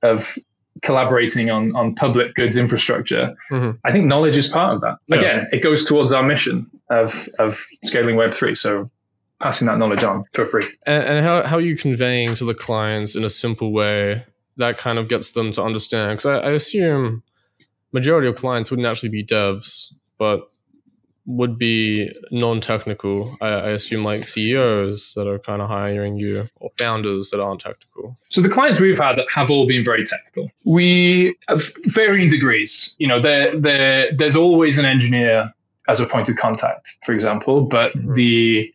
of 0.02 0.36
collaborating 0.82 1.50
on 1.50 1.74
on 1.74 1.94
public 1.94 2.34
goods 2.34 2.56
infrastructure. 2.56 3.34
Mm-hmm. 3.50 3.78
I 3.84 3.92
think 3.92 4.06
knowledge 4.06 4.36
is 4.36 4.48
part 4.48 4.74
of 4.74 4.80
that. 4.82 4.98
Yeah. 5.06 5.16
Again, 5.16 5.46
it 5.52 5.62
goes 5.62 5.84
towards 5.84 6.12
our 6.12 6.22
mission 6.22 6.66
of 6.90 7.28
of 7.38 7.58
scaling 7.82 8.16
Web 8.16 8.32
three. 8.32 8.54
So 8.54 8.90
passing 9.40 9.66
that 9.66 9.78
knowledge 9.78 10.02
on 10.02 10.24
for 10.34 10.44
free. 10.44 10.66
And, 10.86 11.02
and 11.02 11.24
how 11.24 11.42
how 11.44 11.56
are 11.56 11.62
you 11.62 11.76
conveying 11.76 12.34
to 12.36 12.44
the 12.44 12.54
clients 12.54 13.16
in 13.16 13.24
a 13.24 13.30
simple 13.30 13.72
way 13.72 14.26
that 14.56 14.78
kind 14.78 14.98
of 14.98 15.08
gets 15.08 15.32
them 15.32 15.52
to 15.52 15.62
understand? 15.62 16.18
Because 16.18 16.26
I, 16.26 16.48
I 16.48 16.50
assume 16.52 17.22
majority 17.92 18.28
of 18.28 18.36
clients 18.36 18.70
wouldn't 18.70 18.86
actually 18.86 19.08
be 19.08 19.24
devs, 19.24 19.92
but 20.20 20.42
would 21.24 21.58
be 21.58 22.10
non-technical. 22.30 23.36
I, 23.40 23.48
I, 23.48 23.68
assume 23.70 24.04
like 24.04 24.28
CEOs 24.28 25.14
that 25.14 25.26
are 25.26 25.38
kind 25.38 25.62
of 25.62 25.68
hiring 25.68 26.18
you 26.18 26.44
or 26.56 26.70
founders 26.78 27.30
that 27.30 27.40
aren't 27.40 27.60
technical. 27.60 28.16
So 28.28 28.40
the 28.40 28.48
clients 28.48 28.80
we've 28.80 28.98
had 28.98 29.16
that 29.16 29.26
have 29.34 29.50
all 29.50 29.66
been 29.66 29.82
very 29.82 30.04
technical. 30.04 30.50
We 30.64 31.36
have 31.48 31.62
varying 31.86 32.28
degrees. 32.28 32.96
You 32.98 33.08
know, 33.08 33.20
there 33.20 33.58
there 33.58 34.12
there's 34.14 34.36
always 34.36 34.78
an 34.78 34.84
engineer 34.84 35.54
as 35.88 36.00
a 36.00 36.06
point 36.06 36.28
of 36.28 36.36
contact, 36.36 36.98
for 37.02 37.12
example, 37.12 37.64
but 37.64 37.92
mm-hmm. 37.92 38.12
the 38.12 38.72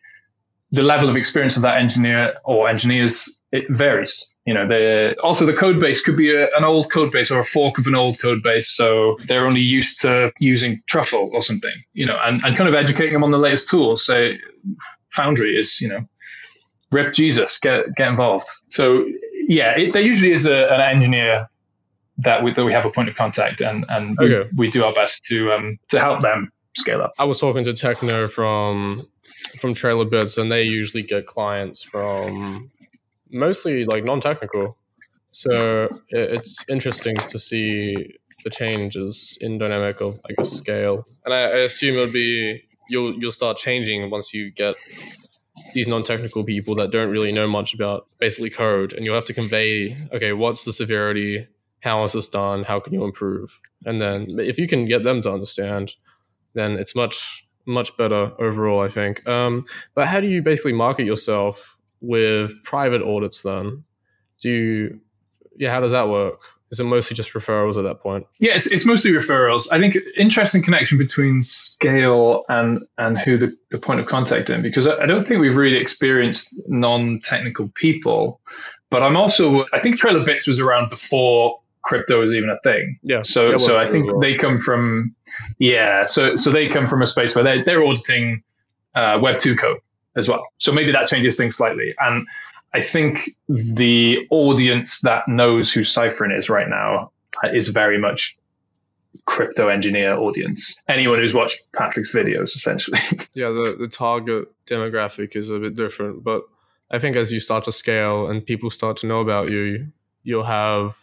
the 0.72 0.82
level 0.82 1.08
of 1.08 1.16
experience 1.16 1.56
of 1.56 1.62
that 1.62 1.78
engineer 1.78 2.34
or 2.44 2.68
engineers 2.68 3.40
it 3.52 3.66
varies 3.68 4.35
you 4.46 4.54
know 4.54 4.66
the 4.66 5.16
also 5.22 5.44
the 5.44 5.52
code 5.52 5.80
base 5.80 6.02
could 6.02 6.16
be 6.16 6.34
a, 6.34 6.44
an 6.56 6.64
old 6.64 6.90
code 6.90 7.10
base 7.10 7.30
or 7.30 7.40
a 7.40 7.44
fork 7.44 7.78
of 7.78 7.86
an 7.86 7.94
old 7.94 8.18
code 8.20 8.42
base 8.42 8.68
so 8.68 9.18
they're 9.26 9.46
only 9.46 9.60
used 9.60 10.00
to 10.02 10.32
using 10.38 10.78
truffle 10.86 11.30
or 11.34 11.42
something 11.42 11.74
you 11.92 12.06
know 12.06 12.18
and, 12.24 12.42
and 12.44 12.56
kind 12.56 12.68
of 12.68 12.74
educating 12.74 13.12
them 13.12 13.24
on 13.24 13.30
the 13.30 13.38
latest 13.38 13.68
tools. 13.68 14.06
So 14.06 14.32
foundry 15.10 15.58
is 15.58 15.80
you 15.80 15.88
know 15.88 16.08
rip 16.92 17.12
jesus 17.12 17.58
get 17.58 17.86
get 17.96 18.08
involved. 18.08 18.48
So 18.68 19.04
yeah 19.48 19.76
it, 19.76 19.92
there 19.92 20.02
usually 20.02 20.32
is 20.32 20.46
a, 20.46 20.72
an 20.72 20.80
engineer 20.80 21.48
that 22.18 22.42
we, 22.42 22.52
that 22.52 22.64
we 22.64 22.72
have 22.72 22.86
a 22.86 22.90
point 22.90 23.08
of 23.08 23.16
contact 23.16 23.60
and 23.60 23.84
and 23.88 24.18
okay. 24.18 24.48
we, 24.56 24.66
we 24.66 24.70
do 24.70 24.84
our 24.84 24.94
best 24.94 25.24
to 25.24 25.52
um 25.52 25.78
to 25.88 25.98
help 25.98 26.22
them 26.22 26.52
scale 26.76 27.02
up. 27.02 27.12
I 27.18 27.24
was 27.24 27.40
talking 27.40 27.64
to 27.64 27.72
techno 27.74 28.28
from 28.28 29.08
from 29.60 29.74
Trail 29.74 30.00
of 30.00 30.10
Bits, 30.10 30.38
and 30.38 30.50
they 30.50 30.62
usually 30.62 31.02
get 31.02 31.26
clients 31.26 31.82
from 31.82 32.70
mostly 33.30 33.84
like 33.84 34.04
non-technical. 34.04 34.76
So 35.32 35.88
it's 36.08 36.64
interesting 36.68 37.16
to 37.16 37.38
see 37.38 38.16
the 38.44 38.50
changes 38.50 39.36
in 39.40 39.58
dynamic 39.58 40.00
of 40.00 40.20
I 40.28 40.32
guess 40.32 40.52
scale, 40.52 41.06
and 41.24 41.34
I, 41.34 41.42
I 41.42 41.58
assume 41.58 41.96
it'll 41.96 42.12
be 42.12 42.62
you'll 42.88 43.14
you'll 43.14 43.32
start 43.32 43.56
changing 43.56 44.10
once 44.10 44.32
you 44.32 44.50
get 44.50 44.76
these 45.74 45.88
non-technical 45.88 46.44
people 46.44 46.74
that 46.76 46.90
don't 46.90 47.10
really 47.10 47.32
know 47.32 47.46
much 47.46 47.74
about 47.74 48.06
basically 48.18 48.50
code. 48.50 48.92
And 48.92 49.04
you'll 49.04 49.14
have 49.14 49.24
to 49.24 49.34
convey 49.34 49.94
okay 50.12 50.32
what's 50.32 50.64
the 50.64 50.72
severity? 50.72 51.46
How 51.80 52.02
is 52.04 52.14
this 52.14 52.28
done? 52.28 52.64
How 52.64 52.80
can 52.80 52.94
you 52.94 53.04
improve? 53.04 53.60
And 53.84 54.00
then 54.00 54.26
if 54.40 54.58
you 54.58 54.66
can 54.66 54.86
get 54.86 55.02
them 55.02 55.20
to 55.22 55.32
understand 55.32 55.94
then 56.56 56.72
it's 56.72 56.94
much 56.96 57.46
much 57.66 57.96
better 57.96 58.32
overall 58.40 58.80
i 58.80 58.88
think. 58.88 59.26
Um, 59.28 59.64
but 59.94 60.08
how 60.08 60.20
do 60.20 60.26
you 60.26 60.42
basically 60.42 60.72
market 60.72 61.04
yourself 61.04 61.75
with 62.00 62.62
private 62.64 63.02
audits 63.02 63.42
then 63.42 63.84
do 64.40 64.50
you 64.50 65.00
yeah 65.56 65.70
how 65.70 65.80
does 65.80 65.92
that 65.92 66.08
work 66.08 66.40
is 66.70 66.80
it 66.80 66.84
mostly 66.84 67.14
just 67.14 67.32
referrals 67.32 67.76
at 67.78 67.84
that 67.84 68.00
point? 68.00 68.26
Yeah, 68.38 68.54
it's, 68.54 68.66
it's 68.72 68.86
mostly 68.86 69.12
referrals. 69.12 69.68
I 69.70 69.78
think 69.78 69.96
interesting 70.16 70.62
connection 70.62 70.98
between 70.98 71.42
scale 71.42 72.44
and 72.48 72.80
and 72.98 73.18
who 73.18 73.38
the, 73.38 73.56
the 73.70 73.78
point 73.78 74.00
of 74.00 74.06
contact 74.06 74.50
in 74.50 74.62
because 74.62 74.86
I, 74.86 75.02
I 75.02 75.06
don't 75.06 75.24
think 75.24 75.40
we've 75.40 75.56
really 75.56 75.76
experienced 75.76 76.60
non-technical 76.66 77.70
people. 77.74 78.40
But 78.90 79.02
I'm 79.02 79.16
also 79.16 79.64
I 79.72 79.78
think 79.78 79.96
Trail 79.96 80.16
of 80.16 80.26
Bits 80.26 80.46
was 80.48 80.58
around 80.58 80.90
before 80.90 81.60
crypto 81.82 82.20
is 82.22 82.32
even 82.34 82.50
a 82.50 82.58
thing. 82.58 82.98
Yeah. 83.02 83.22
So 83.22 83.50
yeah, 83.50 83.56
so 83.58 83.78
I 83.78 83.86
think 83.86 84.06
well. 84.06 84.18
they 84.18 84.34
come 84.34 84.58
from 84.58 85.14
yeah. 85.58 86.04
So 86.04 86.34
so 86.34 86.50
they 86.50 86.68
come 86.68 86.88
from 86.88 87.00
a 87.00 87.06
space 87.06 87.36
where 87.36 87.44
they 87.44 87.62
they're 87.62 87.84
auditing 87.84 88.42
uh, 88.96 89.20
Web 89.22 89.38
two 89.38 89.54
code 89.54 89.78
as 90.16 90.28
well. 90.28 90.46
So 90.58 90.72
maybe 90.72 90.92
that 90.92 91.06
changes 91.08 91.36
things 91.36 91.56
slightly. 91.56 91.94
And 91.98 92.26
I 92.72 92.80
think 92.80 93.20
the 93.48 94.26
audience 94.30 95.00
that 95.02 95.28
knows 95.28 95.72
who 95.72 95.80
Cyfrin 95.80 96.36
is 96.36 96.50
right 96.50 96.68
now 96.68 97.12
is 97.44 97.68
very 97.68 97.98
much 97.98 98.36
crypto 99.24 99.68
engineer 99.68 100.14
audience. 100.14 100.76
Anyone 100.88 101.18
who's 101.18 101.34
watched 101.34 101.72
Patrick's 101.72 102.14
videos, 102.14 102.54
essentially. 102.54 102.98
Yeah, 103.34 103.48
the, 103.48 103.76
the 103.78 103.88
target 103.88 104.48
demographic 104.66 105.36
is 105.36 105.50
a 105.50 105.58
bit 105.58 105.76
different. 105.76 106.24
But 106.24 106.42
I 106.90 106.98
think 106.98 107.16
as 107.16 107.30
you 107.30 107.40
start 107.40 107.64
to 107.64 107.72
scale 107.72 108.28
and 108.28 108.44
people 108.44 108.70
start 108.70 108.96
to 108.98 109.06
know 109.06 109.20
about 109.20 109.50
you, 109.50 109.88
you'll 110.22 110.44
have 110.44 110.96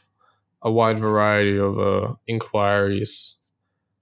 a 0.63 0.71
wide 0.71 0.97
variety 0.97 1.59
of 1.59 1.77
uh, 1.77 2.13
inquiries 2.25 3.35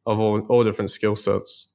of 0.05 0.19
all, 0.19 0.39
all 0.47 0.63
different 0.63 0.91
skill 0.91 1.15
sets. 1.15 1.67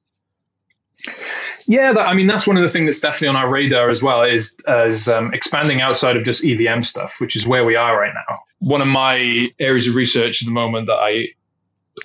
Yeah, 1.65 1.93
that, 1.93 2.07
I 2.07 2.13
mean 2.13 2.27
that's 2.27 2.47
one 2.47 2.57
of 2.57 2.63
the 2.63 2.69
things 2.69 2.85
that's 2.85 2.99
definitely 2.99 3.37
on 3.37 3.43
our 3.43 3.49
radar 3.49 3.89
as 3.89 4.03
well 4.03 4.23
is 4.23 4.57
as 4.67 5.07
um, 5.07 5.33
expanding 5.33 5.81
outside 5.81 6.17
of 6.17 6.23
just 6.23 6.45
EVM 6.45 6.81
stuff, 6.81 7.19
which 7.19 7.35
is 7.35 7.47
where 7.47 7.65
we 7.65 7.75
are 7.75 7.99
right 7.99 8.13
now. 8.13 8.39
One 8.59 8.81
of 8.81 8.87
my 8.87 9.47
areas 9.59 9.87
of 9.87 9.95
research 9.95 10.41
at 10.41 10.45
the 10.45 10.51
moment 10.51 10.87
that 10.87 10.95
I 10.95 11.29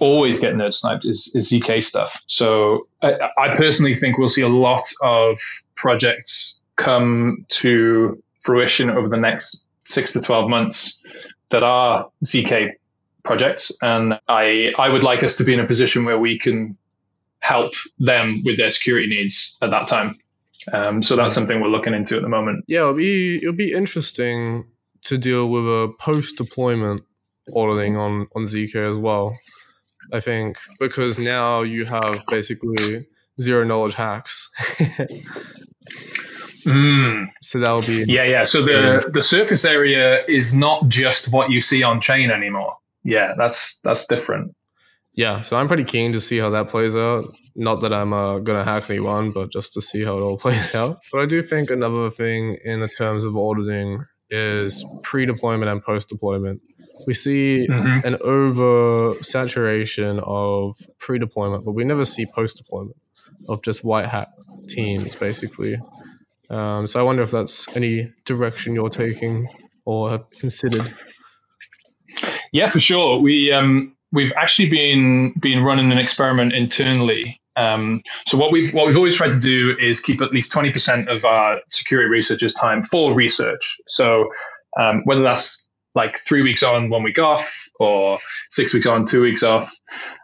always 0.00 0.40
get 0.40 0.54
nerd 0.54 0.72
sniped 0.72 1.04
is, 1.04 1.32
is 1.34 1.50
zk 1.50 1.82
stuff. 1.82 2.18
So 2.26 2.88
I, 3.02 3.30
I 3.36 3.54
personally 3.54 3.94
think 3.94 4.18
we'll 4.18 4.28
see 4.28 4.42
a 4.42 4.48
lot 4.48 4.86
of 5.02 5.38
projects 5.76 6.62
come 6.76 7.44
to 7.48 8.22
fruition 8.40 8.90
over 8.90 9.08
the 9.08 9.16
next 9.16 9.66
six 9.80 10.12
to 10.14 10.20
twelve 10.20 10.48
months 10.48 11.02
that 11.50 11.62
are 11.62 12.10
zk 12.24 12.72
projects, 13.22 13.72
and 13.82 14.18
I 14.28 14.72
I 14.78 14.88
would 14.88 15.02
like 15.02 15.22
us 15.22 15.36
to 15.38 15.44
be 15.44 15.54
in 15.54 15.60
a 15.60 15.66
position 15.66 16.04
where 16.04 16.18
we 16.18 16.38
can 16.38 16.76
help 17.42 17.72
them 17.98 18.40
with 18.44 18.56
their 18.56 18.70
security 18.70 19.08
needs 19.08 19.58
at 19.60 19.70
that 19.70 19.88
time. 19.88 20.18
Um, 20.72 21.02
so 21.02 21.16
that's 21.16 21.34
something 21.34 21.60
we're 21.60 21.68
looking 21.68 21.92
into 21.92 22.16
at 22.16 22.22
the 22.22 22.28
moment. 22.28 22.64
Yeah, 22.68 22.80
it'll 22.80 22.94
be 22.94 23.36
it'll 23.38 23.52
be 23.52 23.72
interesting 23.72 24.64
to 25.04 25.18
deal 25.18 25.50
with 25.50 25.64
a 25.64 25.92
post 25.98 26.38
deployment 26.38 27.02
auditing 27.54 27.96
on 27.96 28.28
on 28.36 28.44
zk 28.44 28.76
as 28.76 28.96
well. 28.96 29.36
I 30.12 30.20
think 30.20 30.56
because 30.78 31.18
now 31.18 31.62
you 31.62 31.84
have 31.84 32.22
basically 32.28 33.00
zero 33.40 33.64
knowledge 33.64 33.96
hacks. 33.96 34.48
mm. 36.64 37.26
So 37.40 37.58
that'll 37.58 37.82
be 37.82 38.04
yeah, 38.06 38.22
yeah. 38.22 38.44
So 38.44 38.62
the 38.62 39.10
the 39.12 39.22
surface 39.22 39.64
area 39.64 40.24
is 40.26 40.56
not 40.56 40.86
just 40.86 41.32
what 41.32 41.50
you 41.50 41.58
see 41.58 41.82
on 41.82 42.00
chain 42.00 42.30
anymore. 42.30 42.76
Yeah, 43.02 43.34
that's 43.36 43.80
that's 43.80 44.06
different 44.06 44.54
yeah, 45.14 45.42
so 45.42 45.56
I'm 45.56 45.68
pretty 45.68 45.84
keen 45.84 46.12
to 46.12 46.20
see 46.20 46.38
how 46.38 46.50
that 46.50 46.68
plays 46.68 46.96
out. 46.96 47.24
Not 47.54 47.82
that 47.82 47.92
I'm 47.92 48.12
uh, 48.12 48.38
gonna 48.38 48.64
hack 48.64 48.88
anyone, 48.88 49.30
but 49.30 49.52
just 49.52 49.74
to 49.74 49.82
see 49.82 50.04
how 50.04 50.16
it 50.16 50.22
all 50.22 50.38
plays 50.38 50.74
out. 50.74 51.02
But 51.12 51.20
I 51.20 51.26
do 51.26 51.42
think 51.42 51.70
another 51.70 52.10
thing 52.10 52.58
in 52.64 52.80
the 52.80 52.88
terms 52.88 53.24
of 53.24 53.36
auditing 53.36 54.04
is 54.30 54.82
pre-deployment 55.02 55.70
and 55.70 55.82
post-deployment. 55.84 56.62
We 57.06 57.12
see 57.12 57.66
mm-hmm. 57.68 58.06
an 58.06 58.16
over 58.22 59.14
saturation 59.22 60.20
of 60.24 60.74
pre-deployment, 60.98 61.66
but 61.66 61.72
we 61.72 61.84
never 61.84 62.06
see 62.06 62.24
post-deployment 62.34 62.96
of 63.50 63.62
just 63.62 63.84
white 63.84 64.06
hat 64.06 64.28
teams, 64.68 65.14
basically. 65.16 65.76
Um, 66.48 66.86
so 66.86 66.98
I 66.98 67.02
wonder 67.02 67.22
if 67.22 67.30
that's 67.30 67.74
any 67.76 68.10
direction 68.24 68.74
you're 68.74 68.88
taking 68.88 69.48
or 69.84 70.10
have 70.10 70.30
considered. 70.30 70.94
Yeah, 72.52 72.68
for 72.68 72.80
sure. 72.80 73.18
We 73.20 73.52
um, 73.52 73.96
we've 74.12 74.32
actually 74.36 74.68
been 74.68 75.32
been 75.40 75.62
running 75.62 75.90
an 75.90 75.98
experiment 75.98 76.52
internally. 76.52 77.40
Um, 77.56 78.02
so 78.26 78.38
what 78.38 78.52
we've 78.52 78.72
what 78.72 78.86
we've 78.86 78.96
always 78.96 79.16
tried 79.16 79.32
to 79.32 79.40
do 79.40 79.76
is 79.78 80.00
keep 80.00 80.22
at 80.22 80.32
least 80.32 80.52
twenty 80.52 80.70
percent 80.70 81.08
of 81.08 81.24
our 81.24 81.60
security 81.68 82.08
researchers' 82.08 82.54
time 82.54 82.82
for 82.82 83.14
research. 83.14 83.78
So 83.86 84.30
um, 84.78 85.02
whether 85.04 85.22
that's 85.22 85.68
like 85.94 86.16
three 86.16 86.40
weeks 86.40 86.62
on, 86.62 86.88
one 86.88 87.02
week 87.02 87.18
off, 87.18 87.68
or 87.78 88.16
six 88.48 88.72
weeks 88.72 88.86
on, 88.86 89.04
two 89.04 89.20
weeks 89.20 89.42
off. 89.42 89.70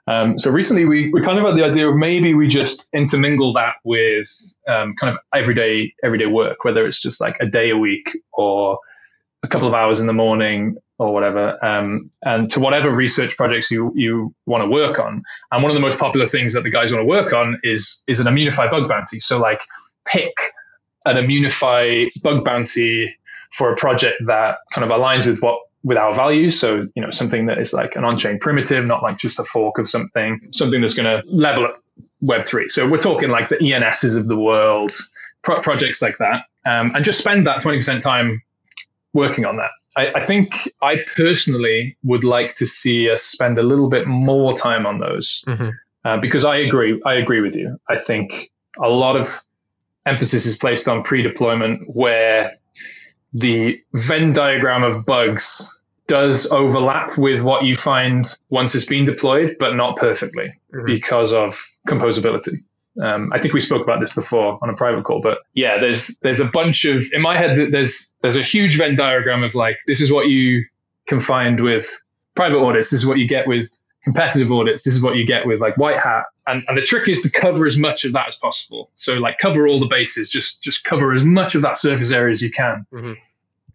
Um, 0.06 0.38
so 0.38 0.50
recently, 0.50 0.86
we, 0.86 1.10
we 1.12 1.20
kind 1.20 1.38
of 1.38 1.44
had 1.44 1.56
the 1.56 1.64
idea 1.64 1.90
of 1.90 1.96
maybe 1.96 2.32
we 2.32 2.46
just 2.46 2.88
intermingle 2.94 3.52
that 3.52 3.74
with 3.84 4.28
um, 4.66 4.94
kind 4.94 5.12
of 5.12 5.18
everyday 5.34 5.92
everyday 6.02 6.26
work, 6.26 6.64
whether 6.64 6.86
it's 6.86 7.00
just 7.00 7.20
like 7.20 7.36
a 7.40 7.46
day 7.46 7.70
a 7.70 7.76
week 7.76 8.10
or 8.32 8.78
a 9.42 9.48
couple 9.48 9.68
of 9.68 9.74
hours 9.74 10.00
in 10.00 10.06
the 10.06 10.12
morning 10.12 10.76
or 10.98 11.14
whatever, 11.14 11.64
um, 11.64 12.10
and 12.22 12.50
to 12.50 12.60
whatever 12.60 12.90
research 12.90 13.36
projects 13.36 13.70
you 13.70 13.92
you 13.94 14.34
want 14.46 14.64
to 14.64 14.68
work 14.68 14.98
on. 14.98 15.22
And 15.50 15.62
one 15.62 15.70
of 15.70 15.74
the 15.74 15.80
most 15.80 15.98
popular 15.98 16.26
things 16.26 16.54
that 16.54 16.64
the 16.64 16.70
guys 16.70 16.92
want 16.92 17.02
to 17.02 17.08
work 17.08 17.32
on 17.32 17.60
is 17.62 18.04
is 18.08 18.20
an 18.20 18.26
Immunefi 18.26 18.68
bug 18.70 18.88
bounty. 18.88 19.20
So 19.20 19.38
like 19.38 19.62
pick 20.04 20.32
an 21.04 21.16
Immunefi 21.16 22.10
bug 22.22 22.44
bounty 22.44 23.16
for 23.52 23.72
a 23.72 23.76
project 23.76 24.22
that 24.26 24.58
kind 24.74 24.84
of 24.84 24.96
aligns 24.96 25.26
with 25.26 25.40
what 25.40 25.60
with 25.84 25.96
our 25.96 26.12
values. 26.12 26.58
So 26.58 26.86
you 26.94 27.02
know 27.02 27.10
something 27.10 27.46
that 27.46 27.58
is 27.58 27.72
like 27.72 27.94
an 27.94 28.04
on-chain 28.04 28.38
primitive, 28.40 28.86
not 28.86 29.02
like 29.02 29.18
just 29.18 29.38
a 29.38 29.44
fork 29.44 29.78
of 29.78 29.88
something, 29.88 30.48
something 30.50 30.80
that's 30.80 30.94
going 30.94 31.22
to 31.22 31.28
level 31.30 31.64
up 31.64 31.76
Web 32.20 32.42
three. 32.42 32.68
So 32.68 32.88
we're 32.88 32.98
talking 32.98 33.28
like 33.28 33.48
the 33.48 33.56
ENSs 33.56 34.16
of 34.16 34.26
the 34.26 34.36
world, 34.36 34.90
pro- 35.42 35.60
projects 35.60 36.02
like 36.02 36.18
that, 36.18 36.42
um, 36.66 36.92
and 36.96 37.04
just 37.04 37.20
spend 37.20 37.46
that 37.46 37.60
twenty 37.60 37.78
percent 37.78 38.02
time 38.02 38.42
working 39.12 39.44
on 39.44 39.56
that. 39.58 39.70
I, 39.98 40.12
I, 40.14 40.20
think 40.20 40.52
I 40.80 41.04
personally 41.16 41.96
would 42.04 42.22
like 42.22 42.54
to 42.56 42.66
see 42.66 43.10
us 43.10 43.22
spend 43.22 43.58
a 43.58 43.64
little 43.64 43.90
bit 43.90 44.06
more 44.06 44.56
time 44.56 44.86
on 44.86 44.98
those 44.98 45.44
mm-hmm. 45.46 45.70
uh, 46.04 46.18
because 46.18 46.44
I 46.44 46.58
agree. 46.58 47.02
I 47.04 47.14
agree 47.14 47.40
with 47.40 47.56
you. 47.56 47.80
I 47.88 47.96
think 47.96 48.50
a 48.78 48.88
lot 48.88 49.16
of 49.16 49.28
emphasis 50.06 50.46
is 50.46 50.56
placed 50.56 50.86
on 50.86 51.02
pre-deployment 51.02 51.94
where 51.94 52.52
the 53.32 53.80
Venn 53.92 54.32
diagram 54.32 54.84
of 54.84 55.04
bugs 55.04 55.82
does 56.06 56.50
overlap 56.52 57.18
with 57.18 57.42
what 57.42 57.64
you 57.64 57.74
find 57.74 58.24
once 58.50 58.76
it's 58.76 58.86
been 58.86 59.04
deployed, 59.04 59.56
but 59.58 59.74
not 59.74 59.96
perfectly 59.96 60.54
mm-hmm. 60.72 60.86
because 60.86 61.32
of 61.32 61.60
composability. 61.88 62.62
Um, 63.00 63.32
I 63.32 63.38
think 63.38 63.54
we 63.54 63.60
spoke 63.60 63.82
about 63.82 64.00
this 64.00 64.12
before 64.14 64.58
on 64.60 64.70
a 64.70 64.74
private 64.74 65.04
call, 65.04 65.20
but 65.20 65.38
yeah, 65.54 65.78
there's 65.78 66.18
there's 66.22 66.40
a 66.40 66.44
bunch 66.44 66.84
of 66.84 67.04
in 67.12 67.22
my 67.22 67.36
head 67.36 67.70
there's 67.70 68.14
there's 68.22 68.36
a 68.36 68.42
huge 68.42 68.76
Venn 68.76 68.96
diagram 68.96 69.44
of 69.44 69.54
like 69.54 69.78
this 69.86 70.00
is 70.00 70.12
what 70.12 70.26
you 70.26 70.64
can 71.06 71.20
find 71.20 71.60
with 71.60 72.02
private 72.34 72.58
audits, 72.58 72.90
this 72.90 73.00
is 73.00 73.06
what 73.06 73.18
you 73.18 73.28
get 73.28 73.46
with 73.46 73.70
competitive 74.02 74.50
audits, 74.50 74.82
this 74.82 74.94
is 74.94 75.02
what 75.02 75.16
you 75.16 75.24
get 75.24 75.46
with 75.46 75.60
like 75.60 75.76
white 75.76 75.98
hat, 75.98 76.24
and 76.46 76.64
and 76.66 76.76
the 76.76 76.82
trick 76.82 77.08
is 77.08 77.22
to 77.22 77.30
cover 77.30 77.66
as 77.66 77.78
much 77.78 78.04
of 78.04 78.12
that 78.12 78.26
as 78.26 78.36
possible. 78.36 78.90
So 78.94 79.14
like 79.14 79.38
cover 79.38 79.68
all 79.68 79.78
the 79.78 79.86
bases, 79.86 80.28
just 80.28 80.64
just 80.64 80.84
cover 80.84 81.12
as 81.12 81.22
much 81.22 81.54
of 81.54 81.62
that 81.62 81.76
surface 81.76 82.10
area 82.10 82.32
as 82.32 82.42
you 82.42 82.50
can. 82.50 82.84
Mm-hmm. 82.92 83.12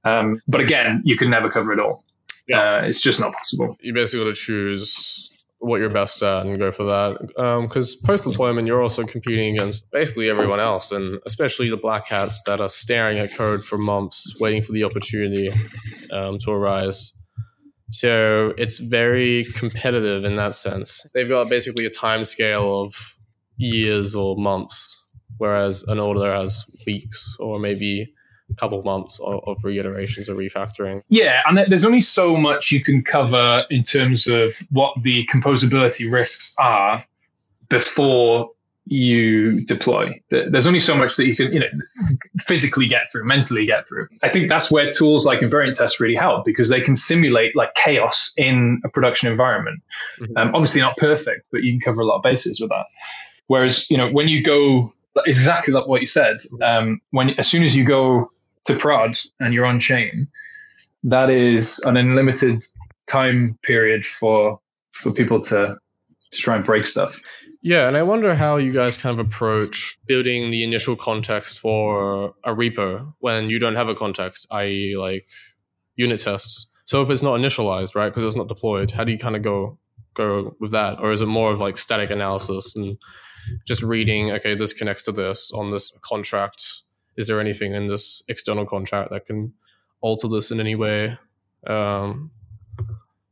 Um, 0.06 0.42
but 0.50 0.60
again, 0.60 1.02
you 1.06 1.16
can 1.16 1.30
never 1.30 1.50
cover 1.50 1.72
it 1.72 1.80
all. 1.80 2.04
Yeah. 2.48 2.60
Uh, 2.60 2.82
it's 2.82 3.02
just 3.02 3.22
not 3.22 3.32
possible. 3.32 3.78
You 3.80 3.94
basically 3.94 4.26
got 4.26 4.36
to 4.36 4.42
choose 4.42 5.30
what 5.64 5.80
you're 5.80 5.90
best 5.90 6.22
at 6.22 6.46
and 6.46 6.60
go 6.60 6.72
for 6.72 6.84
that. 6.84 7.18
Because 7.62 7.96
um, 7.96 8.02
post 8.06 8.26
deployment, 8.26 8.68
you're 8.68 8.82
also 8.82 9.06
competing 9.06 9.56
against 9.56 9.90
basically 9.92 10.30
everyone 10.30 10.60
else, 10.60 10.92
and 10.92 11.20
especially 11.26 11.70
the 11.70 11.78
black 11.78 12.08
hats 12.08 12.42
that 12.46 12.60
are 12.60 12.70
staring 12.70 13.18
at 13.18 13.34
code 13.34 13.64
for 13.64 13.78
months, 13.78 14.36
waiting 14.42 14.62
for 14.62 14.74
the 14.74 14.84
opportunity 14.84 15.50
um, 16.12 16.38
to 16.40 16.52
arise. 16.52 17.14
So 17.92 18.54
it's 18.58 18.80
very 18.80 19.46
competitive 19.58 20.26
in 20.26 20.36
that 20.36 20.54
sense. 20.56 21.06
They've 21.14 21.30
got 21.30 21.50
basically 21.50 21.86
a 21.86 21.90
time 21.90 22.26
scale 22.26 22.82
of 22.82 23.16
years 23.56 24.16
or 24.16 24.36
months, 24.36 25.08
whereas 25.38 25.84
an 25.84 26.00
auditor 26.00 26.34
has 26.34 26.66
weeks 26.86 27.38
or 27.40 27.60
maybe 27.60 28.14
couple 28.58 28.82
months 28.84 29.20
of, 29.20 29.42
of 29.48 29.64
reiterations 29.64 30.30
or 30.30 30.36
refactoring. 30.36 31.02
Yeah, 31.10 31.42
and 31.46 31.58
there's 31.58 31.86
only 31.86 32.02
so 32.02 32.36
much 32.36 32.72
you 32.72 32.84
can 32.84 33.04
cover 33.04 33.66
in 33.70 33.84
terms 33.84 34.28
of 34.28 34.56
what 34.70 35.02
the 35.02 35.26
composability 35.26 36.12
risks 36.12 36.56
are 36.60 37.06
before 37.70 38.52
you 38.86 39.64
deploy. 39.66 40.12
There's 40.30 40.68
only 40.68 40.80
so 40.80 40.96
much 40.96 41.16
that 41.16 41.26
you 41.26 41.36
can, 41.36 41.54
you 41.54 41.60
know, 41.62 41.68
physically 42.40 42.88
get 42.88 43.10
through, 43.10 43.26
mentally 43.26 43.66
get 43.66 43.88
through. 43.88 44.08
I 44.24 44.30
think 44.30 44.50
that's 44.50 44.72
where 44.72 44.92
tools 44.92 45.26
like 45.26 45.40
invariant 45.40 45.78
tests 45.78 46.02
really 46.02 46.16
help 46.16 46.44
because 46.44 46.68
they 46.70 46.82
can 46.82 46.96
simulate 46.96 47.56
like 47.56 47.74
chaos 47.76 48.34
in 48.36 48.82
a 48.84 48.90
production 48.90 49.32
environment. 49.32 49.82
Mm-hmm. 50.20 50.38
Um, 50.38 50.54
obviously 50.54 50.82
not 50.82 50.98
perfect, 50.98 51.46
but 51.52 51.64
you 51.64 51.72
can 51.72 51.80
cover 51.80 52.02
a 52.02 52.06
lot 52.06 52.18
of 52.18 52.24
bases 52.24 52.60
with 52.60 52.72
that. 52.72 52.86
Whereas, 53.48 53.90
you 53.90 53.98
know, 53.98 54.10
when 54.10 54.28
you 54.28 54.44
go 54.44 54.90
exactly 55.26 55.74
like 55.74 55.88
what 55.88 56.02
you 56.02 56.08
said, 56.08 56.38
mm-hmm. 56.38 56.62
um, 56.62 57.02
when 57.12 57.30
as 57.38 57.48
soon 57.48 57.64
as 57.64 57.78
you 57.78 57.86
go 57.86 58.32
to 58.66 58.76
prod 58.76 59.18
and 59.40 59.54
you're 59.54 59.66
on 59.66 59.80
chain, 59.80 60.28
that 61.04 61.30
is 61.30 61.80
an 61.86 61.98
unlimited 61.98 62.64
time 63.08 63.58
period 63.64 64.06
for 64.06 64.60
for 64.92 65.12
people 65.12 65.42
to 65.42 65.78
to 66.32 66.38
try 66.38 66.56
and 66.56 66.66
break 66.66 66.86
stuff. 66.86 67.22
Yeah, 67.62 67.88
and 67.88 67.96
I 67.96 68.04
wonder 68.04 68.36
how 68.36 68.58
you 68.58 68.74
guys 68.74 68.98
kind 68.98 69.18
of 69.18 69.26
approach 69.26 69.98
building 70.06 70.52
the 70.52 70.64
initial 70.64 70.98
context 70.98 71.62
for 71.62 72.34
a 72.44 72.54
repo 72.54 73.14
when 73.20 73.50
you 73.50 73.58
don't 73.58 73.76
have 73.76 73.88
a 73.88 73.96
context, 73.96 74.46
i.e., 74.52 74.98
like 74.98 75.30
unit 75.96 76.20
tests. 76.20 76.70
So 76.86 77.02
if 77.02 77.10
it's 77.10 77.22
not 77.22 77.40
initialized, 77.40 77.96
right, 77.96 78.10
because 78.10 78.26
it's 78.26 78.36
not 78.36 78.50
deployed, 78.50 78.92
how 78.92 79.06
do 79.06 79.14
you 79.14 79.18
kind 79.18 79.38
of 79.38 79.44
go 79.44 79.80
go 80.14 80.56
with 80.60 80.72
that, 80.72 81.00
or 81.00 81.12
is 81.12 81.22
it 81.22 81.28
more 81.28 81.52
of 81.52 81.62
like 81.62 81.78
static 81.78 82.12
analysis 82.12 82.76
and 82.76 82.98
just 83.66 83.82
reading? 83.82 84.32
Okay, 84.32 84.56
this 84.56 84.74
connects 84.74 85.04
to 85.04 85.14
this 85.14 85.52
on 85.54 85.72
this 85.72 85.94
contract. 86.02 86.62
Is 87.18 87.28
there 87.28 87.40
anything 87.40 87.74
in 87.74 87.88
this 87.88 88.24
external 88.28 88.66
contract 88.66 89.12
that 89.12 89.26
can 89.26 89.54
alter 90.02 90.28
this 90.28 90.52
in 90.52 90.60
any 90.60 90.76
way? 90.76 91.18
Um, 91.66 92.32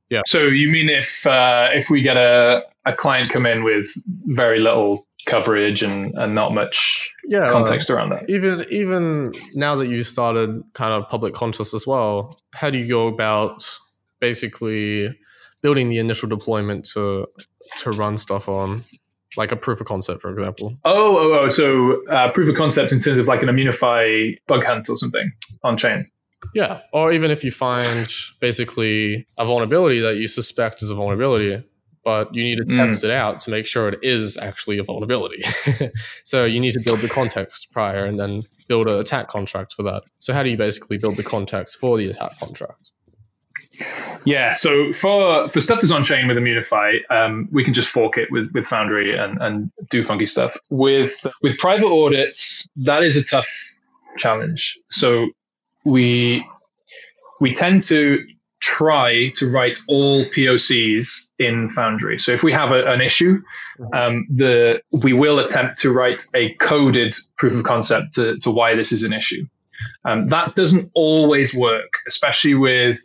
yeah. 0.10 0.22
So 0.26 0.44
you 0.44 0.70
mean 0.70 0.90
if 0.90 1.26
uh, 1.26 1.70
if 1.74 1.90
we 1.90 2.02
get 2.02 2.18
a, 2.18 2.64
a 2.86 2.94
client 2.94 3.30
come 3.30 3.46
in 3.46 3.64
with 3.64 3.88
very 4.26 4.60
little 4.60 5.08
coverage 5.26 5.84
and, 5.84 6.14
and 6.16 6.34
not 6.34 6.54
much 6.54 7.14
yeah, 7.28 7.50
context 7.50 7.90
around 7.90 8.10
that? 8.10 8.30
Even 8.30 8.66
even 8.70 9.32
now 9.56 9.76
that 9.76 9.88
you 9.88 10.04
started 10.04 10.64
kind 10.74 10.94
of 10.94 11.10
public 11.10 11.34
contest 11.34 11.74
as 11.74 11.88
well, 11.88 12.38
how 12.54 12.70
do 12.70 12.78
you 12.78 12.88
go 12.88 13.08
about 13.08 13.68
basically 14.20 15.18
building 15.62 15.90
the 15.90 15.98
initial 15.98 16.28
deployment 16.28 16.86
to 16.86 17.26
to 17.80 17.92
run 17.92 18.18
stuff 18.18 18.50
on? 18.50 18.82
Like 19.38 19.52
a 19.52 19.56
proof 19.56 19.80
of 19.80 19.88
concept, 19.88 20.22
for 20.22 20.32
example. 20.32 20.78
Oh, 20.84 21.18
oh, 21.18 21.40
oh. 21.40 21.48
So 21.48 22.06
uh, 22.08 22.32
proof 22.32 22.50
of 22.50 22.56
concept 22.56 22.92
in 22.92 23.00
terms 23.00 23.18
of 23.18 23.28
like 23.28 23.42
an 23.42 23.50
Immunefi 23.50 24.38
bug 24.48 24.64
hunt 24.64 24.90
or 24.90 24.98
something 24.98 25.32
on 25.64 25.78
chain. 25.78 26.10
Yeah. 26.54 26.82
Or 26.92 27.12
even 27.12 27.32
if 27.32 27.44
you 27.44 27.52
find 27.52 28.12
basically 28.40 29.28
a 29.38 29.46
vulnerability 29.46 30.00
that 30.00 30.18
you 30.18 30.28
suspect 30.28 30.82
is 30.82 30.90
a 30.90 30.96
vulnerability, 30.96 31.64
but 32.04 32.34
you 32.34 32.44
need 32.44 32.58
to 32.58 32.66
mm. 32.66 32.78
test 32.78 33.04
it 33.04 33.12
out 33.12 33.40
to 33.42 33.52
make 33.52 33.66
sure 33.66 33.88
it 33.88 34.00
is 34.02 34.38
actually 34.38 34.78
a 34.80 34.84
vulnerability. 34.84 35.44
so 36.24 36.46
you 36.46 36.60
need 36.60 36.74
to 36.74 36.82
build 36.84 37.00
the 37.00 37.10
context 37.10 37.72
prior 37.72 38.06
and 38.06 38.20
then 38.20 38.42
build 38.68 38.88
an 38.88 39.00
attack 39.00 39.28
contract 39.28 39.74
for 39.74 39.84
that. 39.84 40.04
So 40.20 40.34
how 40.34 40.44
do 40.44 40.50
you 40.50 40.58
basically 40.58 40.98
build 40.98 41.18
the 41.18 41.24
context 41.24 41.78
for 41.78 41.98
the 41.98 42.10
attack 42.10 42.38
contract? 42.40 42.92
Yeah, 44.26 44.54
so 44.54 44.92
for 44.92 45.50
for 45.50 45.60
stuff 45.60 45.82
that's 45.82 45.92
on 45.92 46.04
chain 46.04 46.28
with 46.28 46.38
Immunefi, 46.38 47.00
um, 47.10 47.50
we 47.52 47.64
can 47.64 47.74
just 47.74 47.90
fork 47.90 48.18
it 48.18 48.32
with, 48.32 48.52
with 48.54 48.66
Foundry 48.68 49.18
and, 49.18 49.42
and 49.42 49.72
do 49.90 50.04
funky 50.04 50.26
stuff. 50.26 50.58
With 50.70 51.26
with 51.42 51.58
private 51.58 51.88
audits, 51.88 52.70
that 52.78 53.04
is 53.04 53.18
a 53.18 53.24
tough 53.24 53.50
challenge. 54.18 54.78
So 54.90 55.30
we 55.84 56.46
we 57.40 57.54
tend 57.54 57.82
to 57.84 58.26
try 58.62 59.30
to 59.30 59.50
write 59.50 59.78
all 59.90 60.24
POCs 60.26 61.32
in 61.40 61.70
Foundry. 61.70 62.20
So 62.20 62.32
if 62.32 62.44
we 62.44 62.54
have 62.54 62.72
a, 62.72 62.86
an 62.86 63.02
issue, 63.02 63.42
mm-hmm. 63.80 63.94
um, 63.94 64.26
the 64.30 64.82
we 64.92 65.14
will 65.14 65.40
attempt 65.40 65.80
to 65.80 65.92
write 65.92 66.22
a 66.36 66.54
coded 66.54 67.16
proof 67.38 67.56
of 67.56 67.64
concept 67.64 68.14
to, 68.14 68.38
to 68.38 68.52
why 68.52 68.76
this 68.76 68.92
is 68.92 69.04
an 69.04 69.14
issue. 69.14 69.46
Um, 70.06 70.30
that 70.30 70.54
doesn't 70.54 70.92
always 70.94 71.56
work, 71.56 72.00
especially 72.08 72.54
with 72.54 73.00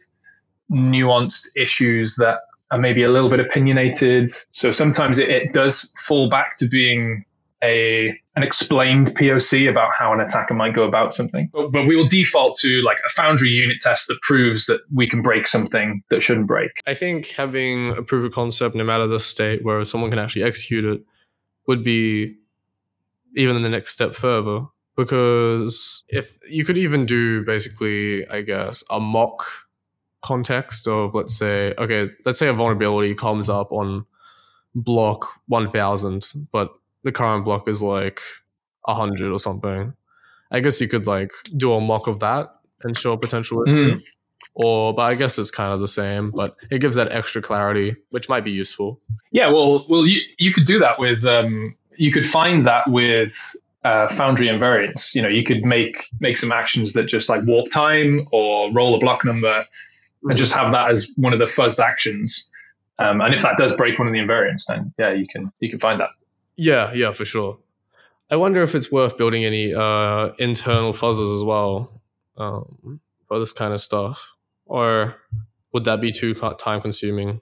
nuanced 0.70 1.48
issues 1.56 2.16
that 2.16 2.40
are 2.70 2.78
maybe 2.78 3.02
a 3.02 3.08
little 3.08 3.30
bit 3.30 3.40
opinionated. 3.40 4.30
So 4.50 4.70
sometimes 4.70 5.18
it, 5.18 5.28
it 5.28 5.52
does 5.52 5.92
fall 6.06 6.28
back 6.28 6.56
to 6.56 6.68
being 6.68 7.24
a 7.62 8.08
an 8.34 8.42
explained 8.42 9.08
POC 9.08 9.70
about 9.70 9.92
how 9.98 10.12
an 10.12 10.20
attacker 10.20 10.52
might 10.52 10.74
go 10.74 10.84
about 10.84 11.14
something. 11.14 11.48
But, 11.52 11.72
but, 11.72 11.86
we 11.86 11.96
will 11.96 12.06
default 12.06 12.58
to 12.58 12.82
like 12.82 12.98
a 13.06 13.08
Foundry 13.10 13.48
unit 13.48 13.78
test 13.80 14.08
that 14.08 14.20
proves 14.20 14.66
that 14.66 14.82
we 14.94 15.08
can 15.08 15.22
break 15.22 15.46
something 15.46 16.02
that 16.10 16.20
shouldn't 16.20 16.46
break. 16.46 16.70
I 16.86 16.92
think 16.92 17.28
having 17.28 17.96
a 17.96 18.02
proof 18.02 18.26
of 18.26 18.32
concept, 18.32 18.74
no 18.74 18.84
matter 18.84 19.06
the 19.06 19.20
state 19.20 19.64
where 19.64 19.82
someone 19.86 20.10
can 20.10 20.18
actually 20.18 20.42
execute 20.42 20.84
it, 20.84 21.02
would 21.66 21.82
be 21.82 22.36
even 23.36 23.62
the 23.62 23.68
next 23.70 23.92
step 23.92 24.14
further. 24.14 24.66
Because 24.96 26.04
if 26.08 26.38
you 26.48 26.64
could 26.64 26.78
even 26.78 27.06
do 27.06 27.42
basically, 27.44 28.26
I 28.28 28.42
guess, 28.42 28.84
a 28.90 29.00
mock 29.00 29.46
context 30.22 30.88
of 30.88 31.14
let's 31.14 31.36
say, 31.36 31.74
okay, 31.78 32.08
let's 32.24 32.38
say 32.38 32.48
a 32.48 32.52
vulnerability 32.52 33.14
comes 33.14 33.48
up 33.48 33.70
on 33.72 34.06
block 34.74 35.26
1000, 35.48 36.26
but 36.52 36.70
the 37.02 37.12
current 37.12 37.44
block 37.44 37.68
is 37.68 37.82
like 37.82 38.20
a 38.86 38.94
hundred 38.94 39.32
or 39.32 39.38
something. 39.38 39.94
I 40.50 40.60
guess 40.60 40.80
you 40.80 40.88
could 40.88 41.06
like 41.06 41.32
do 41.56 41.72
a 41.72 41.80
mock 41.80 42.06
of 42.06 42.20
that 42.20 42.54
and 42.82 42.96
show 42.96 43.12
a 43.12 43.18
potential 43.18 43.64
mm. 43.64 44.02
Or, 44.58 44.94
but 44.94 45.02
I 45.02 45.14
guess 45.16 45.38
it's 45.38 45.50
kind 45.50 45.70
of 45.70 45.80
the 45.80 45.88
same, 45.88 46.30
but 46.30 46.56
it 46.70 46.78
gives 46.78 46.96
that 46.96 47.12
extra 47.12 47.42
clarity, 47.42 47.94
which 48.08 48.30
might 48.30 48.42
be 48.42 48.50
useful. 48.50 48.98
Yeah, 49.30 49.48
well, 49.48 49.84
well, 49.86 50.06
you 50.06 50.22
you 50.38 50.50
could 50.50 50.64
do 50.64 50.78
that 50.78 50.98
with 50.98 51.26
um, 51.26 51.74
you 51.98 52.10
could 52.10 52.24
find 52.24 52.66
that 52.66 52.90
with 52.90 53.54
uh, 53.84 54.08
Foundry 54.08 54.46
invariants. 54.46 55.14
You 55.14 55.20
know, 55.20 55.28
you 55.28 55.44
could 55.44 55.62
make 55.62 55.98
make 56.20 56.38
some 56.38 56.52
actions 56.52 56.94
that 56.94 57.04
just 57.04 57.28
like 57.28 57.42
warp 57.44 57.68
time 57.70 58.26
or 58.32 58.72
roll 58.72 58.94
a 58.94 58.98
block 58.98 59.26
number. 59.26 59.66
And 60.28 60.36
just 60.36 60.54
have 60.54 60.72
that 60.72 60.90
as 60.90 61.12
one 61.16 61.32
of 61.32 61.38
the 61.38 61.44
fuzzed 61.44 61.78
actions. 61.78 62.50
Um, 62.98 63.20
and 63.20 63.34
if 63.34 63.42
that 63.42 63.56
does 63.56 63.76
break 63.76 63.98
one 63.98 64.08
of 64.08 64.14
the 64.14 64.20
invariants, 64.20 64.66
then 64.66 64.92
yeah, 64.98 65.12
you 65.12 65.26
can 65.26 65.52
you 65.60 65.70
can 65.70 65.78
find 65.78 66.00
that. 66.00 66.10
Yeah, 66.56 66.92
yeah, 66.94 67.12
for 67.12 67.24
sure. 67.24 67.58
I 68.30 68.36
wonder 68.36 68.62
if 68.62 68.74
it's 68.74 68.90
worth 68.90 69.16
building 69.16 69.44
any 69.44 69.74
uh, 69.74 70.30
internal 70.38 70.92
fuzzers 70.92 71.36
as 71.36 71.44
well 71.44 72.00
um, 72.36 73.00
for 73.28 73.38
this 73.38 73.52
kind 73.52 73.72
of 73.72 73.80
stuff, 73.80 74.36
or 74.64 75.14
would 75.72 75.84
that 75.84 76.00
be 76.00 76.10
too 76.10 76.34
time 76.34 76.80
consuming? 76.80 77.40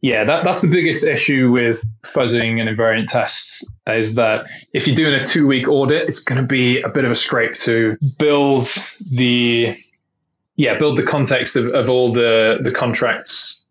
Yeah, 0.00 0.24
that, 0.24 0.44
that's 0.44 0.60
the 0.60 0.68
biggest 0.68 1.02
issue 1.02 1.50
with 1.50 1.84
fuzzing 2.02 2.60
and 2.60 2.68
invariant 2.68 3.08
tests 3.08 3.64
is 3.88 4.14
that 4.14 4.46
if 4.72 4.86
you're 4.86 4.94
doing 4.94 5.14
a 5.14 5.24
two 5.24 5.46
week 5.46 5.68
audit, 5.68 6.08
it's 6.08 6.22
going 6.22 6.40
to 6.40 6.46
be 6.46 6.80
a 6.80 6.88
bit 6.88 7.04
of 7.04 7.10
a 7.10 7.16
scrape 7.16 7.54
to 7.56 7.96
build 8.16 8.66
the 9.10 9.74
yeah 10.58 10.76
build 10.76 10.96
the 10.96 11.02
context 11.02 11.56
of, 11.56 11.68
of 11.68 11.88
all 11.88 12.12
the 12.12 12.58
the 12.62 12.70
contracts 12.70 13.66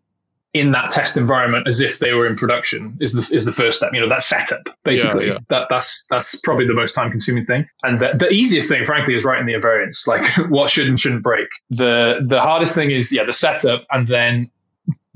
in 0.54 0.70
that 0.70 0.90
test 0.90 1.16
environment 1.16 1.66
as 1.68 1.80
if 1.80 1.98
they 1.98 2.12
were 2.14 2.26
in 2.26 2.34
production 2.34 2.96
is 3.00 3.12
the 3.12 3.34
is 3.34 3.44
the 3.44 3.52
first 3.52 3.78
step. 3.78 3.92
You 3.92 4.00
know, 4.00 4.08
that 4.08 4.22
setup 4.22 4.62
basically. 4.82 5.26
Yeah, 5.26 5.34
yeah. 5.34 5.38
That 5.48 5.66
that's 5.68 6.06
that's 6.06 6.40
probably 6.40 6.66
the 6.66 6.74
most 6.74 6.94
time 6.94 7.10
consuming 7.10 7.44
thing. 7.44 7.68
And 7.82 7.98
the, 7.98 8.16
the 8.18 8.30
easiest 8.30 8.68
thing, 8.68 8.84
frankly, 8.84 9.14
is 9.14 9.24
writing 9.24 9.46
the 9.46 9.52
invariants, 9.52 10.06
like 10.06 10.24
what 10.50 10.70
should 10.70 10.88
and 10.88 10.98
shouldn't 10.98 11.22
break. 11.22 11.48
The 11.70 12.24
the 12.26 12.40
hardest 12.40 12.74
thing 12.74 12.90
is 12.90 13.12
yeah 13.12 13.24
the 13.24 13.32
setup 13.32 13.86
and 13.90 14.08
then 14.08 14.50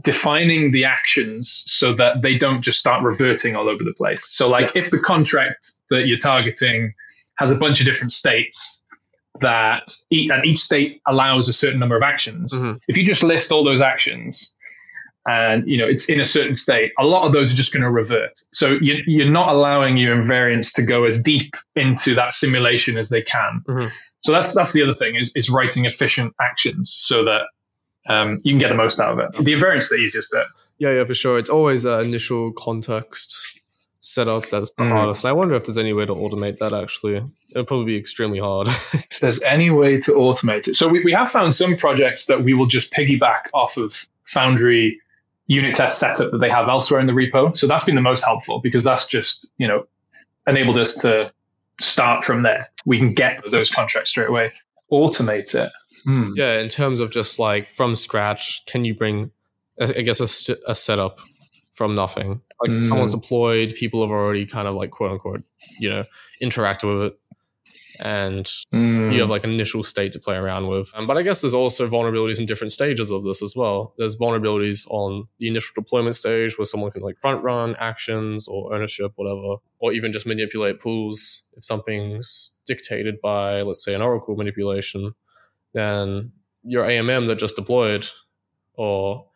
defining 0.02 0.72
the 0.72 0.84
actions 0.84 1.62
so 1.66 1.92
that 1.94 2.22
they 2.22 2.36
don't 2.36 2.60
just 2.60 2.78
start 2.78 3.02
reverting 3.02 3.56
all 3.56 3.68
over 3.68 3.84
the 3.84 3.94
place. 3.94 4.24
So 4.24 4.48
like 4.48 4.74
yeah. 4.74 4.82
if 4.82 4.90
the 4.90 4.98
contract 4.98 5.72
that 5.90 6.06
you're 6.06 6.18
targeting 6.18 6.94
has 7.36 7.50
a 7.50 7.56
bunch 7.56 7.80
of 7.80 7.86
different 7.86 8.10
states 8.10 8.81
that 9.40 9.84
each, 10.10 10.30
and 10.30 10.46
each 10.46 10.58
state 10.58 11.00
allows 11.06 11.48
a 11.48 11.52
certain 11.52 11.80
number 11.80 11.96
of 11.96 12.02
actions. 12.02 12.52
Mm-hmm. 12.52 12.72
If 12.88 12.96
you 12.96 13.04
just 13.04 13.22
list 13.22 13.52
all 13.52 13.64
those 13.64 13.80
actions, 13.80 14.54
and 15.26 15.68
you 15.68 15.78
know 15.78 15.86
it's 15.86 16.08
in 16.08 16.20
a 16.20 16.24
certain 16.24 16.54
state 16.54 16.92
a 16.98 17.04
lot 17.04 17.24
of 17.24 17.32
those 17.32 17.52
are 17.52 17.56
just 17.56 17.72
going 17.72 17.82
to 17.82 17.90
revert 17.90 18.32
so 18.50 18.76
you, 18.80 19.24
are 19.24 19.30
not 19.30 19.48
allowing 19.48 19.96
your 19.96 20.16
invariants 20.16 20.74
to 20.74 20.82
go 20.82 21.04
as 21.04 21.22
deep 21.22 21.54
into 21.76 22.14
that 22.14 22.32
simulation 22.32 22.96
as 22.96 23.08
they 23.08 23.22
can 23.22 23.62
mm-hmm. 23.68 23.86
so 24.20 24.32
that's 24.32 24.54
that's 24.54 24.72
the 24.72 24.82
other 24.82 24.92
thing 24.92 25.14
is, 25.14 25.32
is 25.36 25.48
writing 25.48 25.84
efficient 25.84 26.34
actions 26.40 26.94
so 26.98 27.24
that 27.24 27.42
um, 28.08 28.38
you 28.42 28.52
can 28.52 28.58
get 28.58 28.68
the 28.68 28.74
most 28.74 28.98
out 28.98 29.12
of 29.12 29.18
it 29.20 29.44
the 29.44 29.52
invariants 29.52 29.90
the 29.90 29.96
easiest 29.96 30.32
bit 30.32 30.44
yeah 30.78 30.90
yeah 30.90 31.04
for 31.04 31.14
sure 31.14 31.38
it's 31.38 31.50
always 31.50 31.84
that 31.84 32.00
initial 32.00 32.52
context 32.52 33.60
setup 34.04 34.46
that's 34.48 34.72
the 34.72 34.82
mm. 34.82 34.90
hardest 34.90 35.24
and 35.24 35.30
i 35.30 35.32
wonder 35.32 35.54
if 35.54 35.64
there's 35.64 35.78
any 35.78 35.92
way 35.92 36.04
to 36.04 36.12
automate 36.12 36.58
that 36.58 36.72
actually 36.72 37.22
it'll 37.50 37.64
probably 37.64 37.86
be 37.86 37.96
extremely 37.96 38.38
hard 38.38 38.66
if 38.92 39.20
there's 39.20 39.40
any 39.42 39.70
way 39.70 39.96
to 39.96 40.12
automate 40.12 40.68
it 40.68 40.74
so 40.74 40.88
we, 40.88 41.02
we 41.04 41.12
have 41.12 41.30
found 41.30 41.54
some 41.54 41.76
projects 41.76 42.26
that 42.26 42.42
we 42.42 42.52
will 42.52 42.66
just 42.66 42.92
piggyback 42.92 43.46
off 43.54 43.76
of 43.76 44.06
foundry 44.24 45.00
unit 45.46 45.74
test 45.74 45.98
setup 45.98 46.30
that 46.32 46.38
they 46.38 46.50
have 46.50 46.68
elsewhere 46.68 47.00
in 47.00 47.06
the 47.06 47.12
repo. 47.12 47.56
So 47.56 47.66
that's 47.66 47.84
been 47.84 47.94
the 47.94 48.00
most 48.00 48.24
helpful 48.24 48.60
because 48.60 48.84
that's 48.84 49.06
just, 49.06 49.52
you 49.58 49.68
know, 49.68 49.86
enabled 50.46 50.78
us 50.78 50.96
to 51.02 51.32
start 51.80 52.24
from 52.24 52.42
there. 52.42 52.68
We 52.86 52.98
can 52.98 53.12
get 53.12 53.42
those 53.50 53.70
contracts 53.70 54.10
straight 54.10 54.28
away, 54.28 54.52
automate 54.90 55.54
it. 55.54 55.72
Hmm. 56.04 56.32
Yeah, 56.34 56.60
in 56.60 56.68
terms 56.68 57.00
of 57.00 57.10
just 57.10 57.38
like 57.38 57.68
from 57.68 57.96
scratch, 57.96 58.64
can 58.66 58.84
you 58.84 58.94
bring, 58.94 59.30
I 59.80 60.02
guess, 60.02 60.20
a, 60.20 60.56
a 60.66 60.74
setup 60.74 61.18
from 61.72 61.94
nothing. 61.94 62.40
Like 62.60 62.70
mm. 62.70 62.84
someone's 62.84 63.12
deployed, 63.12 63.74
people 63.74 64.00
have 64.02 64.10
already 64.10 64.46
kind 64.46 64.68
of 64.68 64.74
like 64.74 64.90
quote 64.90 65.12
unquote, 65.12 65.42
you 65.80 65.90
know, 65.90 66.04
interacted 66.42 66.92
with 66.92 67.12
it 67.12 67.18
and 68.00 68.46
mm. 68.72 69.12
you 69.12 69.20
have 69.20 69.30
like 69.30 69.44
an 69.44 69.50
initial 69.50 69.84
state 69.84 70.12
to 70.12 70.18
play 70.18 70.36
around 70.36 70.68
with. 70.68 70.90
Um, 70.94 71.06
but 71.06 71.16
I 71.16 71.22
guess 71.22 71.40
there's 71.40 71.54
also 71.54 71.88
vulnerabilities 71.88 72.38
in 72.38 72.46
different 72.46 72.72
stages 72.72 73.10
of 73.10 73.22
this 73.22 73.42
as 73.42 73.54
well. 73.54 73.94
There's 73.98 74.16
vulnerabilities 74.16 74.86
on 74.88 75.24
the 75.38 75.48
initial 75.48 75.72
deployment 75.74 76.14
stage 76.14 76.58
where 76.58 76.66
someone 76.66 76.90
can 76.90 77.02
like 77.02 77.20
front 77.20 77.42
run 77.42 77.76
actions 77.78 78.48
or 78.48 78.74
ownership, 78.74 79.12
whatever, 79.16 79.56
or 79.78 79.92
even 79.92 80.12
just 80.12 80.26
manipulate 80.26 80.80
pools. 80.80 81.48
If 81.56 81.64
something's 81.64 82.58
dictated 82.66 83.20
by, 83.20 83.62
let's 83.62 83.84
say, 83.84 83.94
an 83.94 84.02
Oracle 84.02 84.36
manipulation, 84.36 85.14
then 85.74 86.32
your 86.62 86.84
AMM 86.84 87.26
that 87.26 87.38
just 87.38 87.56
deployed, 87.56 88.06
or 88.74 89.26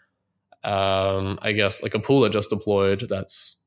um, 0.66 1.38
I 1.42 1.52
guess 1.52 1.82
like 1.82 1.94
a 1.94 2.00
pool 2.00 2.22
that 2.22 2.32
just 2.32 2.50
deployed 2.50 3.06
that's 3.08 3.62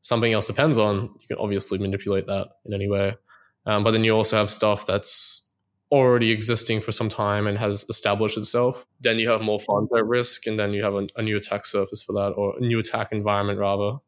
something 0.00 0.32
else 0.32 0.46
depends 0.46 0.78
on, 0.78 1.10
you 1.20 1.28
can 1.28 1.36
obviously 1.38 1.78
manipulate 1.78 2.26
that 2.26 2.48
in 2.64 2.72
any 2.72 2.88
way. 2.88 3.14
Um, 3.66 3.84
but 3.84 3.90
then 3.90 4.04
you 4.04 4.12
also 4.12 4.36
have 4.36 4.50
stuff 4.50 4.86
that's 4.86 5.44
already 5.90 6.30
existing 6.30 6.80
for 6.80 6.92
some 6.92 7.08
time 7.08 7.46
and 7.46 7.58
has 7.58 7.84
established 7.88 8.38
itself. 8.38 8.86
Then 9.00 9.18
you 9.18 9.28
have 9.28 9.40
more 9.42 9.60
funds 9.60 9.90
at 9.96 10.06
risk, 10.06 10.46
and 10.46 10.58
then 10.58 10.72
you 10.72 10.82
have 10.82 10.94
a, 10.94 11.06
a 11.16 11.22
new 11.22 11.36
attack 11.36 11.66
surface 11.66 12.02
for 12.02 12.14
that, 12.14 12.32
or 12.36 12.56
a 12.56 12.60
new 12.60 12.78
attack 12.78 13.12
environment 13.12 13.58
rather. 13.58 13.98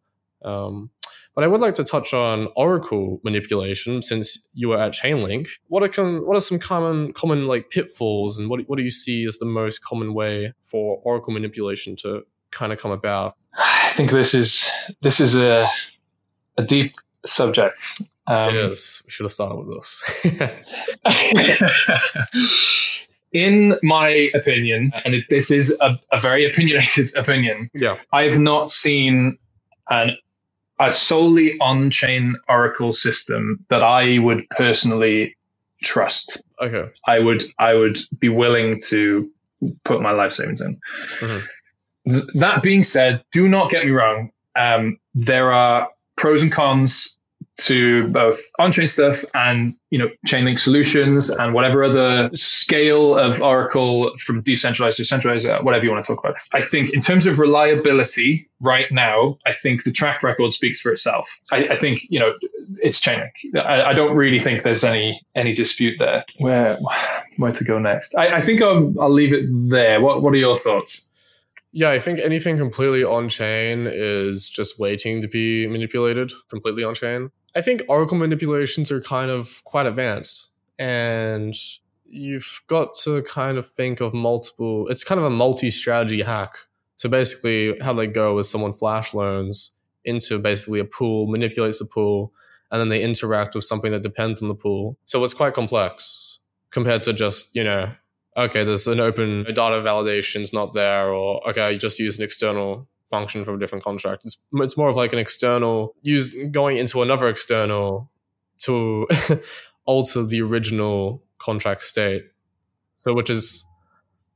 Um, 0.43 0.91
but 1.35 1.45
I 1.45 1.47
would 1.47 1.61
like 1.61 1.75
to 1.77 1.85
touch 1.85 2.13
on 2.13 2.49
Oracle 2.57 3.21
manipulation 3.25 4.03
since 4.03 4.51
you 4.55 4.69
were 4.69 4.79
at 4.79 4.93
Chainlink. 4.93 5.49
What 5.69 5.83
are 5.83 6.21
what 6.21 6.37
are 6.37 6.41
some 6.41 6.59
common 6.59 7.13
common 7.13 7.47
like 7.47 7.71
pitfalls, 7.71 8.39
and 8.39 8.49
what 8.49 8.61
what 8.69 8.77
do 8.77 8.83
you 8.83 8.91
see 8.91 9.25
as 9.27 9.39
the 9.39 9.47
most 9.47 9.85
common 9.85 10.15
way 10.15 10.53
for 10.65 11.01
Oracle 11.05 11.33
manipulation 11.33 11.97
to 11.97 12.23
kind 12.51 12.73
of 12.73 12.79
come 12.79 12.91
about? 12.91 13.37
I 13.55 13.91
think 13.95 14.11
this 14.11 14.35
is 14.35 14.69
this 15.03 15.21
is 15.21 15.37
a 15.37 15.69
a 16.57 16.65
deep 16.65 16.93
subject. 17.25 18.01
Um, 18.27 18.55
it 18.55 18.71
is. 18.73 19.03
We 19.07 19.11
should 19.11 19.25
have 19.25 19.33
started 19.33 19.57
with 19.57 19.77
this. 19.77 20.05
in 23.33 23.79
my 23.83 24.31
opinion, 24.35 24.93
and 25.05 25.15
it, 25.15 25.25
this 25.29 25.51
is 25.51 25.79
a, 25.81 25.97
a, 26.13 26.21
very 26.21 26.49
opinionated 26.49 27.11
opinion, 27.17 27.71
yeah, 27.75 27.97
I've 28.13 28.39
not 28.39 28.71
seen 28.71 29.39
an 29.89 30.17
a 30.81 30.91
solely 30.91 31.53
on-chain 31.61 32.37
Oracle 32.49 32.91
system 32.91 33.65
that 33.69 33.83
I 33.83 34.19
would 34.19 34.49
personally 34.49 35.37
trust. 35.83 36.43
Okay, 36.61 36.91
I 37.07 37.19
would 37.19 37.43
I 37.59 37.75
would 37.75 37.99
be 38.19 38.31
willing 38.31 38.81
to 38.89 39.31
put 39.85 40.01
my 40.01 40.13
life 40.13 40.33
savings 40.33 40.61
in. 40.61 40.81
Mm-hmm. 41.21 42.13
Th- 42.13 42.25
that 42.35 42.63
being 42.63 42.83
said, 42.83 43.23
do 43.31 43.47
not 43.47 43.71
get 43.71 43.85
me 43.85 43.91
wrong. 43.91 44.33
Um, 44.57 44.99
there 45.15 45.53
are 45.53 45.91
pros 46.17 46.43
and 46.43 46.51
cons 46.51 47.20
to 47.67 48.09
both 48.09 48.41
on-chain 48.59 48.87
stuff 48.87 49.25
and 49.35 49.75
you 49.91 49.99
know 49.99 50.09
chainlink 50.27 50.59
solutions 50.59 51.31
and 51.31 51.55
whatever 51.55 51.83
other 51.85 52.31
scale 52.35 53.17
of 53.17 53.43
oracle 53.43 54.17
from 54.19 54.43
decentralized 54.43 54.97
to 54.97 55.05
centralized 55.05 55.47
uh, 55.47 55.61
whatever 55.63 55.85
you 55.85 55.91
want 55.91 56.05
to 56.05 56.15
talk 56.15 56.25
about. 56.25 56.37
I 56.53 56.63
think 56.63 56.93
in 56.93 57.01
terms 57.01 57.27
of 57.27 57.39
reliability 57.39 58.49
right 58.63 58.93
now 58.93 59.39
i 59.47 59.53
think 59.53 59.85
the 59.85 59.91
track 59.91 60.23
record 60.23 60.53
speaks 60.53 60.81
for 60.81 60.93
itself. 60.93 61.41
I, 61.51 61.65
I 61.65 61.77
think 61.77 62.03
you 62.11 62.21
know 62.21 62.35
it's 62.83 63.01
chainlink 63.01 63.33
I, 63.55 63.83
I, 63.83 63.93
don't 63.95 64.17
really 64.17 64.39
think 64.39 64.63
there's 64.63 64.85
any 64.85 65.21
any 65.35 65.55
dispute 65.55 65.97
there. 65.99 66.25
Where 66.39 66.79
where 67.37 67.53
to 67.53 67.65
go 67.65 67.79
next? 67.79 68.15
I, 68.17 68.37
I 68.37 68.41
think 68.41 68.63
I'll, 68.63 68.93
I'll 69.01 69.11
leave 69.11 69.33
it 69.33 69.47
there. 69.71 70.01
What 70.01 70.23
what 70.23 70.35
are 70.35 70.39
your 70.39 70.57
thoughts? 70.57 71.11
Yeah, 71.73 71.91
I 71.91 72.01
think 72.01 72.19
anything 72.19 72.59
completely 72.59 73.05
on 73.05 73.29
chain 73.29 73.87
is 73.87 74.51
just 74.51 74.79
waiting 74.79 75.23
to 75.23 75.29
be 75.29 75.69
manipulated 75.69 76.33
completely 76.49 76.83
on 76.83 76.95
chain. 76.95 77.31
I 77.55 77.63
think 77.63 77.83
Oracle 77.89 78.17
manipulations 78.17 78.91
are 78.93 79.01
kind 79.01 79.31
of 79.31 79.63
quite 79.65 79.87
advanced, 79.87 80.49
and 80.79 81.55
you've 82.07 82.63
got 82.67 82.95
to 83.03 83.23
kind 83.23 83.59
of 83.59 83.67
think 83.67 84.01
of 84.01 84.15
multiple. 84.15 84.89
It's 84.89 85.05
kind 85.05 85.19
of 85.19 85.25
a 85.25 85.31
multi-strategy 85.31 86.23
hack. 86.23 86.59
So 86.97 87.09
basically, 87.09 87.79
how 87.81 87.93
they 87.93 88.07
go 88.07 88.39
is 88.39 88.51
someone 88.51 88.73
flash 88.73 89.15
loans 89.15 89.77
into 90.05 90.39
basically 90.39 90.81
a 90.81 90.85
pool, 90.85 91.27
manipulates 91.27 91.79
the 91.79 91.87
pool, 91.87 92.33
and 92.71 92.81
then 92.81 92.89
they 92.89 93.03
interact 93.03 93.55
with 93.55 93.65
something 93.65 93.93
that 93.93 94.03
depends 94.03 94.43
on 94.43 94.49
the 94.49 94.55
pool. 94.55 94.97
So 95.07 95.23
it's 95.25 95.35
quite 95.35 95.55
complex 95.55 96.39
compared 96.71 97.03
to 97.03 97.13
just 97.13 97.55
you 97.55 97.65
know, 97.65 97.93
okay, 98.37 98.65
there's 98.65 98.87
an 98.87 99.01
open 99.01 99.45
data 99.45 99.83
validation's 99.83 100.53
not 100.53 100.75
there, 100.75 101.09
or 101.09 101.49
okay, 101.49 101.77
just 101.79 101.99
use 101.99 102.19
an 102.19 102.25
external 102.25 102.87
function 103.11 103.45
from 103.45 103.57
a 103.57 103.59
different 103.59 103.85
contract. 103.85 104.25
It's, 104.25 104.39
it's 104.55 104.77
more 104.77 104.89
of 104.89 104.97
like 104.97 105.13
an 105.13 105.19
external 105.19 105.95
use 106.03 106.35
going 106.51 106.77
into 106.77 107.03
another 107.03 107.29
external 107.29 108.11
to 108.61 109.09
alter 109.85 110.25
the 110.25 110.41
original 110.43 111.23
contract 111.39 111.83
state. 111.83 112.25
So, 112.97 113.15
which 113.15 113.31
is 113.31 113.67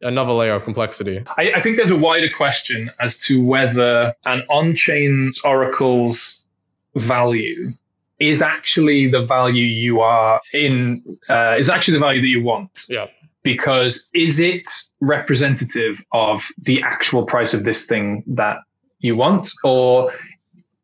another 0.00 0.32
layer 0.32 0.54
of 0.54 0.64
complexity. 0.64 1.22
I, 1.36 1.52
I 1.52 1.60
think 1.60 1.76
there's 1.76 1.90
a 1.90 1.98
wider 1.98 2.28
question 2.28 2.90
as 3.00 3.18
to 3.26 3.44
whether 3.44 4.14
an 4.24 4.42
on-chain 4.50 5.32
oracle's 5.44 6.46
value 6.94 7.70
is 8.18 8.42
actually 8.42 9.08
the 9.08 9.20
value 9.20 9.64
you 9.64 10.00
are 10.00 10.40
in 10.52 11.18
uh, 11.28 11.56
is 11.58 11.68
actually 11.68 11.94
the 11.94 12.00
value 12.00 12.20
that 12.20 12.28
you 12.28 12.42
want. 12.42 12.86
Yeah 12.88 13.06
because 13.45 14.11
is 14.14 14.40
it 14.40 14.66
representative 15.01 16.03
of 16.12 16.42
the 16.59 16.82
actual 16.82 17.24
price 17.24 17.55
of 17.55 17.62
this 17.62 17.86
thing 17.86 18.24
that 18.26 18.57
you 18.99 19.14
want? 19.14 19.49
Or 19.62 20.11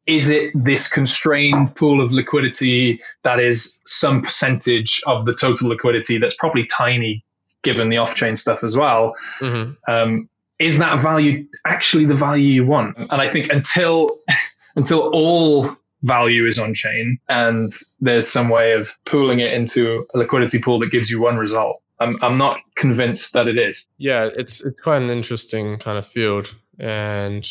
is 0.07 0.29
it 0.29 0.53
this 0.55 0.87
constrained 0.93 1.75
pool 1.75 2.05
of 2.05 2.13
liquidity 2.13 3.01
that 3.23 3.41
is 3.41 3.81
some 3.85 4.23
percentage 4.23 5.03
of 5.07 5.25
the 5.25 5.35
total 5.35 5.71
liquidity 5.71 6.19
that's 6.19 6.37
probably 6.37 6.67
tiny 6.67 7.25
given 7.63 7.89
the 7.89 7.97
off-chain 7.97 8.37
stuff 8.37 8.63
as 8.63 8.77
well? 8.77 9.17
Mm-hmm. 9.41 9.93
um, 9.93 10.29
is 10.59 10.77
that 10.79 11.01
value 11.01 11.47
actually 11.67 12.05
the 12.05 12.15
value 12.15 12.53
you 12.53 12.67
want? 12.67 12.99
And 12.99 13.13
i 13.13 13.27
think 13.27 13.51
until 13.51 14.11
until 14.77 15.11
all 15.15 15.65
value 16.03 16.47
is 16.47 16.59
on 16.59 16.75
chain 16.75 17.19
and 17.29 17.73
there's 18.01 18.29
some 18.29 18.49
way 18.49 18.73
of 18.73 18.97
pooling 19.05 19.41
it 19.41 19.53
into 19.53 20.07
a 20.15 20.19
liquidity 20.19 20.59
pool 20.59 20.79
that 20.79 20.91
gives 20.91 21.11
you 21.11 21.21
one 21.21 21.37
result 21.37 21.83
I'm 22.01 22.17
I'm 22.23 22.39
not 22.39 22.61
convinced 22.77 23.35
that 23.35 23.47
it 23.47 23.59
is. 23.59 23.87
Yeah, 23.99 24.31
it's 24.35 24.63
it's 24.65 24.81
quite 24.81 25.03
an 25.03 25.11
interesting 25.11 25.79
kind 25.79 25.99
of 25.99 26.07
field, 26.07 26.55
and 26.79 27.47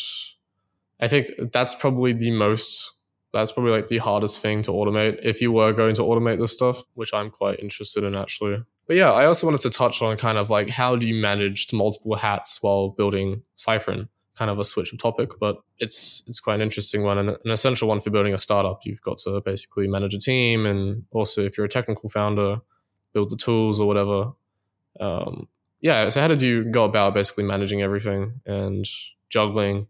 I 1.00 1.08
think 1.08 1.28
that's 1.52 1.74
probably 1.74 2.12
the 2.12 2.32
most. 2.32 2.92
That's 3.32 3.52
probably 3.52 3.70
like 3.70 3.86
the 3.86 3.98
hardest 3.98 4.40
thing 4.40 4.62
to 4.64 4.72
automate 4.72 5.20
if 5.22 5.40
you 5.40 5.52
were 5.52 5.72
going 5.72 5.94
to 5.94 6.02
automate 6.02 6.40
this 6.40 6.52
stuff, 6.52 6.82
which 6.94 7.14
I'm 7.14 7.30
quite 7.30 7.60
interested 7.60 8.02
in 8.02 8.16
actually. 8.16 8.64
But 8.88 8.96
yeah, 8.96 9.12
I 9.12 9.26
also 9.26 9.46
wanted 9.46 9.60
to 9.60 9.70
touch 9.70 10.02
on 10.02 10.16
kind 10.16 10.36
of 10.36 10.50
like 10.50 10.68
how 10.68 10.96
do 10.96 11.06
you 11.06 11.14
manage 11.14 11.72
multiple 11.72 12.16
hats 12.16 12.60
while 12.60 12.88
building 12.88 13.42
Cyfrin? 13.56 14.08
Kind 14.34 14.50
of 14.50 14.58
a 14.58 14.64
switch 14.64 14.92
of 14.92 14.98
topic, 14.98 15.30
but 15.38 15.58
it's 15.78 16.24
it's 16.26 16.40
quite 16.40 16.56
an 16.56 16.60
interesting 16.60 17.04
one 17.04 17.18
and 17.18 17.28
an 17.28 17.50
essential 17.52 17.86
one 17.86 18.00
for 18.00 18.10
building 18.10 18.34
a 18.34 18.38
startup. 18.38 18.80
You've 18.84 19.02
got 19.02 19.18
to 19.18 19.40
basically 19.42 19.86
manage 19.86 20.14
a 20.14 20.18
team, 20.18 20.66
and 20.66 21.04
also 21.12 21.42
if 21.42 21.56
you're 21.56 21.66
a 21.66 21.68
technical 21.68 22.08
founder, 22.08 22.56
build 23.12 23.30
the 23.30 23.36
tools 23.36 23.78
or 23.78 23.86
whatever 23.86 24.32
um, 25.00 25.48
yeah, 25.80 26.08
so 26.10 26.20
how 26.20 26.28
did 26.28 26.42
you 26.42 26.64
go 26.64 26.84
about 26.84 27.14
basically 27.14 27.44
managing 27.44 27.82
everything 27.82 28.40
and 28.46 28.86
juggling 29.30 29.86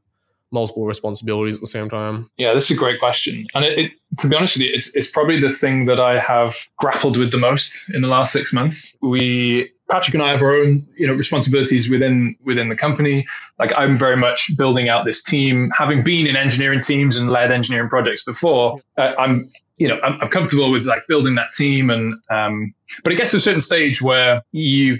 multiple 0.53 0.85
responsibilities 0.85 1.55
at 1.55 1.61
the 1.61 1.67
same 1.67 1.89
time? 1.89 2.29
Yeah, 2.37 2.55
this 2.55 2.65
is 2.65 2.71
a 2.73 2.75
great 2.75 2.99
question. 2.99 3.47
And 3.55 3.65
it, 3.65 3.79
it, 3.79 3.93
to 4.19 4.29
be 4.29 4.37
honest 4.37 4.57
with 4.57 4.63
you, 4.63 4.71
it's, 4.73 4.95
it's 4.97 5.11
probably 5.11 5.39
the 5.39 5.49
thing 5.49 5.87
that 5.87 6.01
I 6.01 6.19
have 6.19 6.55
grappled 6.77 7.17
with 7.17 7.31
the 7.31 7.39
most 7.39 7.91
in 7.95 8.03
the 8.03 8.09
last 8.09 8.33
six 8.33 8.53
months. 8.53 8.97
We, 9.01 9.71
Patrick 9.89 10.15
and 10.15 10.23
I 10.23 10.31
have 10.31 10.43
our 10.43 10.55
own, 10.55 10.87
you 10.97 11.07
know, 11.07 11.15
responsibilities 11.15 11.91
within, 11.91 12.37
within 12.45 12.69
the 12.69 12.77
company. 12.77 13.27
Like 13.59 13.73
I'm 13.77 13.97
very 13.97 14.17
much 14.17 14.57
building 14.57 14.89
out 14.89 15.05
this 15.05 15.23
team, 15.23 15.71
having 15.77 16.03
been 16.03 16.27
in 16.27 16.37
engineering 16.37 16.81
teams 16.81 17.17
and 17.17 17.29
led 17.29 17.53
engineering 17.53 17.89
projects 17.89 18.25
before. 18.25 18.81
Uh, 18.97 19.15
I'm, 19.19 19.49
you 19.81 19.89
know, 19.89 19.99
I'm, 20.05 20.21
I'm, 20.21 20.29
comfortable 20.29 20.71
with 20.71 20.85
like 20.85 21.07
building 21.09 21.37
that 21.37 21.53
team 21.53 21.89
and, 21.89 22.15
um, 22.31 22.75
but 23.03 23.15
it 23.15 23.17
gets 23.17 23.31
to 23.31 23.39
a 23.39 23.41
certain 23.41 23.61
stage 23.61 24.03
where 24.03 24.43
you 24.53 24.99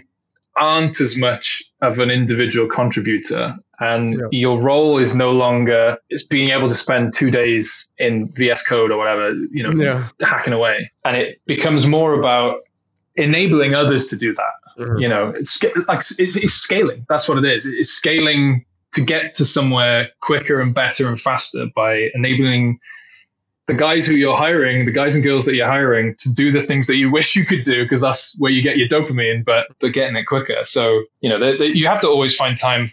aren't 0.57 1.01
as 1.03 1.19
much 1.19 1.63
of 1.83 1.99
an 1.99 2.11
individual 2.11 2.67
contributor 2.67 3.57
and 3.79 4.15
yeah. 4.15 4.21
your 4.33 4.61
role 4.61 4.99
is 4.99 5.15
no 5.15 5.31
longer 5.31 5.99
it's 6.09 6.27
being 6.27 6.51
able 6.51 6.67
to 6.67 6.75
spend 6.75 7.13
two 7.15 7.31
days 7.31 7.91
in 7.99 8.33
vs 8.33 8.63
code 8.67 8.91
or 8.91 8.99
whatever 8.99 9.31
you 9.31 9.63
know 9.63 9.71
yeah. 9.73 10.09
hacking 10.21 10.53
away 10.53 10.91
and 11.05 11.17
it 11.17 11.41
becomes 11.47 11.87
more 11.87 12.19
about 12.19 12.59
enabling 13.15 13.75
others 13.75 14.09
to 14.09 14.17
do 14.17 14.33
that 14.35 14.53
mm-hmm. 14.79 14.99
you 14.99 15.09
know 15.09 15.29
it's 15.29 15.63
like 15.87 16.01
it's, 16.19 16.37
it's 16.37 16.53
scaling 16.53 17.07
that's 17.09 17.29
what 17.29 17.39
it 17.39 17.45
is 17.45 17.65
it's 17.65 17.91
scaling 17.91 18.65
to 18.93 19.01
get 19.01 19.35
to 19.35 19.45
somewhere 19.45 20.09
quicker 20.21 20.61
and 20.61 20.75
better 20.75 21.09
and 21.09 21.21
faster 21.21 21.67
by 21.77 22.11
enabling 22.13 22.81
the 23.71 23.77
guys 23.77 24.05
who 24.05 24.17
you're 24.17 24.37
hiring, 24.37 24.85
the 24.85 24.93
guys 24.93 25.15
and 25.15 25.23
girls 25.23 25.45
that 25.45 25.55
you're 25.55 25.69
hiring 25.69 26.17
to 26.17 26.33
do 26.33 26.51
the 26.51 26.61
things 26.61 26.89
that 26.89 26.97
you 26.97 27.11
wish 27.19 27.37
you 27.37 27.45
could 27.45 27.63
do 27.63 27.83
because 27.83 28.01
that's 28.01 28.37
where 28.41 28.51
you 28.51 28.63
get 28.63 28.77
your 28.77 28.89
dopamine, 28.89 29.45
but 29.45 29.69
they're 29.81 29.91
getting 29.91 30.17
it 30.17 30.25
quicker. 30.25 30.65
So, 30.65 31.05
you 31.21 31.31
know, 31.31 31.39
they, 31.39 31.57
they, 31.57 31.67
you 31.67 31.87
have 31.87 32.01
to 32.01 32.09
always 32.09 32.35
find 32.35 32.57
time 32.57 32.89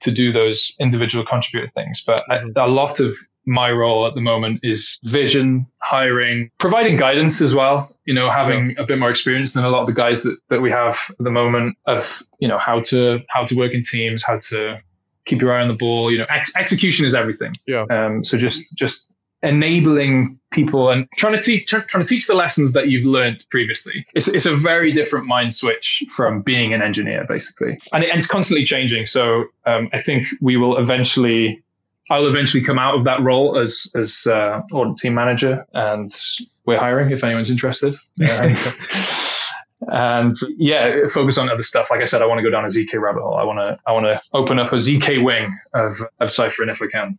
to 0.00 0.10
do 0.10 0.32
those 0.32 0.76
individual 0.80 1.24
contributor 1.24 1.70
things. 1.72 2.02
But 2.04 2.20
mm-hmm. 2.28 2.50
a 2.56 2.66
lot 2.66 2.98
of 2.98 3.16
my 3.46 3.70
role 3.70 4.06
at 4.06 4.14
the 4.14 4.20
moment 4.20 4.60
is 4.64 4.98
vision, 5.04 5.66
hiring, 5.80 6.50
providing 6.58 6.96
guidance 6.96 7.40
as 7.40 7.54
well. 7.54 7.88
You 8.04 8.14
know, 8.14 8.28
having 8.28 8.74
a 8.78 8.84
bit 8.84 8.98
more 8.98 9.08
experience 9.08 9.54
than 9.54 9.64
a 9.64 9.70
lot 9.70 9.80
of 9.80 9.86
the 9.86 9.94
guys 9.94 10.24
that, 10.24 10.36
that 10.50 10.60
we 10.60 10.70
have 10.72 10.96
at 11.10 11.18
the 11.18 11.30
moment 11.30 11.78
of, 11.86 12.22
you 12.40 12.48
know, 12.48 12.58
how 12.58 12.80
to 12.80 13.20
how 13.28 13.44
to 13.44 13.56
work 13.56 13.72
in 13.72 13.82
teams, 13.82 14.24
how 14.24 14.38
to 14.50 14.78
keep 15.24 15.40
your 15.40 15.52
eye 15.54 15.62
on 15.62 15.68
the 15.68 15.74
ball. 15.74 16.10
You 16.10 16.18
know, 16.18 16.26
ex- 16.28 16.56
execution 16.56 17.06
is 17.06 17.14
everything. 17.14 17.54
Yeah. 17.66 17.86
Um, 17.88 18.22
so 18.24 18.36
just 18.36 18.76
just 18.76 19.12
enabling 19.42 20.38
people 20.50 20.90
and 20.90 21.08
trying 21.12 21.34
to 21.34 21.40
teach 21.40 21.66
trying 21.66 22.04
to 22.04 22.08
teach 22.08 22.26
the 22.26 22.34
lessons 22.34 22.72
that 22.72 22.88
you've 22.88 23.04
learned 23.04 23.44
previously. 23.50 24.06
It's, 24.14 24.28
it's 24.28 24.46
a 24.46 24.54
very 24.54 24.92
different 24.92 25.26
mind 25.26 25.54
switch 25.54 26.04
from 26.14 26.42
being 26.42 26.74
an 26.74 26.82
engineer, 26.82 27.24
basically, 27.28 27.78
and, 27.92 28.04
it, 28.04 28.10
and 28.10 28.18
it's 28.18 28.26
constantly 28.26 28.64
changing. 28.64 29.06
So 29.06 29.44
um, 29.66 29.90
I 29.92 30.02
think 30.02 30.28
we 30.40 30.56
will 30.56 30.78
eventually. 30.78 31.62
I'll 32.10 32.26
eventually 32.26 32.64
come 32.64 32.78
out 32.78 32.94
of 32.94 33.04
that 33.04 33.20
role 33.20 33.58
as 33.58 33.92
as 33.94 34.26
uh, 34.26 34.62
audit 34.72 34.96
team 34.96 35.12
manager, 35.12 35.66
and 35.74 36.10
we're 36.64 36.78
hiring 36.78 37.10
if 37.10 37.22
anyone's 37.22 37.50
interested. 37.50 37.94
And, 38.18 38.56
and 39.88 40.34
yeah, 40.56 41.06
focus 41.12 41.36
on 41.36 41.50
other 41.50 41.62
stuff. 41.62 41.90
Like 41.90 42.00
I 42.00 42.04
said, 42.04 42.22
I 42.22 42.26
want 42.26 42.38
to 42.38 42.42
go 42.42 42.48
down 42.48 42.64
a 42.64 42.68
zk 42.68 42.98
rabbit 42.98 43.20
hole. 43.20 43.34
I 43.34 43.44
want 43.44 43.58
to 43.58 43.78
I 43.86 43.92
want 43.92 44.06
to 44.06 44.22
open 44.32 44.58
up 44.58 44.72
a 44.72 44.76
zk 44.76 45.22
wing 45.22 45.50
of 45.74 46.00
of 46.18 46.30
Cyfrin 46.30 46.70
if 46.70 46.80
we 46.80 46.88
can. 46.88 47.18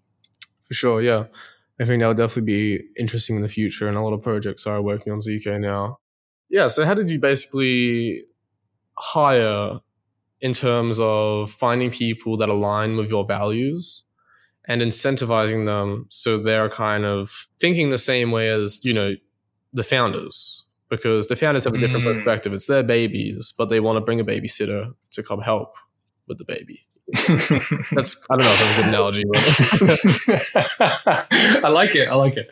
For 0.67 0.73
sure, 0.73 1.01
yeah. 1.01 1.25
I 1.79 1.85
think 1.85 2.01
that'll 2.01 2.13
definitely 2.13 2.41
be 2.41 2.83
interesting 2.97 3.37
in 3.37 3.41
the 3.41 3.47
future, 3.47 3.87
and 3.87 3.95
a 3.95 4.01
lot 4.01 4.13
of 4.13 4.21
projects 4.21 4.67
are 4.67 4.81
working 4.81 5.13
on 5.13 5.19
ZK 5.19 5.59
now. 5.61 5.99
Yeah, 6.49 6.67
so 6.67 6.83
how 6.83 6.93
did 6.93 7.09
you 7.09 7.19
basically 7.19 8.23
hire 8.97 9.79
in 10.41 10.53
terms 10.53 10.99
of 10.99 11.51
finding 11.51 11.91
people 11.91 12.37
that 12.37 12.49
align 12.49 12.97
with 12.97 13.09
your 13.09 13.25
values 13.25 14.03
and 14.67 14.81
incentivizing 14.81 15.65
them 15.65 16.05
so 16.09 16.37
they're 16.37 16.69
kind 16.69 17.05
of 17.05 17.47
thinking 17.59 17.89
the 17.89 17.97
same 17.97 18.31
way 18.31 18.49
as, 18.49 18.83
you 18.83 18.93
know, 18.93 19.15
the 19.71 19.83
founders? 19.83 20.65
Because 20.89 21.27
the 21.27 21.35
founders 21.35 21.65
have 21.65 21.75
a 21.75 21.77
different 21.77 22.03
mm. 22.03 22.13
perspective. 22.13 22.51
It's 22.51 22.65
their 22.65 22.83
babies, 22.83 23.53
but 23.55 23.69
they 23.69 23.79
want 23.79 23.97
to 23.97 24.01
bring 24.01 24.19
a 24.19 24.23
babysitter 24.23 24.93
to 25.11 25.23
come 25.23 25.39
help 25.39 25.75
with 26.27 26.39
the 26.39 26.45
baby. 26.45 26.87
That's 27.13 28.25
I 28.29 28.35
don't 28.35 28.45
know 28.45 28.51
if 28.51 28.59
that's 28.59 28.77
a 28.77 28.81
good 28.81 28.89
analogy. 28.89 29.23
I 31.65 31.69
like 31.69 31.95
it. 31.95 32.07
I 32.07 32.15
like 32.15 32.37
it. 32.37 32.49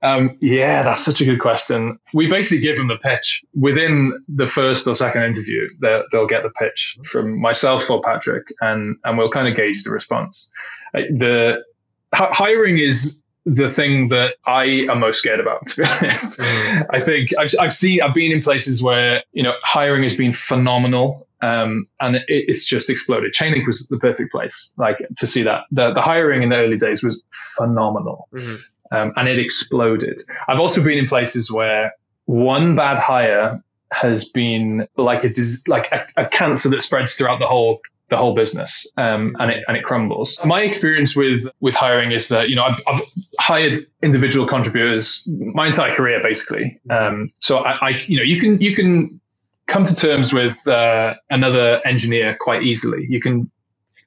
Um, 0.00 0.36
yeah, 0.40 0.82
that's 0.82 1.04
such 1.04 1.20
a 1.20 1.24
good 1.24 1.40
question. 1.40 1.98
We 2.14 2.28
basically 2.28 2.62
give 2.62 2.76
them 2.76 2.88
the 2.88 2.96
pitch 2.96 3.44
within 3.54 4.12
the 4.28 4.46
first 4.46 4.86
or 4.86 4.94
second 4.94 5.24
interview. 5.24 5.68
They'll 5.80 6.26
get 6.26 6.44
the 6.44 6.50
pitch 6.50 6.98
from 7.04 7.40
myself 7.40 7.90
or 7.90 8.00
Patrick, 8.00 8.46
and 8.60 8.96
and 9.04 9.18
we'll 9.18 9.30
kind 9.30 9.48
of 9.48 9.56
gauge 9.56 9.82
the 9.84 9.90
response. 9.90 10.52
Uh, 10.94 11.02
the 11.10 11.64
hiring 12.12 12.78
is 12.78 13.22
the 13.44 13.68
thing 13.68 14.08
that 14.08 14.36
I 14.46 14.86
am 14.90 15.00
most 15.00 15.18
scared 15.18 15.40
about, 15.40 15.66
to 15.66 15.82
be 15.82 15.88
honest. 15.88 16.40
Mm. 16.40 16.86
I 16.90 17.00
think 17.00 17.30
I've, 17.38 17.54
I've 17.60 17.72
seen, 17.72 18.02
I've 18.02 18.14
been 18.14 18.32
in 18.32 18.42
places 18.42 18.82
where, 18.82 19.22
you 19.32 19.42
know, 19.42 19.54
hiring 19.62 20.02
has 20.02 20.16
been 20.16 20.32
phenomenal 20.32 21.27
um, 21.40 21.84
and 22.00 22.16
it, 22.16 22.24
it's 22.28 22.66
just 22.66 22.90
exploded. 22.90 23.32
Chainlink 23.32 23.66
was 23.66 23.88
the 23.88 23.98
perfect 23.98 24.32
place, 24.32 24.74
like 24.76 24.98
to 25.16 25.26
see 25.26 25.42
that. 25.42 25.64
The, 25.70 25.92
the 25.92 26.00
hiring 26.00 26.42
in 26.42 26.50
the 26.50 26.56
early 26.56 26.76
days 26.76 27.02
was 27.02 27.22
phenomenal, 27.56 28.28
mm-hmm. 28.34 28.96
um, 28.96 29.12
and 29.16 29.28
it 29.28 29.38
exploded. 29.38 30.20
I've 30.48 30.60
also 30.60 30.82
been 30.82 30.98
in 30.98 31.06
places 31.06 31.50
where 31.50 31.94
one 32.26 32.74
bad 32.74 32.98
hire 32.98 33.62
has 33.90 34.28
been 34.28 34.86
like 34.96 35.24
a 35.24 35.30
like 35.66 35.90
a, 35.92 36.04
a 36.16 36.26
cancer 36.26 36.68
that 36.70 36.82
spreads 36.82 37.14
throughout 37.14 37.38
the 37.38 37.46
whole 37.46 37.80
the 38.08 38.16
whole 38.16 38.34
business 38.34 38.90
um, 38.96 39.36
and 39.38 39.50
it 39.50 39.64
and 39.68 39.76
it 39.76 39.84
crumbles. 39.84 40.38
My 40.44 40.62
experience 40.62 41.14
with 41.14 41.44
with 41.60 41.74
hiring 41.74 42.12
is 42.12 42.28
that 42.28 42.48
you 42.48 42.56
know 42.56 42.64
I've, 42.64 42.80
I've 42.86 43.00
hired 43.38 43.76
individual 44.02 44.46
contributors 44.46 45.28
my 45.28 45.66
entire 45.66 45.94
career 45.94 46.20
basically. 46.22 46.80
Um, 46.90 47.26
so 47.40 47.58
I, 47.58 47.72
I, 47.80 47.88
you 48.06 48.18
know 48.18 48.24
you 48.24 48.40
can 48.40 48.60
you 48.60 48.74
can 48.74 49.20
come 49.68 49.84
to 49.84 49.94
terms 49.94 50.32
with 50.32 50.66
uh, 50.66 51.14
another 51.30 51.80
engineer 51.84 52.36
quite 52.40 52.64
easily. 52.64 53.06
You 53.08 53.20
can 53.20 53.50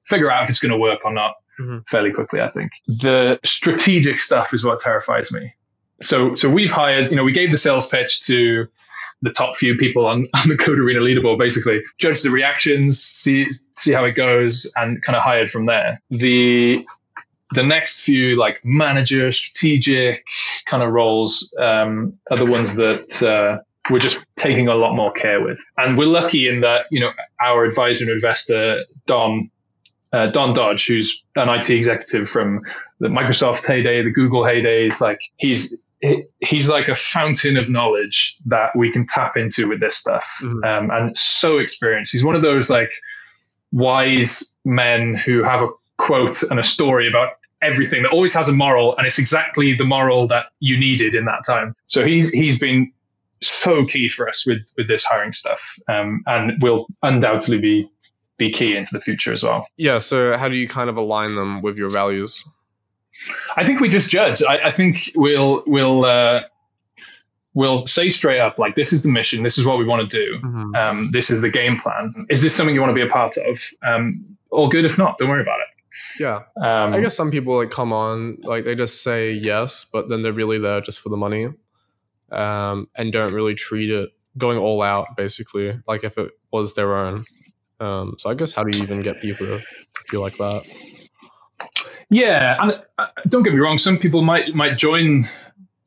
figure 0.06 0.30
out 0.30 0.44
if 0.44 0.50
it's 0.50 0.60
going 0.60 0.74
to 0.74 0.78
work 0.78 1.06
or 1.06 1.14
not 1.14 1.36
mm-hmm. 1.60 1.80
fairly 1.88 2.12
quickly. 2.12 2.42
I 2.42 2.50
think 2.50 2.72
the 2.88 3.40
strategic 3.46 4.20
stuff 4.20 4.54
is 4.54 4.66
what 4.66 4.80
terrifies 4.82 5.32
me. 5.32 5.54
So, 6.02 6.34
so 6.34 6.50
we've 6.50 6.72
hired. 6.72 7.10
You 7.12 7.18
know, 7.18 7.24
we 7.24 7.32
gave 7.32 7.52
the 7.52 7.58
sales 7.58 7.88
pitch 7.88 8.26
to 8.26 8.68
the 9.22 9.30
top 9.30 9.56
few 9.56 9.76
people 9.76 10.08
on, 10.08 10.28
on 10.34 10.50
the 10.50 10.58
Code4rena 10.58 11.00
leaderboard, 11.00 11.38
basically 11.38 11.84
judge 11.98 12.24
the 12.24 12.32
reactions, 12.32 13.00
see 13.00 13.48
see 13.52 13.92
how 13.92 14.04
it 14.04 14.14
goes, 14.14 14.72
and 14.76 15.02
kind 15.04 15.16
of 15.16 15.22
hired 15.22 15.50
from 15.50 15.68
there. 15.68 16.02
The 16.10 16.84
the 17.54 17.64
next 17.64 18.04
few 18.04 18.36
like 18.36 18.62
manager, 18.64 19.32
strategic 19.32 20.26
kind 20.66 20.82
of 20.82 20.92
roles 20.92 21.54
um, 21.60 22.18
are 22.32 22.38
the 22.38 22.50
ones 22.50 22.76
that 22.78 23.22
uh, 23.22 23.62
we're 23.90 24.00
just 24.00 24.26
taking 24.36 24.68
a 24.68 24.76
lot 24.76 24.96
more 24.96 25.12
care 25.12 25.42
with. 25.42 25.64
And 25.78 25.98
we're 25.98 26.06
lucky 26.06 26.48
in 26.48 26.62
that, 26.62 26.86
you 26.92 27.00
know, 27.00 27.12
our 27.40 27.64
advisor 27.64 28.06
and 28.06 28.14
investor, 28.14 28.84
Don, 29.06 29.50
uh, 30.14 30.28
Don 30.28 30.54
Dodge, 30.54 30.86
who's 30.86 31.26
an 31.36 31.50
IT 31.50 31.70
executive 31.70 32.30
from 32.30 32.62
the 33.00 33.08
Microsoft 33.08 33.66
heyday, 33.66 34.04
the 34.04 34.12
Google 34.12 34.44
heydays, 34.44 35.02
like 35.02 35.20
he's, 35.38 35.84
he's 36.40 36.70
like 36.70 36.90
a 36.90 36.96
fountain 36.96 37.58
of 37.58 37.70
knowledge 37.70 38.38
that 38.46 38.76
we 38.76 38.92
can 38.92 39.06
tap 39.06 39.38
into 39.38 39.68
with 39.68 39.80
this 39.80 39.96
stuff. 39.96 40.40
Mm-hmm. 40.44 40.64
Um, 40.64 40.92
and 40.92 41.18
so 41.18 41.58
experienced. 41.58 42.12
He's 42.12 42.24
one 42.24 42.36
of 42.36 42.42
those 42.42 42.70
like 42.70 42.92
wise 43.72 44.58
men 44.64 45.16
who 45.16 45.44
have 45.44 45.62
a 45.62 45.70
quote 45.98 46.44
and 46.44 46.60
a 46.60 46.64
story 46.64 47.08
about 47.08 47.34
everything 47.62 48.02
that 48.04 48.10
always 48.10 48.34
has 48.34 48.50
a 48.50 48.54
moral 48.54 48.98
and 48.98 49.06
it's 49.06 49.20
exactly 49.20 49.76
the 49.76 49.86
moral 49.86 50.26
that 50.28 50.48
you 50.60 50.80
needed 50.80 51.14
in 51.14 51.26
that 51.26 51.44
time. 51.46 51.76
So 51.86 52.04
he's, 52.04 52.32
he's 52.32 52.60
been 52.60 52.92
so 53.42 53.86
key 53.86 54.08
for 54.08 54.28
us 54.28 54.46
with 54.46 54.72
with 54.78 54.88
this 54.88 55.04
hiring 55.04 55.32
stuff, 55.32 55.78
um, 55.88 56.24
and 56.28 56.62
will 56.62 56.88
undoubtedly 57.04 57.60
be 57.60 57.90
be 58.38 58.52
key 58.52 58.76
into 58.76 58.90
the 58.94 59.02
future 59.02 59.32
as 59.32 59.44
well. 59.44 59.68
Yeah. 59.78 60.00
So 60.00 60.38
how 60.38 60.50
do 60.50 60.56
you 60.56 60.68
kind 60.68 60.90
of 60.90 60.98
align 60.98 61.36
them 61.36 61.62
with 61.62 61.78
your 61.78 61.90
values? 61.90 62.44
I 63.56 63.66
think 63.66 63.80
we 63.80 63.90
just 63.90 64.10
judge. 64.10 64.42
I, 64.42 64.66
I 64.66 64.72
think 64.72 65.12
we'll 65.16 65.64
we'll 65.68 66.06
uh, 66.06 66.44
we'll 67.54 67.86
say 67.86 68.10
straight 68.10 68.40
up 68.40 68.58
like 68.58 68.76
this 68.76 68.94
is 68.94 69.04
the 69.04 69.10
mission, 69.10 69.44
this 69.44 69.58
is 69.58 69.66
what 69.66 69.78
we 69.78 69.86
want 69.86 70.10
to 70.10 70.26
do, 70.26 70.40
mm-hmm. 70.40 70.76
um, 70.76 71.12
this 71.12 71.30
is 71.30 71.42
the 71.42 71.50
game 71.50 71.78
plan. 71.78 72.26
Is 72.30 72.42
this 72.42 72.56
something 72.56 72.74
you 72.74 72.82
want 72.82 72.92
to 72.92 72.96
be 72.96 73.08
a 73.08 73.12
part 73.12 73.38
of? 73.38 73.60
Um, 73.84 74.38
all 74.50 74.70
good. 74.70 74.86
If 74.86 74.98
not, 74.98 75.18
don't 75.18 75.30
worry 75.30 75.42
about 75.42 75.60
it. 75.60 75.68
Yeah. 76.20 76.40
Um, 76.58 76.94
I 76.94 77.02
guess 77.02 77.16
some 77.16 77.32
people 77.32 77.58
like 77.58 77.70
come 77.70 77.92
on, 77.92 78.38
like 78.44 78.64
they 78.64 78.76
just 78.76 79.04
say 79.04 79.34
yes, 79.34 79.86
but 79.86 80.10
then 80.10 80.22
they're 80.22 80.34
really 80.34 80.58
there 80.58 80.82
just 80.82 81.02
for 81.02 81.10
the 81.10 81.18
money 81.18 81.50
um, 82.32 82.88
and 82.96 83.12
don't 83.12 83.34
really 83.34 83.56
treat 83.56 83.90
it 83.90 84.10
going 84.38 84.58
all 84.58 84.82
out, 84.82 85.08
basically, 85.18 85.72
like 85.88 86.04
if 86.04 86.18
it 86.18 86.32
was 86.52 86.74
their 86.76 86.96
own. 86.96 87.26
Um, 87.80 88.16
so 88.18 88.30
I 88.30 88.36
guess 88.36 88.54
how 88.54 88.64
do 88.64 88.78
you 88.78 88.84
even 88.84 89.02
get 89.02 89.22
people 89.22 89.48
to 89.48 89.60
feel 90.08 90.22
like 90.22 90.38
that? 90.38 90.64
Yeah, 92.10 92.58
and 92.62 92.82
uh, 92.98 93.08
don't 93.28 93.44
get 93.44 93.54
me 93.54 93.60
wrong. 93.60 93.78
Some 93.78 93.98
people 93.98 94.22
might 94.22 94.54
might 94.54 94.78
join 94.78 95.26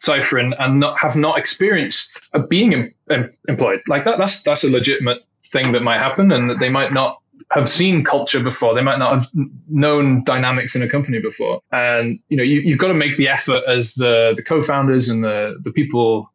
Cyfrin 0.01 0.55
and 0.59 0.80
not 0.80 0.99
have 0.99 1.16
not 1.16 1.38
experienced 1.38 2.30
being 2.49 2.74
em, 2.74 2.95
em, 3.11 3.30
employed 3.49 3.80
like 3.88 4.05
that. 4.05 4.18
That's 4.18 4.42
that's 4.42 4.64
a 4.64 4.70
legitimate 4.70 5.18
thing 5.45 5.72
that 5.72 5.82
might 5.82 6.01
happen, 6.01 6.32
and 6.32 6.51
that 6.51 6.59
they 6.59 6.70
might 6.70 6.92
not 6.92 7.20
have 7.51 7.68
seen 7.68 8.05
culture 8.05 8.42
before. 8.42 8.74
They 8.74 8.82
might 8.82 8.99
not 8.99 9.12
have 9.12 9.26
known 9.68 10.24
dynamics 10.24 10.74
in 10.74 10.82
a 10.82 10.88
company 10.88 11.20
before. 11.20 11.61
And 11.70 12.18
you 12.28 12.36
know, 12.36 12.42
you, 12.42 12.70
have 12.70 12.78
got 12.78 12.88
to 12.88 12.95
make 12.95 13.16
the 13.16 13.28
effort 13.28 13.62
as 13.68 13.95
the 13.95 14.32
the 14.34 14.42
co-founders 14.42 15.09
and 15.09 15.22
the 15.22 15.61
the 15.62 15.72
people 15.72 16.32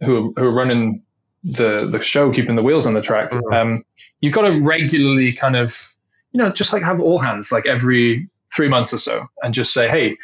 who 0.00 0.16
are, 0.16 0.40
who 0.40 0.48
are 0.48 0.54
running 0.54 1.02
the 1.44 1.88
the 1.90 2.00
show, 2.00 2.32
keeping 2.32 2.56
the 2.56 2.62
wheels 2.62 2.86
on 2.86 2.94
the 2.94 3.02
track. 3.02 3.30
Mm-hmm. 3.30 3.52
Um, 3.52 3.84
you've 4.20 4.34
got 4.34 4.42
to 4.42 4.60
regularly 4.60 5.32
kind 5.32 5.56
of, 5.56 5.74
you 6.32 6.38
know, 6.38 6.50
just 6.50 6.72
like 6.72 6.82
have 6.82 7.00
all 7.00 7.18
hands 7.18 7.52
like 7.52 7.66
every 7.66 8.28
three 8.54 8.68
months 8.68 8.92
or 8.92 8.98
so, 8.98 9.26
and 9.42 9.54
just 9.54 9.72
say, 9.72 9.88
hey, 9.88 10.16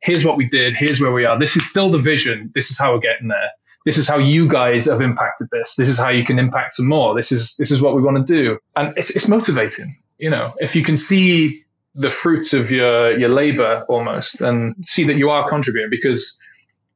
here's 0.00 0.24
what 0.24 0.36
we 0.36 0.46
did, 0.46 0.76
here's 0.76 1.00
where 1.00 1.12
we 1.12 1.24
are. 1.24 1.38
This 1.38 1.56
is 1.56 1.68
still 1.68 1.90
the 1.90 1.98
vision. 1.98 2.50
This 2.54 2.70
is 2.70 2.78
how 2.78 2.92
we're 2.92 3.00
getting 3.00 3.28
there. 3.28 3.50
This 3.84 3.98
is 3.98 4.08
how 4.08 4.18
you 4.18 4.48
guys 4.48 4.86
have 4.86 5.00
impacted 5.00 5.48
this. 5.50 5.74
This 5.74 5.88
is 5.88 5.98
how 5.98 6.10
you 6.10 6.24
can 6.24 6.38
impact 6.38 6.74
some 6.74 6.86
more. 6.86 7.14
This 7.14 7.32
is 7.32 7.56
this 7.56 7.70
is 7.70 7.82
what 7.82 7.96
we 7.96 8.02
want 8.02 8.24
to 8.24 8.32
do, 8.32 8.58
and 8.76 8.96
it's 8.96 9.14
it's 9.16 9.28
motivating. 9.28 9.92
You 10.18 10.30
know, 10.30 10.52
if 10.60 10.76
you 10.76 10.84
can 10.84 10.96
see 10.96 11.58
the 11.94 12.10
fruits 12.10 12.54
of 12.54 12.70
your 12.70 13.18
your 13.18 13.28
labor 13.28 13.84
almost 13.88 14.40
and 14.40 14.76
see 14.84 15.04
that 15.04 15.16
you 15.16 15.30
are 15.30 15.48
contributing 15.48 15.90
because 15.90 16.38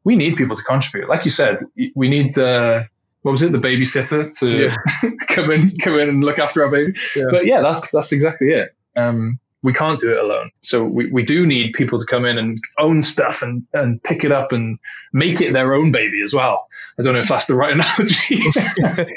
we 0.06 0.14
need 0.14 0.36
people 0.36 0.54
to 0.54 0.62
contribute. 0.62 1.10
Like 1.10 1.24
you 1.24 1.32
said, 1.32 1.58
we 1.96 2.08
need 2.08 2.38
uh, 2.38 2.84
what 3.22 3.32
was 3.32 3.42
it, 3.42 3.50
the 3.50 3.58
babysitter 3.58 4.38
to 4.38 4.56
yeah. 4.56 4.76
come 5.26 5.50
in, 5.50 5.62
come 5.82 5.98
in 5.98 6.08
and 6.08 6.22
look 6.22 6.38
after 6.38 6.64
our 6.64 6.70
baby. 6.70 6.92
Yeah. 7.16 7.24
But 7.28 7.44
yeah, 7.44 7.60
that's 7.60 7.90
that's 7.90 8.12
exactly 8.12 8.52
it. 8.52 8.72
Um, 8.94 9.40
we 9.64 9.72
can't 9.72 9.98
do 9.98 10.12
it 10.12 10.18
alone. 10.18 10.52
So 10.60 10.84
we, 10.84 11.10
we 11.10 11.24
do 11.24 11.44
need 11.44 11.72
people 11.72 11.98
to 11.98 12.06
come 12.06 12.24
in 12.24 12.38
and 12.38 12.60
own 12.78 13.02
stuff 13.02 13.42
and, 13.42 13.66
and 13.72 14.00
pick 14.00 14.22
it 14.22 14.30
up 14.30 14.52
and 14.52 14.78
make 15.12 15.40
it 15.40 15.52
their 15.52 15.74
own 15.74 15.90
baby 15.90 16.22
as 16.22 16.32
well. 16.32 16.68
I 17.00 17.02
don't 17.02 17.14
know 17.14 17.18
if 17.18 17.26
that's 17.26 17.46
the 17.46 17.54
right 17.54 17.72
analogy. 17.74 18.40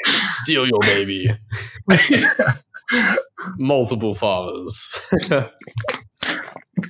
Steal 0.42 0.66
your 0.66 0.80
baby. 0.80 1.30
multiple 3.58 4.16
fathers. 4.16 5.08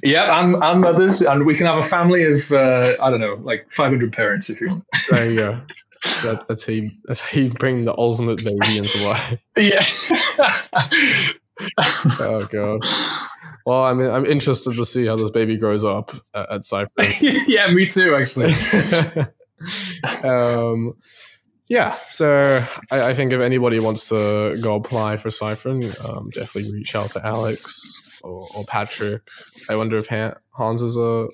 Yeah, 0.03 0.41
and, 0.41 0.63
and 0.63 0.81
mothers, 0.81 1.23
and 1.23 1.47
we 1.47 1.55
can 1.55 1.67
have 1.67 1.79
a 1.79 1.83
family 1.83 2.25
of 2.25 2.53
uh, 2.53 2.87
I 3.01 3.11
don't 3.11 3.21
know, 3.21 3.39
like 3.43 3.73
500 3.73 4.13
parents 4.13 4.51
if 4.51 4.61
you 4.61 4.69
want. 4.69 4.85
There 5.11 5.31
you 5.31 5.37
go. 5.37 5.61
That, 6.03 6.47
that's 6.49 6.67
how 6.67 6.73
you, 6.73 6.89
that's 7.05 7.21
how 7.21 7.41
you 7.41 7.51
bring 7.51 7.85
the 7.85 7.97
ultimate 7.97 8.43
baby 8.45 8.79
into 8.79 9.05
life. 9.05 9.39
Yes. 9.57 10.13
oh 12.21 12.47
god. 12.51 12.81
Well, 13.67 13.85
I 13.85 13.93
mean, 13.93 14.11
I'm 14.11 14.25
interested 14.25 14.75
to 14.77 14.85
see 14.85 15.07
how 15.07 15.17
this 15.17 15.31
baby 15.31 15.59
grows 15.59 15.85
up 15.85 16.13
at, 16.35 16.51
at 16.51 16.65
Cypher. 16.65 16.91
yeah, 17.47 17.71
me 17.71 17.87
too, 17.87 18.15
actually. 18.15 18.55
um, 20.25 20.95
yeah, 21.69 21.93
so 22.09 22.65
I, 22.91 23.11
I, 23.11 23.15
think 23.15 23.35
if 23.35 23.43
anybody 23.43 23.79
wants 23.79 24.09
to 24.09 24.57
go 24.61 24.75
apply 24.75 25.19
for 25.19 25.29
Cyfrin, 25.29 25.85
um, 26.09 26.31
definitely 26.31 26.73
reach 26.73 26.97
out 26.97 27.13
to 27.13 27.25
Alex 27.25 28.10
or, 28.23 28.47
or 28.57 28.65
Patrick. 28.65 29.23
I 29.69 29.77
wonder 29.77 29.97
if 29.97 30.09
Hans 30.51 30.83
is 30.83 30.97
a. 30.97 31.29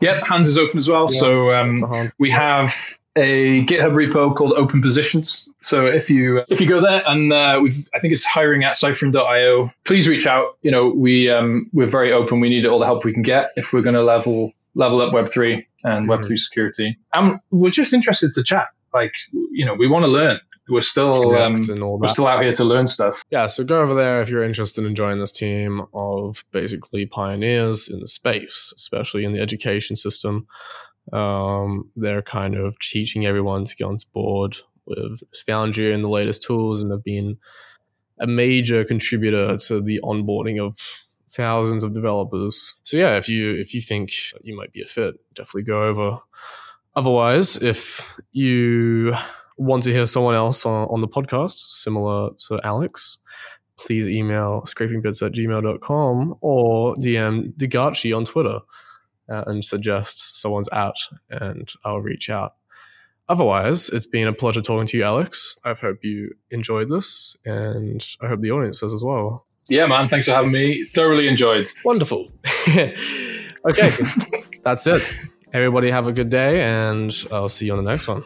Yep, 0.00 0.22
Hans 0.24 0.48
is 0.48 0.58
open 0.58 0.78
as 0.78 0.88
well. 0.88 1.06
Yeah, 1.08 1.20
so 1.20 1.52
um, 1.52 1.84
we 2.18 2.30
have 2.32 2.74
a 3.16 3.64
GitHub 3.64 3.94
repo 3.94 4.34
called 4.36 4.52
Open 4.52 4.82
Positions. 4.82 5.52
So 5.60 5.86
if 5.86 6.10
you 6.10 6.42
if 6.50 6.60
you 6.60 6.68
go 6.68 6.80
there 6.80 7.02
and 7.06 7.32
uh, 7.32 7.58
we've 7.62 7.88
I 7.94 8.00
think 8.00 8.12
it's 8.12 8.24
hiring 8.24 8.64
at 8.64 8.74
Cyfrin.io, 8.74 9.70
please 9.84 10.08
reach 10.08 10.26
out. 10.26 10.58
You 10.62 10.70
know 10.70 10.88
we 10.90 11.30
um, 11.30 11.70
we're 11.72 11.86
very 11.86 12.12
open. 12.12 12.40
We 12.40 12.50
need 12.50 12.66
all 12.66 12.78
the 12.78 12.84
help 12.84 13.04
we 13.04 13.12
can 13.12 13.22
get 13.22 13.50
if 13.56 13.72
we're 13.72 13.82
going 13.82 13.94
to 13.94 14.02
level 14.02 14.52
level 14.74 15.00
up 15.00 15.12
Web 15.12 15.28
three 15.28 15.66
and 15.82 16.08
Web 16.08 16.24
three 16.24 16.36
security. 16.36 16.98
And 17.14 17.40
we're 17.50 17.70
just 17.70 17.94
interested 17.94 18.32
to 18.34 18.42
chat. 18.42 18.66
Like 18.92 19.12
you 19.32 19.64
know 19.64 19.74
we 19.74 19.88
want 19.88 20.04
to 20.04 20.08
learn. 20.08 20.40
We're 20.68 20.80
still 20.80 21.34
um, 21.36 21.64
we're 21.68 22.06
still 22.08 22.26
out 22.26 22.42
here 22.42 22.52
to 22.52 22.64
learn 22.64 22.86
stuff. 22.88 23.22
Yeah, 23.30 23.46
so 23.46 23.62
go 23.62 23.80
over 23.80 23.94
there 23.94 24.20
if 24.20 24.28
you're 24.28 24.42
interested 24.42 24.84
in 24.84 24.96
joining 24.96 25.20
this 25.20 25.30
team 25.30 25.82
of 25.94 26.44
basically 26.50 27.06
pioneers 27.06 27.88
in 27.88 28.00
the 28.00 28.08
space, 28.08 28.72
especially 28.76 29.24
in 29.24 29.32
the 29.32 29.40
education 29.40 29.94
system. 29.94 30.46
Um, 31.12 31.90
they're 31.94 32.22
kind 32.22 32.56
of 32.56 32.78
teaching 32.80 33.26
everyone 33.26 33.64
to 33.64 33.76
get 33.76 33.84
on 33.84 33.98
board 34.12 34.56
with 34.86 35.22
Foundry 35.46 35.94
and 35.94 36.02
the 36.02 36.08
latest 36.08 36.42
tools, 36.42 36.82
and 36.82 36.90
have 36.90 37.04
been 37.04 37.38
a 38.18 38.26
major 38.26 38.84
contributor 38.84 39.56
to 39.56 39.80
the 39.80 40.00
onboarding 40.02 40.60
of 40.60 40.78
thousands 41.30 41.84
of 41.84 41.94
developers. 41.94 42.76
So 42.82 42.96
yeah, 42.96 43.16
if 43.16 43.28
you 43.28 43.54
if 43.54 43.72
you 43.72 43.80
think 43.80 44.10
you 44.42 44.56
might 44.56 44.72
be 44.72 44.82
a 44.82 44.86
fit, 44.86 45.14
definitely 45.34 45.62
go 45.62 45.84
over. 45.84 46.18
Otherwise, 46.96 47.62
if 47.62 48.18
you 48.32 49.14
want 49.56 49.84
to 49.84 49.92
hear 49.92 50.06
someone 50.06 50.34
else 50.34 50.66
on, 50.66 50.88
on 50.88 51.00
the 51.00 51.08
podcast, 51.08 51.58
similar 51.58 52.30
to 52.48 52.58
Alex, 52.64 53.18
please 53.78 54.08
email 54.08 54.62
scrapingbits 54.66 55.24
at 55.24 55.32
gmail.com 55.32 56.36
or 56.40 56.94
DM 56.94 57.52
DeGatchi 57.54 58.16
on 58.16 58.24
Twitter 58.24 58.60
uh, 59.28 59.44
and 59.46 59.64
suggest 59.64 60.40
someone's 60.40 60.68
at, 60.72 60.94
and 61.30 61.70
I'll 61.84 62.00
reach 62.00 62.30
out. 62.30 62.54
Otherwise, 63.28 63.88
it's 63.88 64.06
been 64.06 64.28
a 64.28 64.32
pleasure 64.32 64.62
talking 64.62 64.86
to 64.86 64.96
you, 64.96 65.02
Alex. 65.02 65.56
I 65.64 65.74
hope 65.74 65.98
you 66.04 66.32
enjoyed 66.50 66.88
this, 66.88 67.36
and 67.44 68.04
I 68.22 68.28
hope 68.28 68.40
the 68.40 68.52
audience 68.52 68.80
does 68.80 68.94
as 68.94 69.02
well. 69.02 69.46
Yeah, 69.68 69.86
man. 69.86 70.08
Thanks 70.08 70.26
for 70.26 70.32
having 70.32 70.52
me. 70.52 70.84
Thoroughly 70.84 71.26
enjoyed. 71.26 71.66
Wonderful. 71.84 72.30
okay, 72.68 72.94
that's 74.62 74.86
it. 74.86 75.02
Everybody 75.52 75.90
have 75.90 76.06
a 76.06 76.12
good 76.12 76.30
day, 76.30 76.60
and 76.60 77.12
I'll 77.32 77.48
see 77.48 77.66
you 77.66 77.76
on 77.76 77.84
the 77.84 77.90
next 77.90 78.06
one. 78.06 78.22